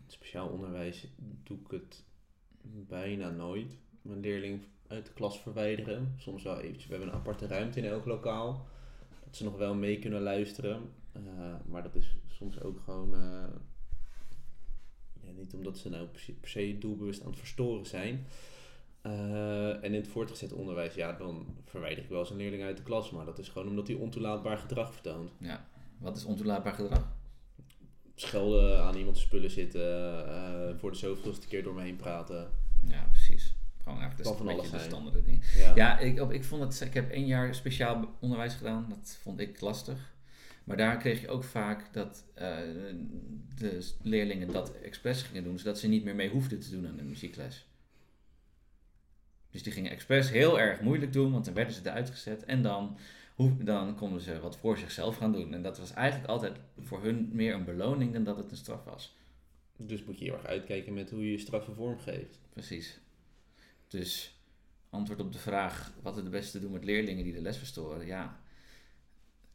Speciaal 0.08 0.48
onderwijs 0.48 1.08
doe 1.44 1.58
ik 1.58 1.72
het 1.72 2.04
bijna 2.88 3.30
nooit. 3.30 3.78
Mijn 4.02 4.20
leerling 4.20 4.62
uit 4.88 5.06
de 5.06 5.14
klas 5.14 5.40
verwijderen. 5.40 6.14
Soms 6.18 6.44
wel 6.44 6.60
eventjes. 6.60 6.86
We 6.86 6.92
hebben 6.92 7.10
een 7.10 7.20
aparte 7.20 7.48
ruimte 7.48 7.80
in 7.80 7.86
elk 7.86 8.06
lokaal. 8.06 8.66
Dat 9.26 9.36
ze 9.36 9.44
nog 9.44 9.58
wel 9.58 9.74
mee 9.74 10.00
kunnen 10.00 10.22
luisteren. 10.22 10.82
Uh, 11.18 11.56
maar 11.66 11.84
dat 11.84 11.96
is 11.96 12.16
soms 12.28 12.62
ook 12.62 12.80
gewoon... 12.80 13.14
Uh, 13.14 13.44
ja, 15.22 15.32
niet 15.32 15.54
omdat 15.54 15.78
ze 15.78 15.90
nou 15.90 16.08
per 16.40 16.50
se 16.50 16.78
doelbewust 16.80 17.22
aan 17.22 17.30
het 17.30 17.40
verstoren 17.40 17.86
zijn. 17.86 18.26
Uh, 19.06 19.76
en 19.76 19.84
in 19.84 19.94
het 19.94 20.08
voortgezet 20.08 20.54
onderwijs, 20.54 20.96
ja, 20.96 21.14
dan 21.14 21.46
verwijder 21.66 22.04
ik 22.04 22.10
wel 22.10 22.20
eens 22.20 22.30
een 22.30 22.38
leerling 22.38 22.64
uit 22.64 22.78
de 22.78 22.84
klas. 22.84 23.12
Maar 23.12 23.26
dat 23.26 23.40
is 23.40 23.50
gewoon 23.50 23.68
omdat 23.68 23.88
hij 23.88 23.96
ontoelaatbaar 23.96 24.58
gedrag 24.58 24.94
vertoont. 24.94 25.32
Ja, 25.40 25.68
wat 25.98 26.18
is 26.18 26.26
ontoelaatbaar 26.26 26.74
gedrag? 26.74 27.20
Schelden, 28.22 28.84
aan 28.84 28.96
iemands 28.96 29.22
spullen 29.22 29.52
zitten, 29.52 29.82
uh, 30.28 30.80
voor 30.80 30.92
de 30.92 30.98
zoveelste 30.98 31.48
keer 31.48 31.64
door 31.64 31.74
me 31.74 31.82
heen 31.82 31.96
praten. 31.96 32.50
Ja, 32.88 33.08
precies. 33.12 33.56
Gewoon 33.84 34.00
eigenlijk 34.00 34.30
de, 34.30 34.36
van 34.38 34.48
een 34.48 34.56
beetje 34.56 34.72
de 34.78 34.84
standaard 34.84 35.26
dingen. 35.26 35.42
Ja. 35.56 35.72
Ja, 35.76 36.00
ik, 36.00 36.20
op- 36.20 36.32
ik 36.32 36.44
vond 36.44 36.62
het, 36.64 36.82
ik 36.88 36.94
heb 36.94 37.12
één 37.12 37.26
jaar 37.26 37.56
speciaal 37.56 38.16
onderwijs 38.20 38.54
gedaan. 38.54 38.86
Dat 38.90 39.18
vond 39.22 39.40
ik 39.40 39.62
lastig. 39.62 40.14
Maar 40.64 40.78
daar 40.78 40.98
kreeg 40.98 41.22
je 41.22 41.30
ook 41.30 41.44
vaak 41.44 41.94
dat 41.94 42.24
eh, 42.34 42.58
de 43.56 43.92
leerlingen 44.02 44.52
dat 44.52 44.72
expres 44.84 45.22
gingen 45.22 45.44
doen, 45.44 45.60
zodat 45.60 45.80
ze 45.80 45.88
niet 45.88 46.04
meer 46.04 46.16
mee 46.16 46.30
hoefden 46.30 46.60
te 46.60 46.70
doen 46.70 46.88
aan 46.88 46.98
de 46.98 47.04
muziekles. 47.04 47.66
Dus 49.50 49.64
die 49.64 49.72
gingen 49.74 49.92
expres 49.92 50.30
heel 50.30 50.60
erg 50.60 50.82
moeilijk 50.82 51.14
doen, 51.14 51.32
want 51.32 51.46
dan 51.46 51.54
werden 51.54 51.74
ze 51.74 51.82
eruit 51.84 52.10
gezet. 52.10 52.46
En 52.46 52.62
dan, 52.62 52.98
dan 53.50 53.96
konden 53.96 54.22
ze 54.22 54.40
wat 54.40 54.58
voor 54.58 54.78
zichzelf 54.78 55.18
gaan 55.18 55.32
doen. 55.32 55.54
En 55.54 55.62
dat 55.62 55.78
was 55.78 55.94
eigenlijk 55.94 56.30
altijd 56.30 56.60
voor 56.78 57.04
hun 57.04 57.30
meer 57.32 57.54
een 57.54 57.66
beloning 57.66 58.14
dan 58.14 58.24
dat 58.24 58.38
het 58.38 58.52
een 58.52 58.58
straf 58.58 58.84
was. 58.84 59.16
Dus 59.78 60.04
moet 60.04 60.20
je 60.20 60.26
heel 60.26 60.34
erg 60.34 60.46
uitkijken 60.46 60.94
met 60.94 61.10
hoe 61.10 61.26
je 61.26 61.32
je 61.32 61.38
straffen 61.38 61.76
vormgeeft. 61.76 62.40
Precies. 62.50 63.00
Dus 63.88 64.40
antwoord 64.90 65.20
op 65.20 65.32
de 65.32 65.40
vraag 65.40 65.94
wat 66.02 66.16
het 66.16 66.30
beste 66.30 66.60
doen 66.60 66.72
met 66.72 66.84
leerlingen 66.84 67.24
die 67.24 67.34
de 67.34 67.42
les 67.42 67.58
verstoren. 67.58 68.06
Ja, 68.06 68.40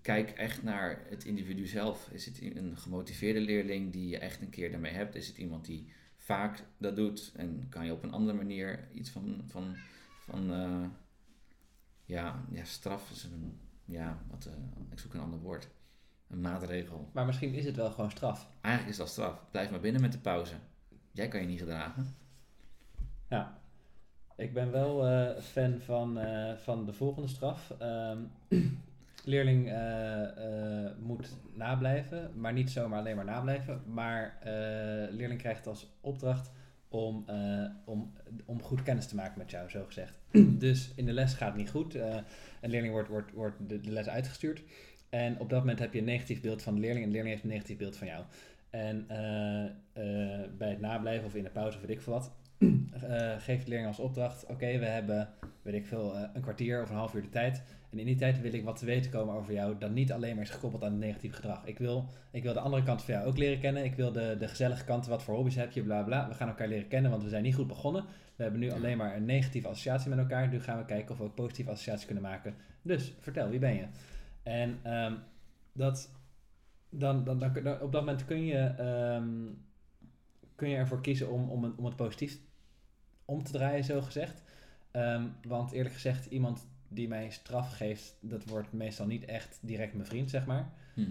kijk 0.02 0.30
echt 0.30 0.62
naar 0.62 1.04
het 1.08 1.24
individu 1.24 1.66
zelf. 1.66 2.08
Is 2.10 2.26
het 2.26 2.40
een 2.40 2.76
gemotiveerde 2.76 3.40
leerling 3.40 3.92
die 3.92 4.08
je 4.08 4.18
echt 4.18 4.40
een 4.40 4.50
keer 4.50 4.70
daarmee 4.70 4.92
hebt? 4.92 5.14
Is 5.14 5.26
het 5.26 5.38
iemand 5.38 5.64
die 5.64 5.92
vaak 6.16 6.64
dat 6.78 6.96
doet 6.96 7.32
en 7.36 7.66
kan 7.68 7.84
je 7.84 7.92
op 7.92 8.02
een 8.02 8.12
andere 8.12 8.36
manier 8.36 8.88
iets 8.92 9.10
van, 9.10 9.42
van, 9.46 9.76
van 10.18 10.52
eh, 10.52 10.84
ja, 12.04 12.44
ja, 12.50 12.64
straf 12.64 13.10
is 13.10 13.24
een, 13.24 13.60
ja, 13.86 14.18
wat, 14.30 14.46
eh, 14.46 14.52
ik 14.90 14.98
zoek 14.98 15.14
een 15.14 15.20
ander 15.20 15.38
woord. 15.40 15.68
Een 16.28 16.40
maatregel. 16.40 17.08
Maar 17.12 17.26
misschien 17.26 17.54
is 17.54 17.64
het 17.64 17.76
wel 17.76 17.90
gewoon 17.90 18.10
straf. 18.10 18.48
Eigenlijk 18.60 18.92
is 18.92 18.98
dat 18.98 19.08
straf. 19.08 19.44
Blijf 19.50 19.70
maar 19.70 19.80
binnen 19.80 20.00
met 20.00 20.12
de 20.12 20.18
pauze. 20.18 20.54
Jij 21.12 21.28
kan 21.28 21.40
je 21.40 21.46
niet 21.46 21.58
gedragen. 21.58 22.16
Ja. 23.28 23.58
Ik 24.36 24.52
ben 24.52 24.70
wel 24.70 25.06
eh, 25.06 25.42
fan 25.42 25.80
van, 25.80 26.18
eh, 26.18 26.56
van 26.56 26.86
de 26.86 26.92
volgende 26.92 27.28
straf. 27.28 27.74
Ehm, 27.78 28.18
leerling 29.24 29.72
moet 30.98 31.36
nablijven, 31.52 32.40
maar 32.40 32.52
niet 32.52 32.70
zomaar 32.70 32.98
alleen 32.98 33.16
maar 33.16 33.24
nablijven. 33.24 33.82
Maar 33.86 34.38
leerling 35.10 35.38
krijgt 35.38 35.66
als 35.66 35.88
opdracht 36.00 36.50
om, 36.88 37.24
eh, 37.26 37.64
om, 37.84 38.12
om 38.44 38.62
goed 38.62 38.82
kennis 38.82 39.06
te 39.06 39.14
maken 39.14 39.38
met 39.38 39.50
jou, 39.50 39.68
zo 39.70 39.84
gezegd. 39.84 40.18
dus 40.64 40.92
in 40.96 41.06
de 41.06 41.12
les 41.12 41.34
gaat 41.34 41.48
het 41.48 41.56
niet 41.56 41.70
goed. 41.70 41.94
eh 41.94 42.16
een 42.60 42.70
leerling 42.70 42.92
wordt, 42.92 43.08
wordt, 43.08 43.32
wordt 43.32 43.68
de, 43.68 43.80
de 43.80 43.90
les 43.90 44.08
uitgestuurd. 44.08 44.62
En 45.08 45.38
op 45.38 45.50
dat 45.50 45.60
moment 45.60 45.78
heb 45.78 45.92
je 45.92 45.98
een 45.98 46.04
negatief 46.04 46.40
beeld 46.40 46.62
van 46.62 46.74
de 46.74 46.80
leerling 46.80 47.04
en 47.04 47.10
de 47.10 47.14
leerling 47.14 47.34
heeft 47.34 47.46
een 47.46 47.54
negatief 47.54 47.76
beeld 47.76 47.96
van 47.96 48.06
jou. 48.06 48.24
En 48.70 49.04
eh, 49.08 50.50
bij 50.58 50.70
het 50.70 50.80
nablijven 50.80 51.26
of 51.26 51.34
in 51.34 51.42
de 51.42 51.50
pauze 51.50 51.76
of 51.76 51.82
weet 51.82 51.96
ik 51.96 52.02
veel 52.02 52.12
wat, 52.12 52.32
eh, 52.58 53.34
geeft 53.38 53.62
de 53.64 53.68
leerling 53.68 53.88
als 53.88 53.98
opdracht: 53.98 54.46
Oké, 54.46 54.78
we 54.78 54.84
hebben, 54.86 55.28
weet 55.62 55.74
ik 55.74 55.86
veel, 55.86 56.16
eh, 56.16 56.22
een 56.34 56.40
kwartier 56.42 56.82
of 56.82 56.90
een 56.90 56.96
half 56.96 57.14
uur 57.14 57.22
de 57.22 57.28
tijd. 57.28 57.62
En 57.90 57.98
in 57.98 58.06
die 58.06 58.16
tijd 58.16 58.40
wil 58.40 58.52
ik 58.52 58.64
wat 58.64 58.76
te 58.78 58.84
weten 58.84 59.10
komen 59.10 59.34
over 59.34 59.52
jou, 59.52 59.78
dat 59.78 59.90
niet 59.90 60.12
alleen 60.12 60.34
maar 60.34 60.44
is 60.44 60.50
gekoppeld 60.50 60.84
aan 60.84 60.90
het 60.90 61.00
negatief 61.00 61.34
gedrag. 61.34 61.64
Ik 61.66 61.78
wil, 61.78 62.08
ik 62.30 62.42
wil 62.42 62.52
de 62.52 62.60
andere 62.60 62.82
kant 62.82 63.02
van 63.02 63.14
jou 63.14 63.26
ook 63.26 63.36
leren 63.38 63.60
kennen. 63.60 63.84
Ik 63.84 63.94
wil 63.94 64.12
de, 64.12 64.36
de 64.38 64.48
gezellige 64.48 64.84
kant, 64.84 65.06
wat 65.06 65.22
voor 65.22 65.34
hobby's 65.34 65.54
heb 65.54 65.72
je, 65.72 65.82
bla 65.82 66.02
bla. 66.02 66.28
We 66.28 66.34
gaan 66.34 66.48
elkaar 66.48 66.68
leren 66.68 66.88
kennen, 66.88 67.10
want 67.10 67.22
we 67.22 67.28
zijn 67.28 67.42
niet 67.42 67.54
goed 67.54 67.66
begonnen. 67.66 68.04
We 68.36 68.42
hebben 68.42 68.60
nu 68.60 68.70
alleen 68.70 68.96
maar 68.96 69.16
een 69.16 69.24
negatieve 69.24 69.68
associatie 69.68 70.10
met 70.10 70.18
elkaar. 70.18 70.48
Nu 70.48 70.60
gaan 70.60 70.78
we 70.78 70.84
kijken 70.84 71.10
of 71.10 71.18
we 71.18 71.24
ook 71.24 71.34
positieve 71.34 71.70
associaties 71.70 72.04
kunnen 72.06 72.22
maken. 72.24 72.54
Dus 72.82 73.14
vertel, 73.20 73.48
wie 73.48 73.58
ben 73.58 73.74
je? 73.74 73.86
En 74.42 74.78
ehm, 74.82 75.14
dat, 75.72 76.10
dan, 76.88 77.24
dan, 77.24 77.38
dan, 77.38 77.80
op 77.80 77.92
dat 77.92 78.04
moment 78.04 78.24
kun 78.24 78.44
je, 78.44 78.58
ehm, 78.58 79.28
kun 80.54 80.68
je 80.68 80.76
ervoor 80.76 81.00
kiezen 81.00 81.30
om, 81.30 81.50
om, 81.50 81.64
het- 81.64 81.76
om 81.76 81.84
het 81.84 81.96
positief 81.96 82.38
om 83.26 83.42
te 83.42 83.52
draaien, 83.52 83.84
zo 83.84 84.00
gezegd. 84.02 84.42
Ehm, 84.90 85.26
want 85.42 85.72
eerlijk 85.72 85.94
gezegd, 85.94 86.26
iemand 86.26 86.66
die 86.88 87.08
mij 87.08 87.30
straf 87.30 87.76
geeft, 87.76 88.14
dat 88.20 88.44
wordt 88.44 88.72
meestal 88.72 89.06
niet 89.06 89.24
echt 89.24 89.58
direct 89.60 89.94
mijn 89.94 90.06
vriend, 90.06 90.30
zeg 90.30 90.46
maar. 90.46 90.72
Mhm. 90.94 91.10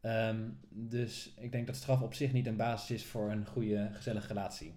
Ehm, 0.00 0.48
dus 0.68 1.34
ik 1.38 1.52
denk 1.52 1.66
dat 1.66 1.76
straf 1.76 2.00
op 2.02 2.14
zich 2.14 2.32
niet 2.32 2.46
een 2.46 2.56
basis 2.56 2.90
is 2.90 3.04
voor 3.06 3.30
een 3.30 3.46
goede, 3.46 3.90
gezellige 3.92 4.26
relatie. 4.26 4.72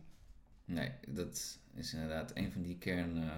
Nee, 0.65 0.91
dat 1.07 1.59
is 1.73 1.93
inderdaad 1.93 2.31
een 2.33 2.51
van 2.51 2.61
die 2.61 2.77
kern... 2.77 3.17
eh, 3.23 3.31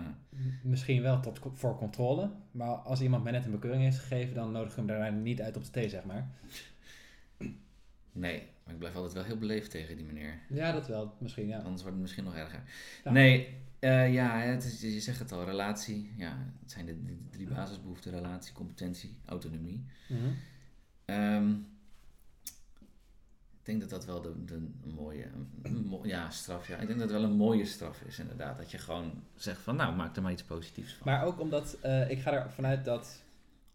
Misschien 0.64 1.02
wel 1.02 1.20
tot, 1.20 1.40
voor 1.54 1.78
controle, 1.78 2.32
maar 2.52 2.68
als 2.76 3.02
iemand 3.02 3.24
mij 3.24 3.32
net 3.32 3.46
een 3.46 3.52
bekeuring 3.52 3.84
heeft 3.84 4.00
gegeven, 4.00 4.36
dan 4.36 4.52
nodig 4.52 4.70
ik 4.70 4.76
hem 4.76 4.88
daarna 4.88 5.10
niet 5.10 5.42
uit 5.42 5.58
op 5.58 5.64
de 5.64 5.70
thee, 5.70 5.90
zeg 5.90 6.04
maar. 6.04 6.28
nee, 8.12 8.48
maar 8.68 8.76
ik 8.76 8.80
blijf 8.82 8.96
altijd 8.96 9.14
wel 9.14 9.24
heel 9.24 9.38
beleefd 9.38 9.72
tegen 9.72 9.96
die 9.98 10.06
meneer. 10.06 10.40
Ja, 10.50 10.72
dat 10.72 10.88
wel, 10.88 11.14
misschien, 11.20 11.48
ja. 11.48 11.58
Anders 11.58 11.82
wordt 11.82 11.94
het 11.96 12.02
misschien 12.02 12.24
nog 12.24 12.36
erger. 12.36 12.64
Ja. 13.04 13.12
Nee, 13.12 13.58
eh, 13.80 14.14
ja, 14.14 14.40
het 14.40 14.64
is, 14.64 14.82
je 14.82 15.00
zegt 15.02 15.20
het 15.20 15.32
al, 15.32 15.44
relatie. 15.44 16.14
Ja, 16.18 16.38
het 16.62 16.72
zijn 16.72 16.86
de, 16.86 17.04
de 17.06 17.18
drie 17.30 17.48
basisbehoeften. 17.48 18.12
Relatie, 18.12 18.54
competentie, 18.54 19.18
autonomie. 19.26 19.86
Mhm. 20.08 20.28
Ehm, 21.06 21.52
ik 23.60 23.74
denk 23.74 23.80
dat 23.82 23.90
dat 23.90 24.06
wel 24.06 24.22
de, 24.22 24.46
de 24.46 24.68
mooie, 24.96 25.26
mo- 25.86 26.06
ja, 26.06 26.30
straf, 26.30 26.68
ja. 26.68 26.78
Ik 26.78 26.88
denk 26.88 27.00
dat 27.00 27.10
het 27.10 27.20
wel 27.20 27.30
een 27.30 27.36
mooie 27.38 27.66
straf 27.66 28.02
is, 28.02 28.20
inderdaad. 28.20 28.58
Dat 28.58 28.72
je 28.72 28.78
gewoon 28.78 29.24
zegt 29.36 29.62
van, 29.62 29.76
nou, 29.76 29.96
maak 29.96 30.16
er 30.16 30.22
maar 30.22 30.32
iets 30.32 30.44
positiefs 30.44 30.94
van. 30.94 31.08
Maar 31.12 31.26
ook 31.26 31.40
omdat 31.40 31.78
eh, 31.82 32.10
ik 32.10 32.20
ga 32.20 32.32
ervan 32.32 32.66
uit 32.66 32.86
dat 32.86 33.24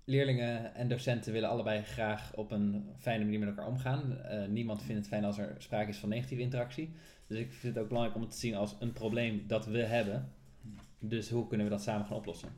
leerlingen 0.04 0.74
en 0.74 0.88
docenten 0.88 1.32
willen 1.32 1.48
allebei 1.48 1.82
graag 1.82 2.34
op 2.36 2.50
een 2.50 2.84
fijne 2.98 3.24
manier 3.24 3.38
met 3.38 3.48
elkaar 3.48 3.66
omgaan. 3.66 4.18
Eh, 4.18 4.46
niemand 4.48 4.82
vindt 4.82 4.98
het 5.00 5.08
fijn 5.08 5.24
als 5.24 5.38
er 5.38 5.54
sprake 5.58 5.88
is 5.88 5.98
van 5.98 6.08
negatieve 6.08 6.42
interactie. 6.42 6.92
Dus 7.26 7.38
ik 7.38 7.52
vind 7.52 7.74
het 7.74 7.82
ook 7.82 7.88
belangrijk 7.88 8.16
om 8.16 8.22
het 8.22 8.32
te 8.32 8.38
zien 8.38 8.54
als 8.54 8.76
een 8.80 8.92
probleem 8.92 9.44
dat 9.46 9.66
we 9.66 9.78
hebben. 9.82 10.32
Dus 10.98 11.30
hoe 11.30 11.46
kunnen 11.46 11.66
we 11.66 11.72
dat 11.72 11.82
samen 11.82 12.06
gaan 12.06 12.16
oplossen? 12.16 12.48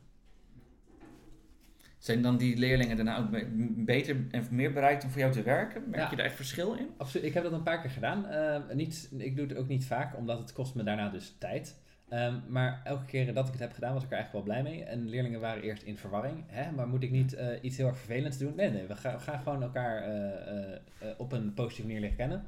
Zijn 1.97 2.21
dan 2.21 2.37
die 2.37 2.57
leerlingen 2.57 2.95
daarna 2.95 3.17
ook 3.17 3.29
be- 3.29 3.47
beter 3.75 4.25
en 4.31 4.43
meer 4.51 4.73
bereikt 4.73 5.03
om 5.03 5.09
voor 5.09 5.19
jou 5.19 5.31
te 5.31 5.43
werken? 5.43 5.83
Merk 5.89 6.03
Ja. 6.03 6.09
je 6.09 6.15
daar 6.15 6.25
echt 6.25 6.35
verschil 6.35 6.73
in? 6.73 6.89
Absoluut, 6.97 7.25
ik 7.25 7.33
heb 7.33 7.43
dat 7.43 7.51
een 7.51 7.63
paar 7.63 7.81
keer 7.81 7.89
gedaan. 7.89 8.25
Eh, 8.27 8.75
niet, 8.75 9.11
ik 9.17 9.35
doe 9.35 9.47
het 9.47 9.57
ook 9.57 9.67
niet 9.67 9.85
vaak, 9.85 10.17
omdat 10.17 10.39
het 10.39 10.53
kost 10.53 10.75
me 10.75 10.83
daarna 10.83 11.09
dus 11.09 11.35
tijd. 11.39 11.81
Ehm, 12.09 12.39
maar 12.47 12.81
elke 12.83 13.05
keer 13.05 13.33
dat 13.33 13.45
ik 13.45 13.51
het 13.51 13.61
heb 13.61 13.73
gedaan, 13.73 13.93
was 13.93 14.03
ik 14.03 14.09
er 14.11 14.15
eigenlijk 14.15 14.45
wel 14.45 14.55
blij 14.55 14.71
mee. 14.71 14.83
En 14.83 15.09
leerlingen 15.09 15.39
waren 15.39 15.63
eerst 15.63 15.83
in 15.83 15.97
verwarring. 15.97 16.43
Hè? 16.47 16.71
Maar 16.71 16.87
moet 16.87 17.03
ik 17.03 17.11
niet 17.11 17.33
eh, 17.33 17.47
iets 17.61 17.77
heel 17.77 17.87
erg 17.87 17.97
vervelends 17.97 18.37
doen? 18.37 18.55
Nee, 18.55 18.69
nee, 18.69 18.87
we, 18.87 18.95
gaan 18.95 19.13
we 19.13 19.19
gaan 19.19 19.39
gewoon 19.39 19.63
elkaar 19.63 20.03
eh, 20.03 20.73
eh, 20.73 20.79
op 21.17 21.31
een 21.31 21.53
positieve 21.53 21.87
manier 21.87 22.01
leren 22.01 22.15
kennen. 22.15 22.43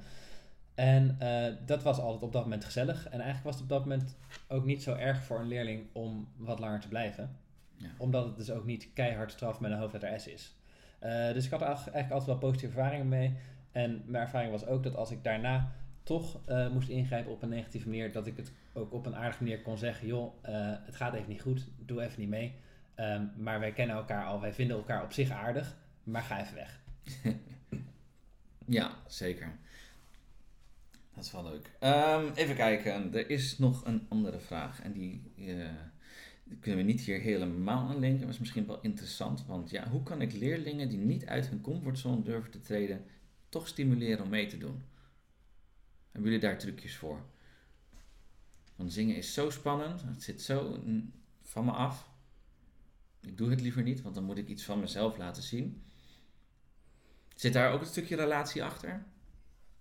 En 0.76 1.18
dat 1.66 1.84
was 1.84 2.00
altijd 2.00 2.24
op 2.24 2.32
dat 2.32 2.44
moment 2.44 2.66
gezellig. 2.66 3.06
En 3.06 3.20
eigenlijk 3.20 3.44
was 3.44 3.54
het 3.54 3.64
op 3.64 3.70
dat 3.70 3.80
moment 3.80 4.16
ook 4.48 4.66
niet 4.66 4.84
zo 4.84 4.96
erg 4.96 5.24
voor 5.24 5.40
een 5.40 5.48
leerling 5.48 5.88
om 5.92 6.28
wat 6.36 6.60
langer 6.60 6.80
te 6.80 6.88
blijven. 6.88 7.38
Ja. 7.76 7.88
Omdat 7.98 8.26
het 8.26 8.38
dus 8.38 8.52
ook 8.52 8.66
niet 8.66 8.90
keihard 8.94 9.32
straf 9.32 9.60
met 9.60 9.72
een 9.72 9.78
hoofdletter 9.78 10.20
S 10.20 10.28
is. 10.28 10.56
Dus 11.34 11.46
ik 11.46 11.52
had 11.52 11.62
er 11.62 11.68
eigenlijk 11.68 12.12
altijd 12.12 12.26
wel 12.26 12.38
positieve 12.38 12.80
ervaringen 12.80 13.10
mee. 13.10 13.34
En 13.72 14.04
mijn 14.06 14.24
ervaring 14.24 14.52
was 14.52 14.66
ook 14.66 14.84
dat 14.84 14.96
als 14.96 15.12
ik 15.12 15.24
daarna 15.24 15.72
toch 16.04 16.40
moest 16.72 16.90
ingrijpen 16.90 17.32
op 17.32 17.42
een 17.42 17.50
negatieve 17.50 17.88
manier, 17.90 18.12
dat 18.12 18.28
ik 18.28 18.38
het 18.38 18.52
ook 18.78 18.94
op 18.94 19.06
een 19.06 19.16
aardige 19.16 19.44
manier 19.44 19.62
kon 19.62 19.78
zeggen: 19.78 20.08
joh, 20.08 20.34
eh, 20.42 20.76
het 20.86 20.96
gaat 20.96 21.14
even 21.14 21.30
niet 21.30 21.42
goed, 21.42 21.68
doe 21.78 22.02
even 22.02 22.20
niet 22.20 22.30
mee. 22.30 22.56
Ehm, 22.96 23.26
maar 23.38 23.60
wij 23.60 23.72
kennen 23.72 23.96
elkaar 23.96 24.26
al, 24.26 24.42
wij 24.42 24.54
vinden 24.54 24.78
elkaar 24.78 25.04
op 25.04 25.14
zich 25.14 25.30
aardig, 25.30 25.76
maar 26.04 26.22
ga 26.22 26.42
even 26.42 26.56
weg. 26.56 26.80
Ja, 28.70 28.92
zeker. 29.08 29.58
Dat 31.14 31.26
is 31.26 31.32
wel 31.32 31.44
leuk. 31.44 31.72
Ehm, 31.80 32.32
even 32.36 32.56
kijken, 32.56 33.14
er 33.14 33.30
is 33.30 33.58
nog 33.58 33.86
een 33.86 34.06
andere 34.10 34.40
vraag. 34.40 34.82
En 34.82 34.92
die, 34.92 35.32
eh, 35.38 35.70
die 36.44 36.58
kunnen 36.58 36.86
we 36.86 36.92
niet 36.92 37.02
hier 37.02 37.20
helemaal 37.20 37.90
aan 37.90 38.00
linken, 38.00 38.20
maar 38.20 38.34
is 38.34 38.40
misschien 38.40 38.68
wel 38.68 38.82
interessant. 38.82 39.46
Want 39.46 39.70
ja, 39.70 39.90
hoe 39.90 40.04
kan 40.04 40.22
ik 40.22 40.34
leerlingen 40.34 40.90
die 40.90 40.98
niet 40.98 41.26
uit 41.26 41.48
hun 41.48 41.62
comfortzone 41.62 42.24
durven 42.24 42.52
te 42.52 42.62
treden, 42.62 43.06
toch 43.50 43.68
stimuleren 43.68 44.24
om 44.24 44.30
mee 44.30 44.48
te 44.48 44.58
doen? 44.58 44.84
Hebben 46.12 46.32
jullie 46.32 46.48
daar 46.48 46.58
trucjes 46.58 46.96
voor? 46.96 47.26
Want 48.78 48.94
zingen 48.94 49.16
is 49.16 49.34
zo 49.34 49.50
spannend. 49.50 50.02
Het 50.02 50.24
zit 50.24 50.42
zo 50.42 50.80
van 51.42 51.66
me 51.66 51.72
af. 51.72 52.10
Ik 53.22 53.38
doe 53.38 53.50
het 53.50 53.62
liever 53.62 53.84
niet, 53.84 54.02
want 54.02 54.16
dan 54.16 54.24
moet 54.24 54.38
ik 54.38 54.48
iets 54.48 54.64
van 54.64 54.80
mezelf 54.80 55.18
laten 55.18 55.44
zien. 55.44 55.84
Zit 57.36 57.54
daar 57.54 57.72
ook 57.72 57.82
een 57.82 57.88
stukje 57.88 58.16
relatie 58.16 58.64
achter? 58.64 59.06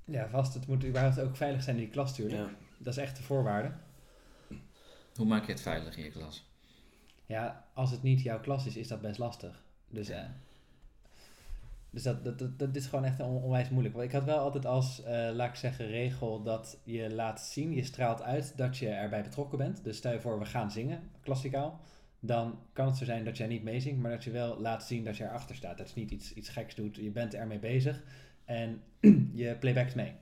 Ja, 0.04 0.28
vast. 0.28 0.54
Het 0.54 0.66
moet 0.66 0.84
überhaupt 0.84 1.20
ook 1.20 1.36
veilig 1.36 1.62
zijn 1.62 1.76
in 1.76 1.82
die 1.82 1.90
klas 1.90 2.10
natuurlijk. 2.10 2.50
Ja. 2.50 2.56
Dat 2.78 2.96
is 2.96 3.02
echt 3.02 3.16
de 3.16 3.22
voorwaarde. 3.22 3.72
Hoe 5.14 5.26
maak 5.26 5.46
je 5.46 5.52
het 5.52 5.60
veilig 5.60 5.96
in 5.96 6.04
je 6.04 6.10
klas? 6.10 6.50
Ja, 7.26 7.68
als 7.74 7.90
het 7.90 8.02
niet 8.02 8.22
jouw 8.22 8.40
klas 8.40 8.66
is, 8.66 8.76
is 8.76 8.88
dat 8.88 9.00
best 9.00 9.18
lastig. 9.18 9.62
Dus, 9.88 10.08
eh, 10.08 10.24
dus 11.96 12.04
dat, 12.04 12.38
dat, 12.38 12.58
dat, 12.58 12.76
is 12.76 12.86
gewoon 12.86 13.04
echt 13.04 13.20
on- 13.20 13.42
onwijs 13.42 13.68
moeilijk. 13.68 13.94
Want 13.94 14.06
ik 14.06 14.12
had 14.14 14.24
wel 14.24 14.38
altijd 14.38 14.66
als, 14.66 15.02
eh, 15.02 15.28
laat 15.32 15.48
ik 15.48 15.54
zeggen, 15.54 15.86
regel 15.86 16.42
dat 16.42 16.80
je 16.84 17.14
laat 17.14 17.40
zien, 17.40 17.72
je 17.72 17.84
straalt 17.84 18.22
uit 18.22 18.52
dat 18.56 18.76
je 18.76 18.88
erbij 18.88 19.22
betrokken 19.22 19.58
bent. 19.58 19.84
Dus 19.84 19.96
stel 19.96 20.12
je 20.12 20.20
voor, 20.20 20.38
we 20.38 20.44
gaan 20.44 20.70
zingen, 20.70 21.10
klassikaal. 21.20 21.80
Dan 22.20 22.58
kan 22.72 22.86
het 22.86 22.96
zo 22.96 23.04
zijn 23.04 23.24
dat 23.24 23.36
jij 23.36 23.46
niet 23.46 23.62
meezingt, 23.62 24.00
maar 24.00 24.10
dat 24.10 24.24
je 24.24 24.30
wel 24.30 24.60
laat 24.60 24.84
zien 24.84 25.04
dat 25.04 25.16
je 25.16 25.24
erachter 25.24 25.56
staat. 25.56 25.78
Dat 25.78 25.90
je 25.90 26.00
niet 26.00 26.10
iets, 26.10 26.32
iets 26.34 26.48
geks 26.48 26.74
doet, 26.74 26.96
je 26.96 27.10
bent 27.10 27.34
ermee 27.34 27.58
bezig 27.58 28.02
en 28.44 28.82
je 29.32 29.56
playbackt 29.60 29.94
mee. 29.94 30.12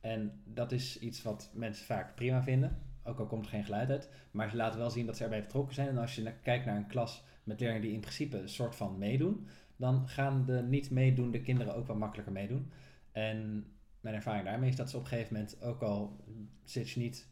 En 0.00 0.42
dat 0.44 0.72
is 0.72 0.98
iets 0.98 1.22
wat 1.22 1.50
mensen 1.54 1.86
vaak 1.86 2.14
prima 2.14 2.42
vinden, 2.42 2.78
ook 3.04 3.18
al 3.18 3.26
komt 3.26 3.44
er 3.44 3.50
geen 3.50 3.64
geluid 3.64 3.90
uit. 3.90 4.10
Maar 4.30 4.50
ze 4.50 4.56
laten 4.56 4.78
wel 4.78 4.90
zien 4.90 5.06
dat 5.06 5.16
ze 5.16 5.22
erbij 5.22 5.42
betrokken 5.42 5.74
zijn. 5.74 5.88
En 5.88 5.98
als 5.98 6.14
je 6.14 6.32
kijkt 6.42 6.64
naar 6.64 6.76
een 6.76 6.86
klas 6.86 7.24
met 7.44 7.60
leerlingen 7.60 7.84
die 7.84 7.94
in 7.94 8.00
principe 8.00 8.38
een 8.38 8.48
soort 8.48 8.76
van 8.76 8.98
meedoen, 8.98 9.46
dan 9.78 10.08
gaan 10.08 10.44
de 10.44 10.62
niet 10.62 10.90
meedoende 10.90 11.40
kinderen 11.40 11.74
ook 11.74 11.86
wat 11.86 11.98
makkelijker 11.98 12.32
meedoen. 12.32 12.70
En 13.12 13.66
mijn 14.00 14.14
ervaring 14.14 14.44
daarmee 14.44 14.68
is 14.68 14.76
dat 14.76 14.90
ze 14.90 14.96
op 14.96 15.02
een 15.02 15.08
gegeven 15.08 15.32
moment, 15.32 15.62
ook 15.62 15.82
al 15.82 16.24
zit 16.64 16.90
je 16.90 17.00
niet, 17.00 17.26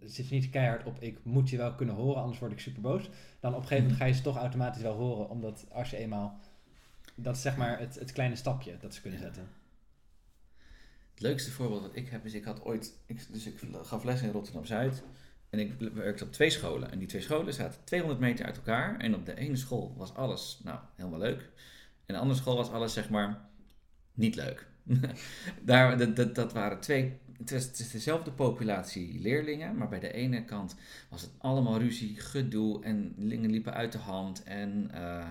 zit 0.00 0.28
je 0.28 0.34
niet 0.34 0.50
keihard 0.50 0.84
op 0.84 1.00
ik 1.00 1.24
moet 1.24 1.50
je 1.50 1.56
wel 1.56 1.74
kunnen 1.74 1.94
horen, 1.94 2.20
anders 2.20 2.38
word 2.38 2.52
ik 2.52 2.60
super 2.60 2.82
boos. 2.82 3.10
Dan 3.40 3.54
op 3.54 3.60
een 3.60 3.66
gegeven 3.66 3.82
moment 3.82 4.00
ga 4.00 4.06
je 4.06 4.14
ze 4.14 4.22
toch 4.22 4.36
automatisch 4.36 4.82
wel 4.82 4.96
horen, 4.96 5.28
omdat 5.28 5.66
als 5.70 5.90
je 5.90 5.96
eenmaal, 5.96 6.40
dat 7.14 7.36
is 7.36 7.42
zeg 7.42 7.56
maar 7.56 7.78
het, 7.78 7.94
het 7.94 8.12
kleine 8.12 8.36
stapje 8.36 8.76
dat 8.80 8.94
ze 8.94 9.00
kunnen 9.00 9.20
zetten. 9.20 9.48
Het 11.10 11.20
leukste 11.20 11.50
voorbeeld 11.50 11.82
dat 11.82 11.96
ik 11.96 12.08
heb 12.08 12.24
is, 12.24 12.34
ik 12.34 12.44
had 12.44 12.64
ooit, 12.64 12.98
ik, 13.06 13.32
dus 13.32 13.46
ik 13.46 13.60
gaf 13.82 14.04
les 14.04 14.22
in 14.22 14.30
Rotterdam-Zuid. 14.30 15.02
En 15.50 15.58
ik 15.58 15.72
werkte 15.94 16.24
op 16.24 16.32
twee 16.32 16.50
scholen. 16.50 16.90
En 16.90 16.98
die 16.98 17.08
twee 17.08 17.22
scholen 17.22 17.54
zaten 17.54 17.84
200 17.84 18.20
meter 18.20 18.46
uit 18.46 18.56
elkaar. 18.56 18.98
En 18.98 19.14
op 19.14 19.26
de 19.26 19.34
ene 19.34 19.56
school 19.56 19.94
was 19.96 20.14
alles, 20.14 20.60
nou, 20.64 20.78
helemaal 20.94 21.18
leuk. 21.18 21.40
En 22.06 22.14
de 22.14 22.20
andere 22.20 22.40
school 22.40 22.56
was 22.56 22.70
alles, 22.70 22.92
zeg 22.92 23.10
maar, 23.10 23.40
niet 24.14 24.34
leuk. 24.34 24.66
Daar, 25.62 26.14
dat, 26.14 26.34
dat, 26.34 26.52
waren 26.52 26.80
twee, 26.80 27.18
het 27.38 27.50
is, 27.50 27.90
dezelfde 27.90 28.30
populatie 28.30 29.20
leerlingen. 29.20 29.76
Maar 29.76 29.88
bij 29.88 30.00
de 30.00 30.12
ene 30.12 30.44
kant 30.44 30.76
was 31.08 31.22
het 31.22 31.30
allemaal 31.38 31.78
ruzie, 31.78 32.20
gedoe. 32.20 32.84
En 32.84 33.14
dingen 33.16 33.50
liepen 33.50 33.74
uit 33.74 33.92
de 33.92 33.98
hand. 33.98 34.42
En 34.42 34.90
eh, 34.92 35.28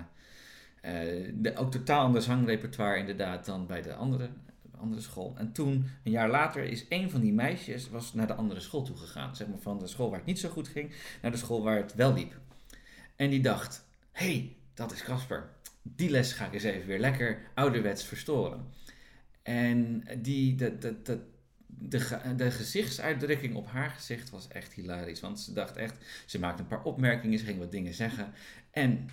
eh, 0.81 1.33
de, 1.33 1.55
ook 1.55 1.71
totaal 1.71 2.05
ander 2.05 2.21
zangrepertoire 2.21 2.99
inderdaad 2.99 3.45
dan 3.45 3.67
bij 3.67 3.81
de 3.81 3.93
andere 3.93 4.29
andere 4.77 5.01
school. 5.01 5.33
En 5.37 5.51
toen, 5.51 5.89
een 6.03 6.11
jaar 6.11 6.29
later, 6.29 6.63
is 6.63 6.85
een 6.89 7.09
van 7.09 7.21
die 7.21 7.33
meisjes 7.33 7.89
was 7.89 8.13
naar 8.13 8.27
de 8.27 8.35
andere 8.35 8.59
school 8.59 8.83
toe 8.83 8.97
gegaan. 8.97 9.35
Zeg 9.35 9.47
maar 9.47 9.57
van 9.57 9.79
de 9.79 9.87
school 9.87 10.09
waar 10.09 10.17
het 10.17 10.27
niet 10.27 10.39
zo 10.39 10.49
goed 10.49 10.67
ging, 10.67 10.91
naar 11.21 11.31
de 11.31 11.37
school 11.37 11.63
waar 11.63 11.77
het 11.77 11.95
wel 11.95 12.13
liep. 12.13 12.39
En 13.15 13.29
die 13.29 13.41
dacht, 13.41 13.85
hé, 14.11 14.25
hey, 14.25 14.55
dat 14.73 14.91
is 14.91 15.03
Casper. 15.03 15.49
Die 15.81 16.09
les 16.09 16.33
ga 16.33 16.45
ik 16.45 16.53
eens 16.53 16.63
even 16.63 16.87
weer 16.87 16.99
lekker 16.99 17.41
ouderwets 17.53 18.03
verstoren. 18.03 18.65
En 19.43 20.03
die, 20.21 20.55
de, 20.55 20.77
de, 20.77 21.01
de, 21.01 21.19
de 22.35 22.51
gezichtsuitdrukking 22.51 23.55
op 23.55 23.67
haar 23.67 23.89
gezicht 23.89 24.29
was 24.29 24.47
echt 24.47 24.73
hilarisch. 24.73 25.19
Want 25.19 25.39
ze 25.39 25.53
dacht 25.53 25.75
echt, 25.75 25.95
ze 26.25 26.39
maakte 26.39 26.61
een 26.61 26.67
paar 26.67 26.83
opmerkingen, 26.83 27.39
ze 27.39 27.45
ging 27.45 27.59
wat 27.59 27.71
dingen 27.71 27.93
zeggen. 27.93 28.33
En 28.71 29.09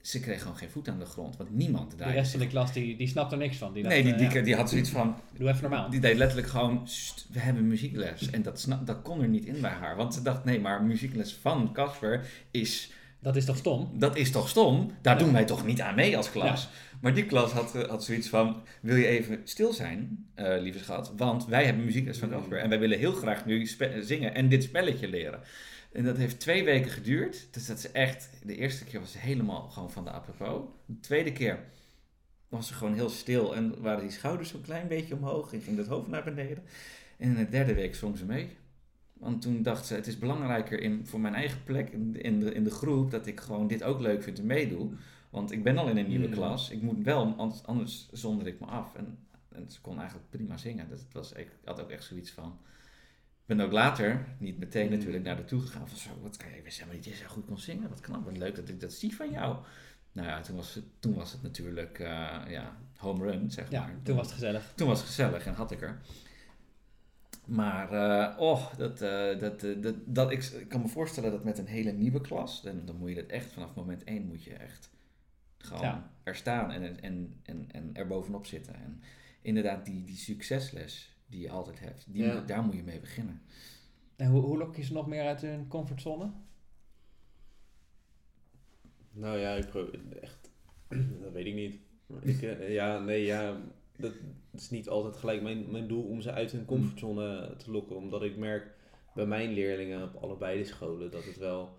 ze 0.00 0.20
kreeg 0.20 0.40
gewoon 0.42 0.56
geen 0.56 0.70
voet 0.70 0.88
aan 0.88 0.98
de 0.98 1.04
grond, 1.04 1.36
want 1.36 1.50
niemand 1.54 1.90
De 1.90 1.96
draaide 1.96 2.18
rest 2.18 2.30
van 2.30 2.40
de 2.40 2.46
klas 2.46 2.72
die, 2.72 2.96
die 2.96 3.08
snapt 3.08 3.32
er 3.32 3.38
niks 3.38 3.56
van. 3.56 3.72
Die 3.72 3.82
dacht, 3.82 3.94
nee, 3.94 4.04
die, 4.04 4.12
eh, 4.12 4.18
die, 4.18 4.38
ja, 4.38 4.44
die 4.44 4.54
had 4.54 4.70
zoiets 4.70 4.90
van, 4.90 5.16
doe 5.38 5.48
even 5.48 5.60
normaal. 5.62 5.90
die 5.90 6.00
deed 6.00 6.16
letterlijk 6.16 6.48
gewoon, 6.48 6.88
"Sst, 6.88 7.26
we 7.32 7.38
hebben 7.38 7.66
muziekles. 7.66 8.30
En 8.30 8.42
dat, 8.42 8.60
snap, 8.60 8.86
dat 8.86 9.02
kon 9.02 9.22
er 9.22 9.28
niet 9.28 9.44
in 9.44 9.60
bij 9.60 9.70
haar. 9.70 9.96
Want 9.96 10.14
ze 10.14 10.22
dacht, 10.22 10.44
nee, 10.44 10.60
maar 10.60 10.82
muziekles 10.82 11.34
van 11.40 11.72
Casper 11.72 12.26
is, 12.50 12.90
Dat 13.20 13.36
is 13.36 13.44
toch 13.44 13.56
stom? 13.56 13.90
dat 13.98 14.16
is 14.16 14.30
toch 14.30 14.48
stom? 14.48 14.90
Daar 15.02 15.18
Ja. 15.18 15.24
doen 15.24 15.32
wij 15.32 15.44
toch 15.44 15.66
niet 15.66 15.80
aan 15.80 15.94
mee 15.94 16.16
als 16.16 16.30
klas? 16.30 16.68
Maar 17.00 17.14
die 17.14 17.26
klas 17.26 17.52
had, 17.52 17.74
eh, 17.74 17.88
had 17.88 18.04
zoiets 18.04 18.28
van, 18.28 18.62
wil 18.80 18.96
je 18.96 19.06
even 19.06 19.40
stil 19.44 19.72
zijn, 19.72 20.26
eh, 20.34 20.60
lieve 20.60 20.78
schat? 20.78 21.12
Want 21.16 21.46
wij 21.46 21.64
hebben 21.64 21.84
muziekles 21.84 22.18
van 22.18 22.28
Casper. 22.30 22.58
En 22.58 22.68
wij 22.68 22.78
willen 22.78 22.98
heel 22.98 23.12
graag 23.12 23.46
nu 23.46 23.66
zingen 24.00 24.34
en 24.34 24.48
dit 24.48 24.62
spelletje 24.62 25.08
leren. 25.08 25.40
En 25.92 26.04
dat 26.04 26.16
heeft 26.16 26.40
twee 26.40 26.64
weken 26.64 26.90
geduurd. 26.90 27.48
Dus 27.50 27.66
dat 27.66 27.78
is 27.78 27.92
echt, 27.92 28.30
de 28.44 28.56
eerste 28.56 28.84
keer 28.84 29.00
was 29.00 29.12
ze 29.12 29.18
helemaal 29.18 29.68
gewoon 29.68 29.90
van 29.90 30.04
de 30.04 30.10
apropos. 30.10 30.68
De 30.86 31.00
tweede 31.00 31.32
keer 31.32 31.58
was 32.48 32.66
ze 32.68 32.74
gewoon 32.74 32.94
heel 32.94 33.08
stil 33.08 33.54
en 33.54 33.80
waren 33.82 34.00
die 34.02 34.10
schouders 34.10 34.48
zo'n 34.50 34.62
klein 34.62 34.88
beetje 34.88 35.14
omhoog 35.14 35.52
en 35.52 35.60
ging 35.60 35.76
het 35.76 35.86
hoofd 35.86 36.08
naar 36.08 36.24
beneden. 36.24 36.62
En 37.16 37.28
in 37.28 37.34
de 37.44 37.48
derde 37.48 37.74
week 37.74 37.94
zong 37.94 38.18
ze 38.18 38.24
mee. 38.24 38.48
Want 39.12 39.42
toen 39.42 39.62
dacht 39.62 39.86
ze, 39.86 39.94
het 39.94 40.06
is 40.06 40.18
belangrijker 40.18 40.80
in, 40.80 41.06
voor 41.06 41.20
mijn 41.20 41.34
eigen 41.34 41.62
plek 41.64 41.90
in, 41.90 42.12
de- 42.12 42.52
in, 42.52 42.64
de, 42.64 42.70
groep 42.70 43.10
dat 43.10 43.26
ik 43.26 43.40
gewoon 43.40 43.66
dit 43.66 43.82
ook 43.82 44.00
leuk 44.00 44.22
vind 44.22 44.38
en 44.38 44.46
meedoe. 44.46 44.90
Want 45.30 45.50
ik 45.50 45.62
ben 45.62 45.78
al 45.78 45.88
in 45.88 45.96
een 45.96 46.08
nieuwe 46.08 46.26
Mm. 46.26 46.32
klas. 46.32 46.70
Ik 46.70 46.82
moet 46.82 47.04
wel, 47.04 47.34
anders, 47.36 47.62
anders 47.64 48.08
zonder 48.12 48.46
ik 48.46 48.60
me 48.60 48.66
af. 48.66 48.94
En, 48.94 49.18
en 49.48 49.70
ze 49.70 49.80
kon 49.80 49.98
eigenlijk 49.98 50.30
prima 50.30 50.56
zingen. 50.56 50.88
Dus 50.88 51.00
het 51.00 51.12
was, 51.12 51.32
ik 51.32 51.48
had 51.64 51.80
ook 51.80 51.90
echt 51.90 52.04
zoiets 52.04 52.30
van... 52.30 52.58
Ik 53.50 53.56
ben 53.56 53.64
ook 53.66 53.72
later, 53.72 54.26
niet 54.38 54.58
meteen 54.58 54.86
Mm. 54.86 54.92
natuurlijk, 54.92 55.24
naar 55.24 55.34
haar 55.34 55.44
toe 55.44 55.60
gegaan. 55.60 55.88
Van 55.88 55.98
zo, 55.98 56.10
wat 56.22 56.36
kan 56.36 56.50
je, 56.54 56.62
wist 56.62 56.76
helemaal 56.76 56.94
niet 56.96 57.04
dat 57.04 57.14
je 57.16 57.22
zo 57.24 57.28
goed 57.28 57.44
kon 57.46 57.58
zingen. 57.58 57.88
Wat 57.88 58.00
knap, 58.00 58.24
wat 58.24 58.36
leuk 58.36 58.54
dat 58.56 58.68
ik 58.68 58.80
dat 58.80 58.92
zie 58.92 59.16
van 59.16 59.30
jou. 59.30 59.56
Nou 60.12 60.28
ja, 60.28 60.40
toen 60.40 60.56
was 60.56 60.74
het, 60.74 60.84
toen 60.98 61.14
was 61.14 61.32
het 61.32 61.42
natuurlijk 61.42 61.98
eh, 61.98 62.38
ja, 62.48 62.76
home 62.96 63.24
run, 63.30 63.50
zeg 63.50 63.70
Ja, 63.70 63.80
maar. 63.80 63.94
toen 64.02 64.16
was 64.16 64.24
het 64.26 64.34
gezellig. 64.34 64.72
Toen 64.74 64.88
was 64.88 64.98
het 64.98 65.06
gezellig 65.06 65.46
en 65.46 65.54
had 65.54 65.70
ik 65.70 65.82
er. 65.82 66.00
Maar, 67.44 67.92
eh, 67.92 68.38
oh, 68.40 68.74
dat, 68.76 69.00
eh, 69.00 69.38
dat, 69.38 69.60
dat, 69.82 69.94
dat, 70.04 70.30
ik, 70.30 70.44
ik 70.44 70.68
kan 70.68 70.80
me 70.80 70.88
voorstellen 70.88 71.30
dat 71.30 71.44
met 71.44 71.58
een 71.58 71.66
hele 71.66 71.92
nieuwe 71.92 72.20
klas, 72.20 72.62
dan, 72.62 72.82
dan 72.84 72.96
moet 72.96 73.08
je 73.08 73.14
dat 73.14 73.26
echt 73.26 73.52
vanaf 73.52 73.74
moment 73.74 74.04
één 74.04 74.26
moet 74.26 74.42
je 74.44 74.52
echt 74.54 74.90
gewoon 75.58 75.82
Ja. 75.82 76.10
er 76.22 76.34
staan 76.36 76.70
en, 76.70 77.00
en, 77.02 77.34
en, 77.42 77.64
en 77.72 77.90
er 77.92 78.06
bovenop 78.06 78.46
zitten. 78.46 78.74
En 78.74 79.02
inderdaad, 79.42 79.84
die, 79.84 80.04
die 80.04 80.16
succesles 80.16 81.09
die 81.30 81.40
je 81.40 81.50
altijd 81.50 81.80
hebt, 81.80 82.04
die, 82.08 82.22
Ja. 82.24 82.34
moet- 82.34 82.48
daar 82.48 82.62
moet 82.62 82.74
je 82.74 82.82
mee 82.82 83.00
beginnen. 83.00 83.42
En 84.16 84.30
hoe, 84.30 84.40
hoe 84.42 84.58
lok 84.58 84.76
je 84.76 84.82
ze 84.82 84.92
nog 84.92 85.06
meer 85.06 85.26
uit 85.26 85.40
hun 85.40 85.68
comfortzone? 85.68 86.30
Nou 89.12 89.38
ja, 89.38 89.54
ik 89.54 89.66
probeer 89.66 90.00
echt. 90.20 90.50
dat 91.22 91.32
weet 91.32 91.46
ik 91.46 91.54
niet. 91.54 91.78
Ik, 92.22 92.42
eh, 92.42 92.72
ja, 92.72 92.98
nee, 92.98 93.24
ja. 93.24 93.56
Dat 93.96 94.12
is 94.52 94.70
niet 94.70 94.88
altijd 94.88 95.16
gelijk 95.16 95.42
mijn, 95.42 95.70
mijn 95.70 95.88
doel 95.88 96.02
om 96.04 96.20
ze 96.20 96.32
uit 96.32 96.52
hun 96.52 96.64
comfortzone 96.64 97.56
te 97.56 97.70
lokken. 97.70 97.96
Omdat 97.96 98.22
ik 98.22 98.36
merk 98.36 98.74
bij 99.14 99.26
mijn 99.26 99.52
leerlingen 99.52 100.02
op 100.02 100.22
allebei 100.22 100.58
de 100.58 100.64
scholen 100.64 101.10
dat 101.10 101.24
het 101.24 101.36
wel. 101.36 101.78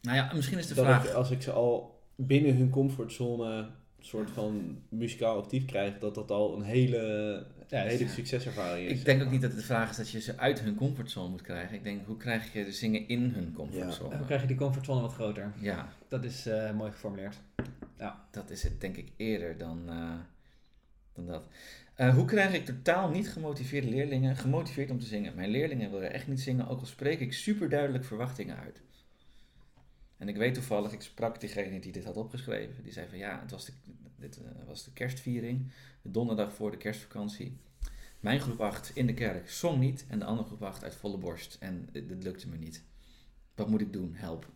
Nou 0.00 0.16
ja, 0.16 0.32
misschien 0.34 0.58
is 0.58 0.66
de 0.66 0.74
dat 0.74 0.84
vraag... 0.84 1.08
ik, 1.08 1.12
als 1.14 1.30
ik 1.30 1.42
ze 1.42 1.52
al 1.52 2.02
binnen 2.16 2.56
hun 2.56 2.70
comfortzone 2.70 3.70
soort 3.98 4.30
van 4.30 4.82
muzikaal 4.88 5.36
actief 5.38 5.64
krijg, 5.64 5.98
dat 5.98 6.14
dat 6.14 6.30
al 6.30 6.56
een 6.56 6.62
hele, 6.62 7.46
Ja, 7.68 7.82
een 7.82 7.88
hele 7.88 8.04
ja. 8.04 8.10
succeservaring 8.10 8.88
is. 8.88 8.98
Ik 8.98 9.04
denk 9.04 9.22
ook 9.22 9.30
niet 9.30 9.40
dat 9.40 9.50
het 9.50 9.60
de 9.60 9.66
vraag 9.66 9.90
is 9.90 9.96
dat 9.96 10.10
je 10.10 10.20
ze 10.20 10.38
uit 10.38 10.60
hun 10.60 10.74
comfortzone 10.74 11.28
moet 11.28 11.42
krijgen. 11.42 11.74
Ik 11.76 11.84
denk, 11.84 12.06
hoe 12.06 12.16
krijg 12.16 12.52
je 12.52 12.64
de 12.64 12.72
zingen 12.72 13.08
in 13.08 13.22
hun 13.34 13.52
comfortzone? 13.52 14.16
Hoe 14.16 14.26
krijg 14.26 14.40
je 14.40 14.46
die 14.46 14.56
comfortzone 14.56 15.00
wat 15.00 15.12
groter? 15.12 15.52
Ja, 15.60 15.88
Dat 16.08 16.24
is 16.24 16.46
eh, 16.46 16.72
mooi 16.72 16.90
geformuleerd. 16.90 17.36
dat 18.30 18.50
is 18.50 18.62
het 18.62 18.80
denk 18.80 18.96
ik 18.96 19.08
eerder 19.16 19.58
dan, 19.58 19.82
eh, 19.88 20.12
dan 21.12 21.26
dat. 21.26 21.48
Eh, 21.94 22.14
hoe 22.14 22.24
krijg 22.24 22.54
ik 22.54 22.64
totaal 22.64 23.08
niet 23.08 23.30
gemotiveerde 23.30 23.88
leerlingen 23.88 24.36
gemotiveerd 24.36 24.90
om 24.90 24.98
te 24.98 25.06
zingen? 25.06 25.34
Mijn 25.34 25.50
leerlingen 25.50 25.90
willen 25.90 26.12
echt 26.12 26.28
niet 26.28 26.40
zingen, 26.40 26.68
ook 26.68 26.80
al 26.80 26.86
spreek 26.86 27.20
ik 27.20 27.32
super 27.32 27.68
duidelijk 27.68 28.04
verwachtingen 28.04 28.56
uit. 28.56 28.82
En 30.16 30.28
ik 30.28 30.36
weet 30.36 30.54
toevallig, 30.54 30.92
ik 30.92 31.02
sprak 31.02 31.40
diegene 31.40 31.80
die 31.80 31.92
dit 31.92 32.04
had 32.04 32.16
opgeschreven. 32.16 32.82
Die 32.82 32.92
zei 32.92 33.08
van 33.08 33.18
ja, 33.18 33.40
het 33.40 33.50
was 33.50 33.64
de, 33.64 33.72
dit 34.24 34.42
eh, 34.42 34.66
was 34.66 34.84
de 34.84 34.92
kerstviering, 34.92 35.72
de 36.02 36.10
donderdag 36.10 36.52
voor 36.54 36.70
de 36.70 36.76
kerstvakantie. 36.76 37.56
Mijn 38.20 38.40
groep 38.40 38.60
8 38.60 38.90
in 38.94 39.06
de 39.06 39.14
kerk 39.14 39.50
zong 39.50 39.80
niet 39.80 40.04
en 40.08 40.18
de 40.18 40.24
andere 40.24 40.46
groep 40.48 40.62
8 40.62 40.84
uit 40.84 40.94
volle 40.94 41.18
borst. 41.18 41.56
En 41.60 41.88
dit, 41.92 42.08
dit 42.08 42.22
lukte 42.22 42.48
me 42.48 42.56
niet. 42.56 42.84
Wat 43.54 43.68
moet 43.68 43.80
ik 43.80 43.92
doen? 43.92 44.14
Help. 44.14 44.48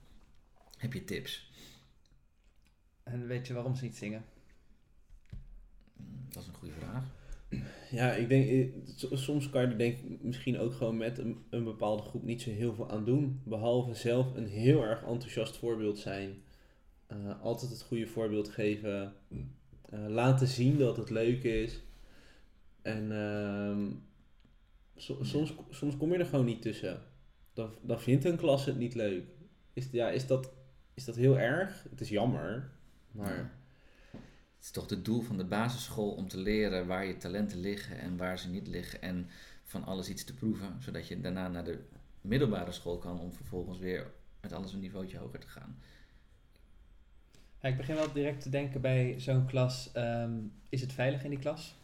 Heb 0.76 0.92
je 0.92 1.04
tips? 1.04 1.50
En 3.02 3.26
weet 3.26 3.46
je 3.46 3.54
waarom 3.54 3.74
ze 3.76 3.84
niet 3.84 3.96
zingen? 3.96 4.24
Hmm, 5.96 6.26
Dat 6.28 6.42
is 6.42 6.48
een 6.48 6.54
goede 6.54 6.74
vraag. 6.74 7.16
Ja, 7.90 8.12
ik 8.12 8.28
denk, 8.28 8.48
eh, 8.48 9.16
soms 9.18 9.50
kan 9.50 9.62
je 9.62 9.66
er 9.68 9.78
denk 9.78 9.98
ik 9.98 10.22
misschien 10.22 10.58
ook 10.58 10.72
gewoon 10.74 10.96
met 10.96 11.18
een, 11.18 11.44
een 11.50 11.64
bepaalde 11.64 12.02
groep 12.02 12.22
niet 12.22 12.42
zo 12.42 12.50
heel 12.50 12.74
veel 12.74 12.90
aan 12.90 13.04
doen. 13.04 13.40
Behalve 13.44 13.94
zelf 13.94 14.34
een 14.34 14.46
heel 14.48 14.82
erg 14.84 15.02
enthousiast 15.02 15.56
voorbeeld 15.56 15.98
zijn. 15.98 16.42
Eh, 17.06 17.42
altijd 17.42 17.70
het 17.70 17.82
goede 17.82 18.06
voorbeeld 18.06 18.48
geven. 18.48 19.14
eh, 19.28 19.38
laten 19.90 20.46
zien 20.46 20.78
dat 20.78 20.96
het 20.96 21.10
leuk 21.10 21.42
is. 21.42 21.80
En 22.82 23.12
ehm, 23.12 23.90
so- 24.96 25.24
soms, 25.24 25.54
soms 25.70 25.96
kom 25.96 26.12
je 26.12 26.18
er 26.18 26.26
gewoon 26.26 26.44
niet 26.44 26.62
tussen. 26.62 27.02
dan, 27.52 27.70
dan 27.82 28.00
vindt 28.00 28.24
een 28.24 28.36
klas 28.36 28.64
het 28.64 28.76
niet 28.78 28.94
leuk. 28.94 29.24
Is, 29.72 29.88
ja, 29.92 30.10
is, 30.10 30.26
dat, 30.26 30.52
is 30.94 31.04
dat 31.04 31.16
heel 31.16 31.38
erg? 31.38 31.86
Het 31.90 32.00
is 32.00 32.08
jammer, 32.08 32.70
maar 33.10 33.56
Het 34.12 34.66
is 34.66 34.70
toch 34.70 34.90
het 34.90 35.04
doel 35.04 35.20
van 35.20 35.36
de 35.36 35.44
basisschool 35.44 36.10
om 36.10 36.28
te 36.28 36.38
leren 36.38 36.86
waar 36.86 37.06
je 37.06 37.16
talenten 37.16 37.60
liggen 37.60 37.98
en 37.98 38.16
waar 38.16 38.38
ze 38.38 38.48
niet 38.48 38.66
liggen. 38.68 39.02
En 39.02 39.28
van 39.64 39.84
alles 39.84 40.08
iets 40.08 40.24
te 40.24 40.34
proeven, 40.34 40.76
zodat 40.82 41.08
je 41.08 41.20
daarna 41.20 41.48
naar 41.48 41.64
de 41.64 41.78
middelbare 42.20 42.72
school 42.72 42.98
kan 42.98 43.20
om 43.20 43.32
vervolgens 43.32 43.78
weer 43.78 44.10
met 44.40 44.52
alles 44.52 44.72
een 44.72 44.80
niveautje 44.80 45.18
hoger 45.18 45.40
te 45.40 45.48
gaan. 45.48 45.78
Ja, 47.60 47.68
ik 47.68 47.76
begin 47.76 47.94
wel 47.94 48.12
direct 48.12 48.42
te 48.42 48.50
denken 48.50 48.80
bij 48.80 49.14
zo'n 49.20 49.46
klas, 49.46 49.92
ehm, 49.92 50.32
is 50.68 50.80
het 50.80 50.92
veilig 50.92 51.24
in 51.24 51.30
die 51.30 51.38
klas? 51.38 51.76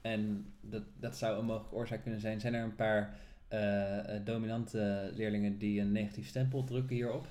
En 0.00 0.52
dat, 0.60 0.82
dat 0.96 1.16
zou 1.16 1.38
een 1.38 1.44
mogelijke 1.44 1.76
oorzaak 1.76 2.02
kunnen 2.02 2.20
zijn. 2.20 2.40
Zijn 2.40 2.54
er 2.54 2.62
een 2.62 2.74
paar 2.74 3.16
eh, 3.48 4.16
eh, 4.16 4.24
dominante 4.24 5.10
leerlingen 5.14 5.58
die 5.58 5.80
een 5.80 5.92
negatief 5.92 6.26
stempel 6.26 6.64
drukken 6.64 6.96
hierop? 6.96 7.26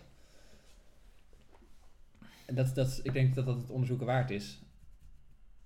En 2.46 2.56
dat, 2.56 2.76
dat, 2.76 3.00
ik 3.04 3.14
denk 3.14 3.36
dat 3.36 3.46
dat 3.46 3.58
het 3.58 3.70
onderzoeken 3.70 4.06
waard 4.06 4.30
is. 4.30 4.60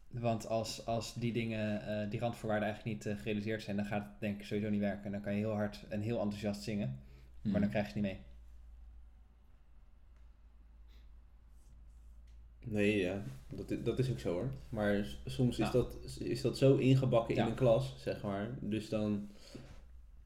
Want 0.07 0.47
als, 0.47 0.86
als 0.86 1.14
die 1.14 1.34
dingen, 1.34 1.88
eh, 1.88 2.10
die 2.10 2.20
randvoorwaarden 2.20 2.68
eigenlijk 2.68 3.05
niet 3.05 3.18
gerealiseerd 3.18 3.62
zijn, 3.62 3.76
dan 3.76 3.86
gaat 3.86 4.03
het 4.03 4.20
denk 4.20 4.39
ik 4.39 4.45
sowieso 4.45 4.70
niet 4.70 4.80
werken. 4.80 5.05
En 5.05 5.12
dan 5.12 5.22
kan 5.22 5.34
je 5.34 5.39
heel 5.39 5.55
hard 5.55 5.86
en 5.89 6.01
heel 6.01 6.22
enthousiast 6.22 6.62
zingen, 6.62 6.99
maar 7.41 7.51
dan 7.51 7.62
Hmm. 7.62 7.70
krijg 7.70 7.86
je 7.86 7.93
het 7.93 8.01
niet 8.01 8.12
mee. 8.14 8.28
Nee, 12.66 12.97
ja, 12.97 13.24
dat, 13.49 13.74
dat 13.86 13.99
is 13.99 14.10
ook 14.12 14.20
zo 14.20 14.32
hoor. 14.34 14.49
Maar 14.70 15.05
soms 15.26 15.60
is, 15.60 15.72
dat, 15.72 15.97
is 16.20 16.41
dat 16.41 16.57
zo 16.57 16.76
ingebakken 16.76 17.36
Ja. 17.36 17.43
in 17.43 17.49
een 17.49 17.55
klas, 17.55 17.95
zeg 17.97 18.22
maar. 18.22 18.49
Dus 18.60 18.89
dan, 18.89 19.30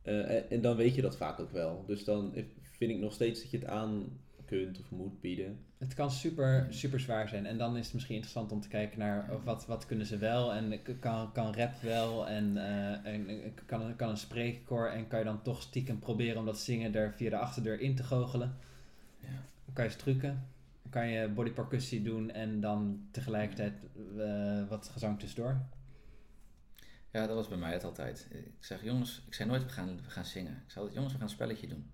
eh, 0.01 0.29
en, 0.35 0.49
en 0.49 0.61
dan 0.61 0.75
weet 0.75 0.95
je 0.95 1.01
dat 1.01 1.17
vaak 1.17 1.39
ook 1.39 1.51
wel. 1.51 1.83
Dus 1.87 2.03
dan 2.03 2.33
vind 2.61 2.91
ik 2.91 2.97
nog 2.99 3.13
steeds 3.13 3.41
dat 3.41 3.51
je 3.51 3.57
het 3.57 3.67
aan 3.67 4.19
kunt 4.45 4.79
of 4.79 4.91
moet 4.91 5.21
bieden. 5.21 5.57
Het 5.77 5.93
kan 5.93 6.11
super, 6.11 6.67
super 6.69 6.99
zwaar 6.99 7.29
zijn. 7.29 7.45
En 7.45 7.57
dan 7.57 7.77
is 7.77 7.83
het 7.85 7.93
misschien 7.93 8.15
interessant 8.15 8.51
om 8.51 8.61
te 8.61 8.67
kijken 8.67 8.99
naar 8.99 9.29
oh, 9.31 9.45
wat, 9.45 9.65
wat 9.65 9.85
kunnen 9.85 10.05
ze 10.05 10.17
wel. 10.17 10.53
En 10.53 10.79
kan, 10.99 11.31
kan 11.31 11.55
rap 11.55 11.81
wel. 11.81 12.27
En, 12.27 12.57
eh, 12.57 13.13
en 13.13 13.27
en 13.29 13.53
kan, 13.65 13.81
een- 13.81 13.95
kan 13.95 14.09
een 14.09 14.17
spreekkoor. 14.17 14.87
En 14.87 15.07
kan 15.07 15.19
je 15.19 15.25
dan 15.25 15.41
toch 15.41 15.61
stiekem 15.61 15.99
proberen 15.99 16.37
om 16.39 16.45
dat 16.45 16.59
zingen 16.59 16.95
er 16.95 17.13
via 17.15 17.29
de 17.29 17.37
achterdeur 17.37 17.79
in 17.79 17.95
te 17.95 18.03
goochelen. 18.03 18.55
Ja. 19.19 19.27
Dan 19.65 19.73
kan 19.73 19.83
je 19.83 19.89
strukken. 19.91 20.47
Kan 20.93 21.07
je 21.07 21.29
bodypercussie 21.29 22.01
doen. 22.01 22.31
En 22.31 22.59
dan 22.59 23.07
tegelijkertijd 23.11 23.73
eh, 24.17 24.69
wat 24.69 24.89
gezang 24.89 25.19
tussendoor. 25.19 25.61
Ja, 27.11 27.27
dat 27.27 27.35
was 27.35 27.47
bij 27.47 27.57
mij 27.57 27.73
het 27.73 27.83
altijd. 27.83 28.27
Ik 28.31 28.65
zeg, 28.65 28.83
jongens, 28.83 29.23
ik 29.27 29.33
zei 29.33 29.49
nooit, 29.49 29.63
we 29.63 29.69
gaan, 29.69 30.01
we 30.03 30.09
gaan 30.09 30.25
zingen. 30.25 30.51
Ik 30.51 30.71
zei 30.71 30.75
altijd, 30.75 30.93
jongens, 30.93 31.13
we 31.13 31.19
gaan 31.19 31.27
een 31.27 31.33
spelletje 31.33 31.67
doen. 31.67 31.91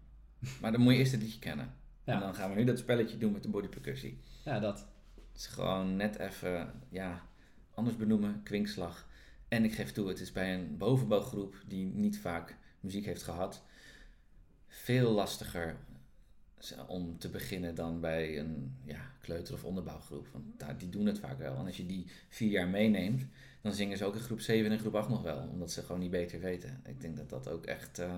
Maar 0.62 0.72
dan 0.72 0.82
moet 0.82 0.94
je 0.94 1.00
eerst 1.00 1.12
het 1.12 1.22
liedje 1.22 1.40
kennen. 1.40 1.74
En 2.04 2.20
dan 2.20 2.36
gaan 2.36 2.50
we 2.50 2.56
nu 2.56 2.64
dat 2.64 2.80
spelletje 2.80 3.18
doen 3.18 3.32
met 3.32 3.44
de 3.44 3.50
bodypercussie. 3.50 4.22
ja 4.44 4.60
dat. 4.60 4.88
Het 5.16 5.38
is 5.38 5.48
gewoon 5.48 5.96
net 5.96 6.16
even, 6.16 6.74
ja, 6.90 7.22
anders 7.74 7.98
benoemen, 7.98 8.44
kwinkslag. 8.44 9.08
En 9.48 9.64
ik 9.64 9.74
geef 9.74 9.92
toe, 9.92 10.08
het 10.08 10.20
is 10.20 10.32
bij 10.32 10.54
een 10.54 10.78
bovenbouwgroep 10.78 11.56
die 11.68 11.86
niet 11.86 12.20
vaak 12.20 12.58
muziek 12.80 13.06
heeft 13.06 13.24
gehad, 13.24 13.64
veel 14.68 15.12
lastiger 15.12 15.78
om 16.88 17.18
te 17.18 17.30
beginnen 17.30 17.76
dan 17.76 18.00
bij 18.00 18.40
een 18.40 18.76
ja, 18.84 19.12
kleuter- 19.22 19.54
of 19.54 19.64
onderbouwgroep. 19.64 20.28
Want 20.32 20.46
daar, 20.58 20.78
die 20.78 20.90
doen 20.90 21.06
het 21.06 21.20
vaak 21.20 21.38
wel. 21.38 21.56
En 21.56 21.66
als 21.66 21.78
je 21.78 21.86
die 21.86 22.06
vier 22.30 22.50
jaar 22.50 22.68
meeneemt, 22.68 23.26
dan 23.62 23.74
zingen 23.74 23.98
ze 23.98 24.06
ook 24.06 24.16
in 24.16 24.22
groep 24.22 24.40
7 24.40 24.72
en 24.72 24.80
groep 24.80 24.96
8 24.96 25.10
nog 25.10 25.22
wel. 25.22 25.48
Omdat 25.48 25.72
ze 25.72 25.82
gewoon 25.82 26.00
niet 26.00 26.12
beter 26.12 26.40
weten. 26.40 26.82
Ik 26.86 27.02
denk 27.02 27.18
dat 27.18 27.30
dat 27.30 27.48
ook 27.48 27.66
echt 27.66 28.00
eh, 28.00 28.16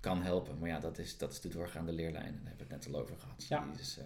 kan 0.00 0.22
helpen. 0.22 0.58
Maar 0.58 0.68
ja, 0.68 0.80
dat 0.80 0.98
is, 0.98 1.18
dat 1.18 1.32
is 1.32 1.40
de 1.40 1.48
doorgaande 1.48 1.92
leerlijn. 1.92 2.32
Daar 2.32 2.48
hebben 2.48 2.66
we 2.66 2.74
het 2.74 2.86
net 2.86 2.94
al 2.94 3.00
over 3.00 3.16
gehad. 3.18 3.46
Ja. 3.48 3.64
Die 3.72 3.80
is 3.80 3.98
eh, 3.98 4.04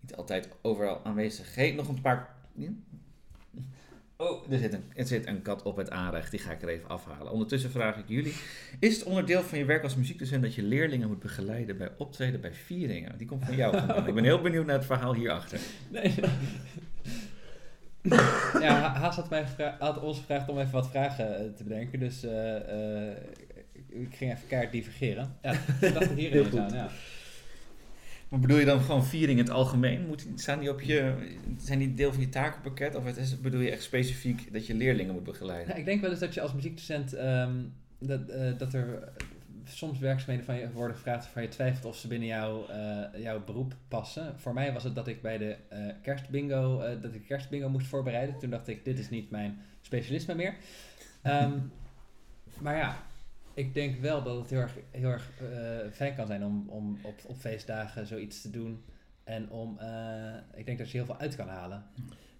niet 0.00 0.16
altijd 0.16 0.48
overal 0.62 1.04
aanwezig. 1.04 1.52
Geef 1.52 1.74
nog 1.74 1.88
een 1.88 2.00
paar... 2.00 2.36
Ja? 2.52 2.70
Oh, 4.20 4.52
er 4.52 4.58
zit, 4.58 4.72
een, 4.72 4.84
er 4.94 5.06
zit 5.06 5.26
een 5.26 5.42
kat 5.42 5.62
op 5.62 5.76
het 5.76 5.90
aanrecht. 5.90 6.30
Die 6.30 6.40
ga 6.40 6.50
ik 6.52 6.62
er 6.62 6.68
even 6.68 6.88
afhalen. 6.88 7.32
Ondertussen 7.32 7.70
vraag 7.70 7.96
ik 7.96 8.04
jullie. 8.06 8.34
Is 8.80 8.94
het 8.98 9.04
onderdeel 9.04 9.42
van 9.42 9.58
je 9.58 9.64
werk 9.64 9.82
als 9.82 9.96
muziekdocent 9.96 10.42
dat 10.42 10.54
je 10.54 10.62
leerlingen 10.62 11.08
moet 11.08 11.20
begeleiden 11.20 11.76
bij 11.78 11.88
optreden 11.98 12.40
bij 12.40 12.52
vieringen? 12.54 13.18
Die 13.18 13.26
komt 13.26 13.44
van 13.44 13.56
jou 13.56 13.76
vandaan. 13.78 14.06
Ik 14.08 14.14
ben 14.14 14.24
heel 14.24 14.40
benieuwd 14.40 14.66
naar 14.66 14.76
het 14.76 14.84
verhaal 14.86 15.14
hierachter. 15.14 15.58
Nee. 15.90 16.14
ja, 18.60 18.80
Ha- 18.80 18.94
Haas 18.98 19.16
had, 19.16 19.30
mij 19.30 19.46
had 19.78 20.00
ons 20.00 20.18
gevraagd 20.18 20.48
om 20.48 20.58
even 20.58 20.72
wat 20.72 20.90
vragen 20.90 21.36
eh, 21.38 21.44
te 21.56 21.62
bedenken. 21.64 21.98
Dus 22.00 22.22
eh, 22.24 23.08
eh, 23.10 23.16
ik- 23.88 24.14
ging 24.16 24.32
even 24.32 24.46
keihard 24.48 24.72
divergeren. 24.72 25.36
Ja, 25.42 25.52
ik 25.80 25.94
dacht 25.94 26.10
er 26.10 26.16
hier 26.16 26.30
Heel 26.30 26.44
goed. 26.44 26.58
aan. 26.58 26.72
Ja. 26.74 26.88
Maar 28.30 28.40
bedoel 28.40 28.58
je 28.58 28.64
dan 28.64 28.80
gewoon 28.80 29.04
viering 29.04 29.38
in 29.38 29.44
het 29.44 29.54
algemeen? 29.54 30.06
Moet, 30.06 30.46
die 30.60 30.70
op 30.70 30.80
je, 30.80 31.14
zijn 31.56 31.78
die 31.78 31.94
deel 31.94 32.12
van 32.12 32.20
je 32.20 32.28
takenpakket? 32.28 32.94
Of 32.94 33.04
het 33.04 33.16
is, 33.16 33.40
bedoel 33.40 33.60
je 33.60 33.70
echt 33.70 33.82
specifiek 33.82 34.52
dat 34.52 34.66
je 34.66 34.74
leerlingen 34.74 35.14
moet 35.14 35.24
begeleiden? 35.24 35.66
Nou, 35.66 35.78
ik 35.78 35.84
denk 35.84 36.00
wel 36.00 36.10
eens 36.10 36.20
dat 36.20 36.34
je 36.34 36.40
als 36.40 36.52
muziekdocent 36.52 37.12
ehm, 37.12 37.54
dat, 37.98 38.28
eh, 38.28 38.58
dat 38.58 38.74
er 38.74 39.12
soms 39.64 39.98
werkzaamheden 39.98 40.44
van 40.44 40.54
je 40.56 40.72
worden 40.72 40.96
gevraagd 40.96 41.24
waarvan 41.24 41.42
je 41.42 41.48
twijfelt 41.48 41.84
of 41.84 41.96
ze 41.96 42.08
binnen 42.08 42.28
jouw, 42.28 42.66
eh, 42.66 43.22
jouw 43.22 43.44
beroep 43.44 43.74
passen. 43.88 44.38
Voor 44.38 44.54
mij 44.54 44.72
was 44.72 44.84
het 44.84 44.94
dat 44.94 45.08
ik 45.08 45.22
bij 45.22 45.38
de 45.38 45.56
eh, 45.68 45.86
kerstbingo, 46.02 46.80
eh, 46.80 47.02
dat 47.02 47.14
ik 47.14 47.24
kerstbingo 47.26 47.68
moest 47.68 47.86
voorbereiden. 47.86 48.38
Toen 48.38 48.50
dacht 48.50 48.68
ik, 48.68 48.84
dit 48.84 48.98
is 48.98 49.10
niet 49.10 49.30
mijn 49.30 49.58
specialisme 49.80 50.34
meer. 50.34 50.54
Ehm, 51.22 51.58
maar 52.64 52.76
ja, 52.76 52.96
ik 53.60 53.74
denk 53.74 54.00
wel 54.00 54.22
dat 54.22 54.36
het 54.36 54.50
heel 54.50 54.60
erg, 54.60 54.76
heel 54.90 55.08
erg 55.08 55.30
eh, 55.40 55.90
fijn 55.92 56.14
kan 56.14 56.26
zijn 56.26 56.44
om, 56.44 56.68
om 56.68 56.98
op, 57.02 57.14
op 57.26 57.36
feestdagen 57.36 58.06
zoiets 58.06 58.42
te 58.42 58.50
doen. 58.50 58.82
En 59.24 59.50
om, 59.50 59.78
eh, 59.78 60.34
ik 60.54 60.66
denk 60.66 60.78
dat 60.78 60.90
je 60.90 60.96
heel 60.96 61.06
veel 61.06 61.18
uit 61.18 61.36
kan 61.36 61.48
halen. 61.48 61.84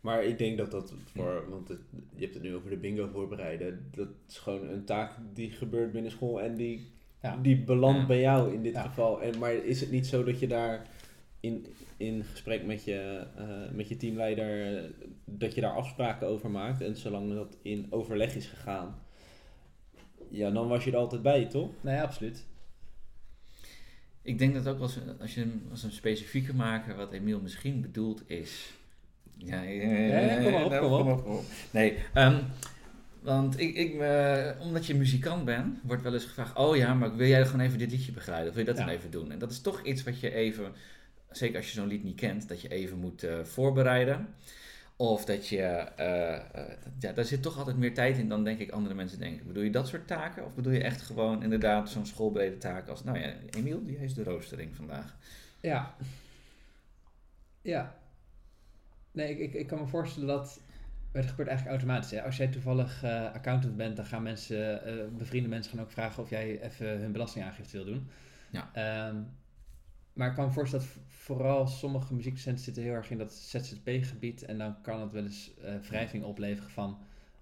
Maar 0.00 0.24
ik 0.24 0.38
denk 0.38 0.58
dat 0.58 0.70
dat 0.70 0.94
voor, 1.04 1.44
want 1.50 1.68
het- 1.68 1.80
je 2.14 2.20
hebt 2.22 2.34
het 2.34 2.42
nu 2.42 2.54
over 2.54 2.70
de 2.70 2.76
bingo 2.76 3.06
voorbereiden. 3.12 3.88
Dat 3.94 4.08
is 4.28 4.38
gewoon 4.38 4.68
een 4.68 4.84
taak 4.84 5.12
die 5.34 5.50
gebeurt 5.50 5.92
binnen 5.92 6.10
school 6.10 6.40
en 6.40 6.54
die, 6.54 6.90
Ja. 7.22 7.36
die 7.36 7.64
belandt 7.64 8.00
Ja. 8.00 8.06
bij 8.06 8.20
jou 8.20 8.54
in 8.54 8.62
dit 8.62 8.72
Ja. 8.74 8.82
geval. 8.82 9.22
En, 9.22 9.38
maar 9.38 9.52
is 9.52 9.80
het 9.80 9.90
niet 9.90 10.06
zo 10.06 10.24
dat 10.24 10.38
je 10.40 10.46
daar 10.46 10.86
in, 11.40 11.66
in 11.96 12.24
gesprek 12.24 12.66
met 12.66 12.84
je, 12.84 13.26
eh, 13.36 13.70
met 13.72 13.88
je 13.88 13.96
teamleider, 13.96 14.82
dat 15.24 15.54
je 15.54 15.60
daar 15.60 15.74
afspraken 15.74 16.26
over 16.26 16.50
maakt? 16.50 16.80
En 16.80 16.96
zolang 16.96 17.34
dat 17.34 17.56
in 17.62 17.86
overleg 17.90 18.34
is 18.34 18.46
gegaan, 18.46 18.94
ja, 20.30 20.50
dan 20.50 20.68
was 20.68 20.84
je 20.84 20.90
er 20.90 20.96
altijd 20.96 21.22
bij, 21.22 21.44
toch? 21.44 21.70
Nou 21.80 21.96
ja, 21.96 22.02
absoluut. 22.02 22.44
Ik 24.22 24.38
denk 24.38 24.54
dat 24.54 24.68
ook 24.68 24.80
als, 24.80 24.98
als 25.20 25.34
je 25.34 25.40
een- 25.42 25.62
als 25.70 25.82
een 25.82 25.92
specifieke 25.92 26.54
maker, 26.54 26.96
wat 26.96 27.12
Emiel 27.12 27.40
misschien 27.40 27.80
bedoeld 27.80 28.22
is. 28.26 28.72
Ja, 29.36 29.60
kom 30.42 30.52
maar 30.52 30.64
op, 30.64 30.70
nou, 30.70 30.88
kom 30.88 31.08
op. 31.10 31.22
kom 31.24 31.32
op. 31.36 31.44
Nee, 31.70 31.94
ehm, 32.14 32.42
want 33.20 33.60
ik, 33.60 33.74
ik, 33.74 34.00
eh, 34.00 34.50
omdat 34.60 34.86
je 34.86 34.94
muzikant 34.94 35.44
bent, 35.44 35.78
wordt 35.82 36.02
wel 36.02 36.12
eens 36.14 36.24
gevraagd: 36.24 36.56
Oh 36.56 36.76
ja, 36.76 36.94
maar 36.94 37.16
wil 37.16 37.26
jij 37.28 37.46
gewoon 37.46 37.60
even 37.66 37.78
dit 37.78 37.90
liedje 37.90 38.12
begeleiden? 38.12 38.48
Of 38.48 38.54
wil 38.54 38.64
je 38.64 38.70
dat 38.70 38.78
Ja. 38.80 38.86
dan 38.86 38.94
even 38.94 39.10
doen? 39.10 39.32
En 39.32 39.38
dat 39.38 39.50
is 39.50 39.60
toch 39.60 39.82
iets 39.84 40.02
wat 40.02 40.20
je 40.20 40.32
even, 40.34 40.72
zeker 41.30 41.56
als 41.56 41.66
je 41.66 41.72
zo'n 41.72 41.86
lied 41.86 42.04
niet 42.04 42.16
kent, 42.16 42.48
dat 42.48 42.60
je 42.60 42.68
even 42.68 42.98
moet 42.98 43.22
eh, 43.22 43.44
voorbereiden. 43.44 44.28
Of 45.00 45.24
dat 45.24 45.48
je, 45.48 45.62
eh, 45.96 46.34
eh, 46.34 46.42
ja, 46.98 47.12
daar 47.12 47.24
zit 47.24 47.42
toch 47.42 47.58
altijd 47.58 47.76
meer 47.76 47.94
tijd 47.94 48.18
in 48.18 48.28
dan 48.28 48.44
denk 48.44 48.58
ik 48.58 48.70
andere 48.70 48.94
mensen 48.94 49.18
denken. 49.18 49.46
Bedoel 49.46 49.62
je 49.62 49.70
dat 49.70 49.88
soort 49.88 50.06
taken? 50.06 50.44
Of 50.44 50.54
bedoel 50.54 50.72
je 50.72 50.82
echt 50.82 51.02
gewoon 51.02 51.42
inderdaad 51.42 51.90
zo'n 51.90 52.06
schoolbrede 52.06 52.58
taak 52.58 52.88
als, 52.88 53.04
nou 53.04 53.18
ja, 53.18 53.32
Emiel, 53.50 53.84
die 53.84 53.98
is 53.98 54.14
de 54.14 54.22
roostering 54.22 54.76
vandaag. 54.76 55.16
Ja. 55.60 55.94
Ja. 57.62 57.94
Nee, 59.12 59.30
ik, 59.30 59.38
ik, 59.38 59.54
ik 59.54 59.66
kan 59.66 59.78
me 59.78 59.86
voorstellen 59.86 60.28
dat... 60.28 60.60
Het 61.12 61.26
gebeurt 61.26 61.48
eigenlijk 61.48 61.78
automatisch. 61.78 62.10
Hè? 62.10 62.22
Als 62.22 62.36
jij 62.36 62.48
toevallig 62.48 63.02
eh, 63.02 63.32
accountant 63.32 63.76
bent, 63.76 63.96
dan 63.96 64.06
gaan 64.06 64.22
mensen, 64.22 64.80
bevriende 65.18 65.48
mensen 65.48 65.72
gaan 65.72 65.84
ook 65.84 65.90
vragen 65.90 66.22
of 66.22 66.30
jij 66.30 66.60
even 66.62 67.00
hun 67.00 67.12
belastingaangifte 67.12 67.76
wil 67.76 67.86
doen. 67.86 68.10
Ja. 68.50 68.70
Ehm, 68.72 69.16
maar 70.20 70.28
ik 70.28 70.34
kan 70.34 70.46
me 70.46 70.52
voorstellen 70.52 70.86
dat 70.86 70.96
vooral 71.06 71.66
sommige 71.66 72.14
muziekdocenten 72.14 72.64
zitten 72.64 72.82
heel 72.82 72.92
erg 72.92 73.10
in 73.10 73.18
dat 73.18 73.32
ZZP-gebied. 73.32 74.44
En 74.44 74.58
dan 74.58 74.80
kan 74.82 75.00
het 75.00 75.12
wel 75.12 75.22
eens 75.22 75.54
eh, 75.62 75.74
wrijving 75.88 76.24
opleveren 76.24 76.70
van... 76.70 76.98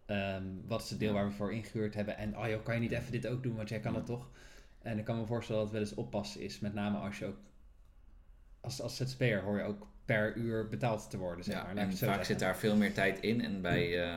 ehm, 0.06 0.44
wat 0.66 0.82
is 0.82 0.90
het 0.90 0.98
deel 0.98 1.12
waar 1.12 1.26
we 1.26 1.32
voor 1.32 1.52
ingehuurd 1.52 1.94
hebben? 1.94 2.16
En 2.16 2.38
oh 2.38 2.48
joh, 2.48 2.64
kan 2.64 2.74
je 2.74 2.80
niet 2.80 2.92
even 2.92 3.12
dit 3.12 3.26
ook 3.26 3.42
doen, 3.42 3.56
want 3.56 3.68
jij 3.68 3.80
kan 3.80 3.92
dat 3.92 4.06
toch? 4.06 4.30
En 4.82 4.98
ik 4.98 5.04
kan 5.04 5.18
me 5.18 5.26
voorstellen 5.26 5.62
dat 5.62 5.70
het 5.72 5.80
wel 5.80 5.88
eens 5.88 5.98
oppassen 5.98 6.40
is. 6.40 6.60
Met 6.60 6.74
name 6.74 6.98
als 6.98 7.18
je 7.18 7.26
ook... 7.26 7.38
Als, 8.60 8.80
als 8.80 8.96
ZZP'er 8.96 9.42
hoor 9.42 9.56
je 9.56 9.64
ook 9.64 9.86
per 10.04 10.36
uur 10.36 10.68
betaald 10.68 11.10
te 11.10 11.18
worden, 11.18 11.44
zeg 11.44 11.54
ja, 11.54 11.62
maar. 11.62 11.76
En 11.76 11.88
het 11.88 11.98
vaak 11.98 12.08
zeggen. 12.08 12.26
zit 12.26 12.38
daar 12.38 12.56
veel 12.56 12.76
meer 12.76 12.94
tijd 12.94 13.20
in. 13.20 13.40
En 13.40 13.62
bij, 13.62 14.02
eh, 14.02 14.14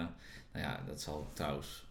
nou 0.51 0.65
ja, 0.65 0.83
dat 0.85 1.01
zal 1.01 1.31
trouwens, 1.33 1.87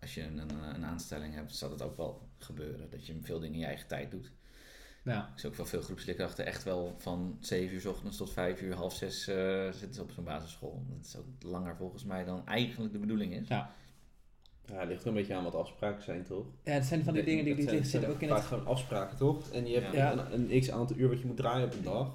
als 0.00 0.14
je 0.14 0.22
een, 0.22 0.38
een, 0.38 0.74
een 0.74 0.84
aanstelling 0.84 1.34
hebt, 1.34 1.54
zal 1.54 1.68
dat 1.68 1.82
ook 1.82 1.96
wel 1.96 2.28
gebeuren. 2.38 2.90
Dat 2.90 3.06
je 3.06 3.18
veel 3.20 3.40
dingen 3.40 3.54
in 3.54 3.60
je 3.60 3.66
eigen 3.66 3.88
tijd 3.88 4.10
doet. 4.10 4.32
Ja, 5.12 5.30
Ik 5.34 5.40
zie 5.40 5.48
ook 5.50 5.56
wel 5.56 5.66
veel 5.66 5.80
groepsleerkrachten 5.82 6.46
echt 6.46 6.64
wel 6.64 6.94
van 6.98 7.36
7 7.40 7.74
uur 7.74 7.80
s 7.80 7.84
ochtends 7.86 8.16
tot 8.16 8.32
5 8.32 8.60
uur, 8.62 8.74
half 8.74 8.94
6 8.94 9.28
eh, 9.28 9.64
zitten 9.64 9.94
ze 9.94 10.02
op 10.02 10.10
zo'n 10.10 10.24
basisschool. 10.24 10.82
Dat 10.88 11.06
is 11.06 11.16
ook 11.16 11.24
langer 11.42 11.76
volgens 11.76 12.04
mij 12.04 12.24
dan 12.24 12.46
eigenlijk 12.46 12.92
de 12.92 12.98
bedoeling 12.98 13.32
is. 13.34 13.48
Ja. 13.48 13.70
Ja, 14.66 14.78
het 14.78 14.88
ligt 14.88 15.02
er 15.02 15.08
een 15.08 15.14
beetje 15.14 15.34
aan 15.34 15.44
wat 15.44 15.54
afspraken 15.54 16.02
zijn, 16.02 16.24
toch? 16.24 16.44
Ja, 16.64 16.72
het 16.72 16.84
zijn 16.84 17.04
van 17.04 17.14
die 17.14 17.24
dingen 17.24 17.44
die, 17.44 17.54
die, 17.54 17.68
zijn- 17.68 17.84
zitten 17.84 18.10
ook 18.10 18.20
in 18.20 18.30
het... 18.30 18.42
gewoon 18.44 18.66
afspraken, 18.66 19.16
toch? 19.16 19.50
En 19.50 19.66
je 19.66 19.78
hebt 19.80 19.92
Ja. 19.94 20.12
een, 20.12 20.50
een 20.52 20.60
x 20.60 20.70
aantal 20.70 20.96
uur 20.96 21.08
wat 21.08 21.20
je 21.20 21.26
moet 21.26 21.36
draaien 21.36 21.66
op 21.66 21.72
een 21.74 21.82
dag. 21.82 22.14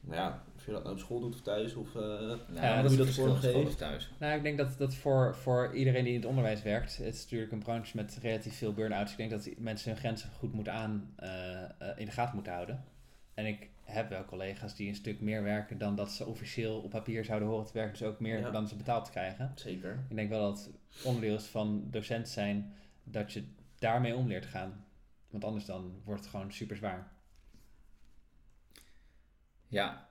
Nou 0.00 0.16
ja, 0.16 0.42
je 0.66 0.72
dat 0.72 0.82
nou 0.82 0.94
op 0.94 1.00
school 1.00 1.20
doet 1.20 1.34
of 1.34 1.40
thuis 1.40 1.74
of... 1.74 1.94
eh, 1.94 2.02
Nou, 2.02 2.38
Ja, 2.54 2.82
dat 2.82 2.90
hoe 2.90 2.96
dat 2.98 3.06
het 3.06 3.14
verschil 3.14 3.24
vorm 3.26 3.38
school 3.40 3.52
geeft. 3.52 3.66
of 3.66 3.76
thuis. 3.76 4.10
Nou, 4.18 4.36
ik 4.36 4.42
denk 4.42 4.58
dat 4.58 4.78
dat 4.78 4.94
voor, 4.94 5.36
voor 5.36 5.74
iedereen 5.74 6.04
die 6.04 6.12
in 6.12 6.18
het 6.20 6.28
onderwijs 6.28 6.62
werkt, 6.62 6.96
het 6.96 7.14
is 7.14 7.22
natuurlijk 7.22 7.52
een 7.52 7.58
branche 7.58 7.96
met 7.96 8.18
relatief 8.22 8.56
veel 8.56 8.72
burn-outs. 8.72 9.10
Ik 9.10 9.16
denk 9.18 9.30
dat 9.30 9.48
mensen 9.58 9.90
hun 9.90 9.98
grenzen 9.98 10.30
goed 10.30 10.52
moeten 10.52 10.72
aan, 10.72 11.12
eh, 11.16 11.62
eh, 11.62 11.70
in 11.96 12.04
de 12.04 12.10
gaten 12.12 12.34
moeten 12.34 12.52
houden. 12.52 12.84
En 13.34 13.46
ik 13.46 13.68
heb 13.82 14.08
wel 14.08 14.24
collega's 14.24 14.74
die 14.74 14.88
een 14.88 14.94
stuk 14.94 15.20
meer 15.20 15.42
werken 15.42 15.78
dan 15.78 15.96
dat 15.96 16.10
ze 16.12 16.26
officieel 16.26 16.80
op 16.80 16.90
papier 16.90 17.24
zouden 17.24 17.48
horen 17.48 17.66
te 17.66 17.72
werken, 17.72 17.98
dus 17.98 18.08
ook 18.08 18.20
meer 18.20 18.38
Ja. 18.40 18.50
dan 18.50 18.68
ze 18.68 18.76
betaald 18.76 19.10
krijgen. 19.10 19.52
Zeker. 19.54 20.04
Ik 20.08 20.16
denk 20.16 20.28
wel 20.28 20.50
dat 20.52 20.64
het 20.64 21.04
onderdeel 21.04 21.34
is 21.34 21.44
van 21.46 21.84
docent 21.90 22.28
zijn 22.28 22.72
dat 23.04 23.32
je 23.32 23.44
daarmee 23.78 24.14
om 24.14 24.26
leert 24.26 24.46
gaan. 24.46 24.84
Want 25.30 25.44
anders 25.44 25.64
dan 25.64 26.00
wordt 26.04 26.20
het 26.20 26.30
gewoon 26.30 26.52
super 26.52 26.76
zwaar. 26.76 27.10
Ja, 29.68 30.05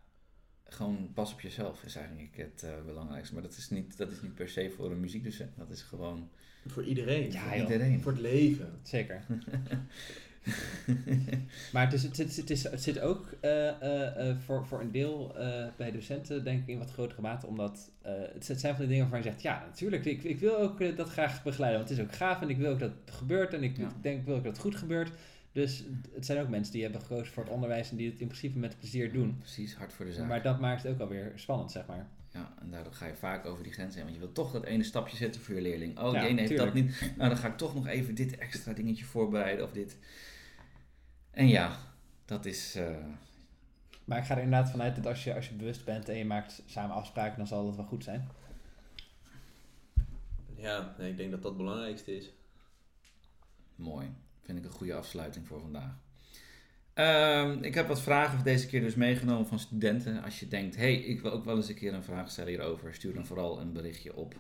gewoon 0.70 1.09
pas 1.13 1.34
op 1.34 1.41
jezelf 1.41 1.84
is 1.84 1.95
eigenlijk 1.95 2.38
het 2.38 2.63
eh, 2.63 2.70
belangrijkste. 2.86 3.34
Maar 3.34 3.43
dat 3.43 3.57
is, 3.57 3.70
niet, 3.70 3.97
dat 3.97 4.11
is 4.11 4.22
niet 4.22 4.36
per 4.36 4.49
se 4.49 4.72
voor 4.76 4.91
een 4.91 4.99
muziekdocent. 4.99 5.57
Dat 5.57 5.70
is 5.70 5.82
gewoon 5.82 6.30
Voor 6.68 6.84
iedereen. 6.84 7.32
Ja, 7.32 7.41
voor 7.41 7.57
iedereen. 7.57 8.01
Voor 8.01 8.11
het 8.11 8.22
leven. 8.22 8.80
Zeker. 8.84 9.24
maar 11.74 11.84
het, 11.84 11.93
is, 11.93 12.03
het, 12.03 12.16
zit, 12.16 12.36
het, 12.36 12.49
is, 12.49 12.63
het 12.63 12.84
zit 12.84 12.99
ook 12.99 13.34
eh, 13.39 13.68
eh, 13.70 14.30
eh, 14.30 14.38
voor, 14.38 14.66
voor 14.66 14.82
een 14.82 14.91
deel 14.91 15.38
eh, 15.38 15.66
bij 15.78 15.91
docenten, 15.91 16.43
denk 16.43 16.61
ik, 16.61 16.68
in 16.68 16.78
wat 16.78 16.91
grotere 16.91 17.22
mate. 17.22 17.47
Omdat 17.47 17.91
eh, 18.01 18.13
het 18.34 18.45
zijn 18.45 18.76
van 18.76 18.76
die 18.76 18.88
dingen 18.88 19.01
waarvan 19.01 19.18
je 19.24 19.30
zegt: 19.30 19.41
ja, 19.41 19.63
natuurlijk, 19.66 20.05
ik, 20.05 20.24
ik 20.24 20.39
wil 20.39 20.57
ook 20.57 20.97
dat 20.97 21.09
graag 21.09 21.43
begeleiden. 21.43 21.80
Want 21.80 21.89
het 21.89 21.99
is 21.99 22.05
ook 22.05 22.16
gaaf 22.16 22.41
en 22.41 22.49
ik 22.49 22.57
wil 22.57 22.72
ook 22.72 22.80
dat 22.80 22.91
het 23.05 23.16
gebeurt. 23.16 23.53
En 23.53 23.63
ik 23.63 23.78
Ja. 23.78 23.93
denk 24.01 24.26
wil 24.26 24.36
ook 24.36 24.43
dat 24.43 24.51
het 24.51 24.61
goed 24.61 24.76
gebeurt. 24.76 25.11
Dus 25.56 25.84
het 26.14 26.26
zijn 26.26 26.41
ook 26.41 26.49
mensen 26.49 26.74
die 26.74 26.84
hebben 26.84 27.01
gekozen 27.01 27.34
voor 27.34 27.43
het 27.43 27.51
onderwijs 27.51 27.89
en 27.91 27.95
die 27.97 28.10
het 28.12 28.20
in 28.20 28.28
principe 28.28 28.60
met 28.60 28.78
plezier 28.78 29.14
doen. 29.14 29.38
Precies, 29.38 29.76
hard 29.76 29.93
voor 29.93 30.06
de 30.06 30.14
zaak. 30.14 30.28
Maar 30.28 30.41
dat 30.41 30.60
maakt 30.60 30.84
het 30.84 30.91
ook 30.93 30.99
alweer 30.99 31.32
spannend, 31.36 31.72
zeg 31.72 31.86
maar. 31.86 32.08
Ja, 32.30 32.53
en 32.62 32.72
daardoor 32.72 32.93
ga 32.93 33.06
je 33.06 33.16
vaak 33.16 33.45
over 33.45 33.64
die 33.64 33.72
grens 33.74 33.95
heen. 33.95 34.03
Want 34.03 34.16
je 34.16 34.22
wil 34.22 34.32
toch 34.32 34.51
dat 34.51 34.64
ene 34.64 34.84
stapje 34.84 35.18
zetten 35.18 35.41
voor 35.41 35.56
je 35.56 35.62
leerling. 35.62 35.99
Oh, 35.99 36.14
Ja, 36.14 36.20
die 36.20 36.30
ene 36.30 36.39
heeft 36.41 36.58
dat 36.58 36.74
niet. 36.74 37.14
Nou, 37.18 37.30
dan 37.30 37.38
ga 37.38 37.47
ik 37.47 37.58
toch 37.58 37.74
nog 37.76 37.88
even 37.88 38.16
dit 38.16 38.38
extra 38.38 38.74
dingetje 38.74 39.06
voorbereiden 39.06 39.66
of 39.66 39.72
dit. 39.72 39.97
En 41.32 41.47
ja, 41.47 41.78
dat 42.26 42.45
is... 42.45 42.76
eh, 42.76 42.97
Maar 44.06 44.18
ik 44.18 44.24
ga 44.26 44.36
er 44.38 44.43
inderdaad 44.43 44.72
vanuit 44.72 44.95
dat 44.95 45.06
als 45.06 45.24
je, 45.24 45.36
als 45.36 45.47
je 45.49 45.53
bewust 45.56 45.86
bent 45.86 46.10
en 46.10 46.18
je 46.18 46.26
maakt 46.26 46.64
samen 46.66 46.95
afspraken, 46.95 47.38
dan 47.38 47.47
zal 47.47 47.66
dat 47.66 47.76
wel 47.76 47.86
goed 47.86 48.03
zijn. 48.03 48.28
Ja, 50.56 50.95
nee, 50.97 51.10
ik 51.12 51.18
denk 51.18 51.32
dat 51.32 51.41
dat 51.41 51.51
het 51.51 51.62
belangrijkste 51.62 52.16
is. 52.18 52.32
Mooi. 53.76 54.08
Vind 54.46 54.58
ik 54.58 54.66
een 54.66 54.72
goede 54.72 54.93
afsluiting 54.93 55.48
voor 55.48 55.60
vandaag. 55.60 55.98
Ehm, 56.93 57.64
ik 57.64 57.74
heb 57.74 57.88
wat 57.88 58.02
vragen 58.02 58.43
deze 58.43 58.68
keer 58.68 58.82
dus 58.82 58.96
meegenomen 58.96 59.48
van 59.48 59.60
studenten. 59.60 60.24
Als 60.24 60.39
je 60.39 60.48
denkt, 60.48 60.76
hey, 60.76 60.96
ik 60.96 61.22
wil 61.22 61.32
ook 61.32 61.46
wel 61.46 61.56
eens 61.56 61.70
een 61.70 61.76
keer 61.76 61.93
een 61.93 62.04
vraag 62.04 62.32
stellen 62.32 62.50
hierover, 62.50 62.93
stuur 62.93 63.14
dan 63.14 63.26
vooral 63.26 63.60
een 63.60 63.74
berichtje 63.74 64.16
op 64.16 64.36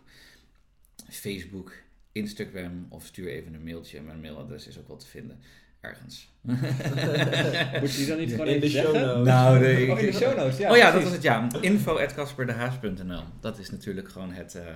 Facebook, 1.09 1.73
Instagram 2.11 2.85
of 2.89 3.05
stuur 3.05 3.27
even 3.27 3.53
een 3.53 3.63
mailtje. 3.63 4.01
Mijn 4.01 4.21
mailadres 4.21 4.67
is 4.67 4.79
ook 4.79 4.87
wel 4.87 4.97
te 4.97 5.07
vinden 5.07 5.39
ergens. 5.81 6.29
Moet 7.81 7.91
je 7.91 7.97
die 7.97 8.07
dan 8.07 8.17
niet 8.17 8.31
gewoon 8.31 8.47
In 8.47 8.59
de 8.59 8.69
show 8.69 8.95
notes. 8.95 9.25
Nou, 9.25 9.59
nee, 9.59 9.91
Oh, 9.91 9.99
in 9.99 10.05
de 10.05 10.11
show 10.11 10.37
notes, 10.37 10.57
ja. 10.57 10.71
oh 10.71 10.77
ja, 10.77 10.91
dat 10.91 11.03
was 11.03 11.11
het 11.11 11.21
ja. 11.21 11.47
Info.casperdehaas.nl 11.61 13.23
Dat 13.39 13.59
is 13.59 13.69
natuurlijk 13.69 14.09
gewoon 14.09 14.31
het, 14.31 14.55
eh, 14.55 14.75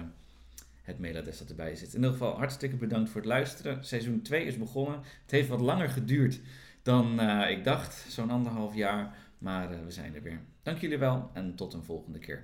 het 0.89 0.99
mailadres 0.99 1.37
dat 1.37 1.49
erbij 1.49 1.75
zit. 1.75 1.89
In 1.89 1.95
ieder 1.95 2.11
geval 2.11 2.37
hartstikke 2.37 2.75
bedankt 2.75 3.09
voor 3.09 3.21
het 3.21 3.29
luisteren. 3.29 3.85
Seizoen 3.85 4.21
2 4.21 4.45
is 4.45 4.57
begonnen. 4.57 4.99
Het 5.21 5.31
heeft 5.31 5.47
wat 5.47 5.59
langer 5.59 5.89
geduurd 5.89 6.39
dan 6.81 7.19
eh, 7.19 7.49
ik 7.49 7.63
dacht. 7.63 8.05
Zo'n 8.09 8.29
anderhalf 8.29 8.75
jaar. 8.75 9.15
Maar 9.37 9.71
eh, 9.71 9.83
we 9.85 9.91
zijn 9.91 10.15
er 10.15 10.21
weer. 10.21 10.41
Dank 10.63 10.77
jullie 10.77 10.97
wel 10.97 11.29
en 11.33 11.55
tot 11.55 11.73
een 11.73 11.83
volgende 11.83 12.19
keer. 12.19 12.43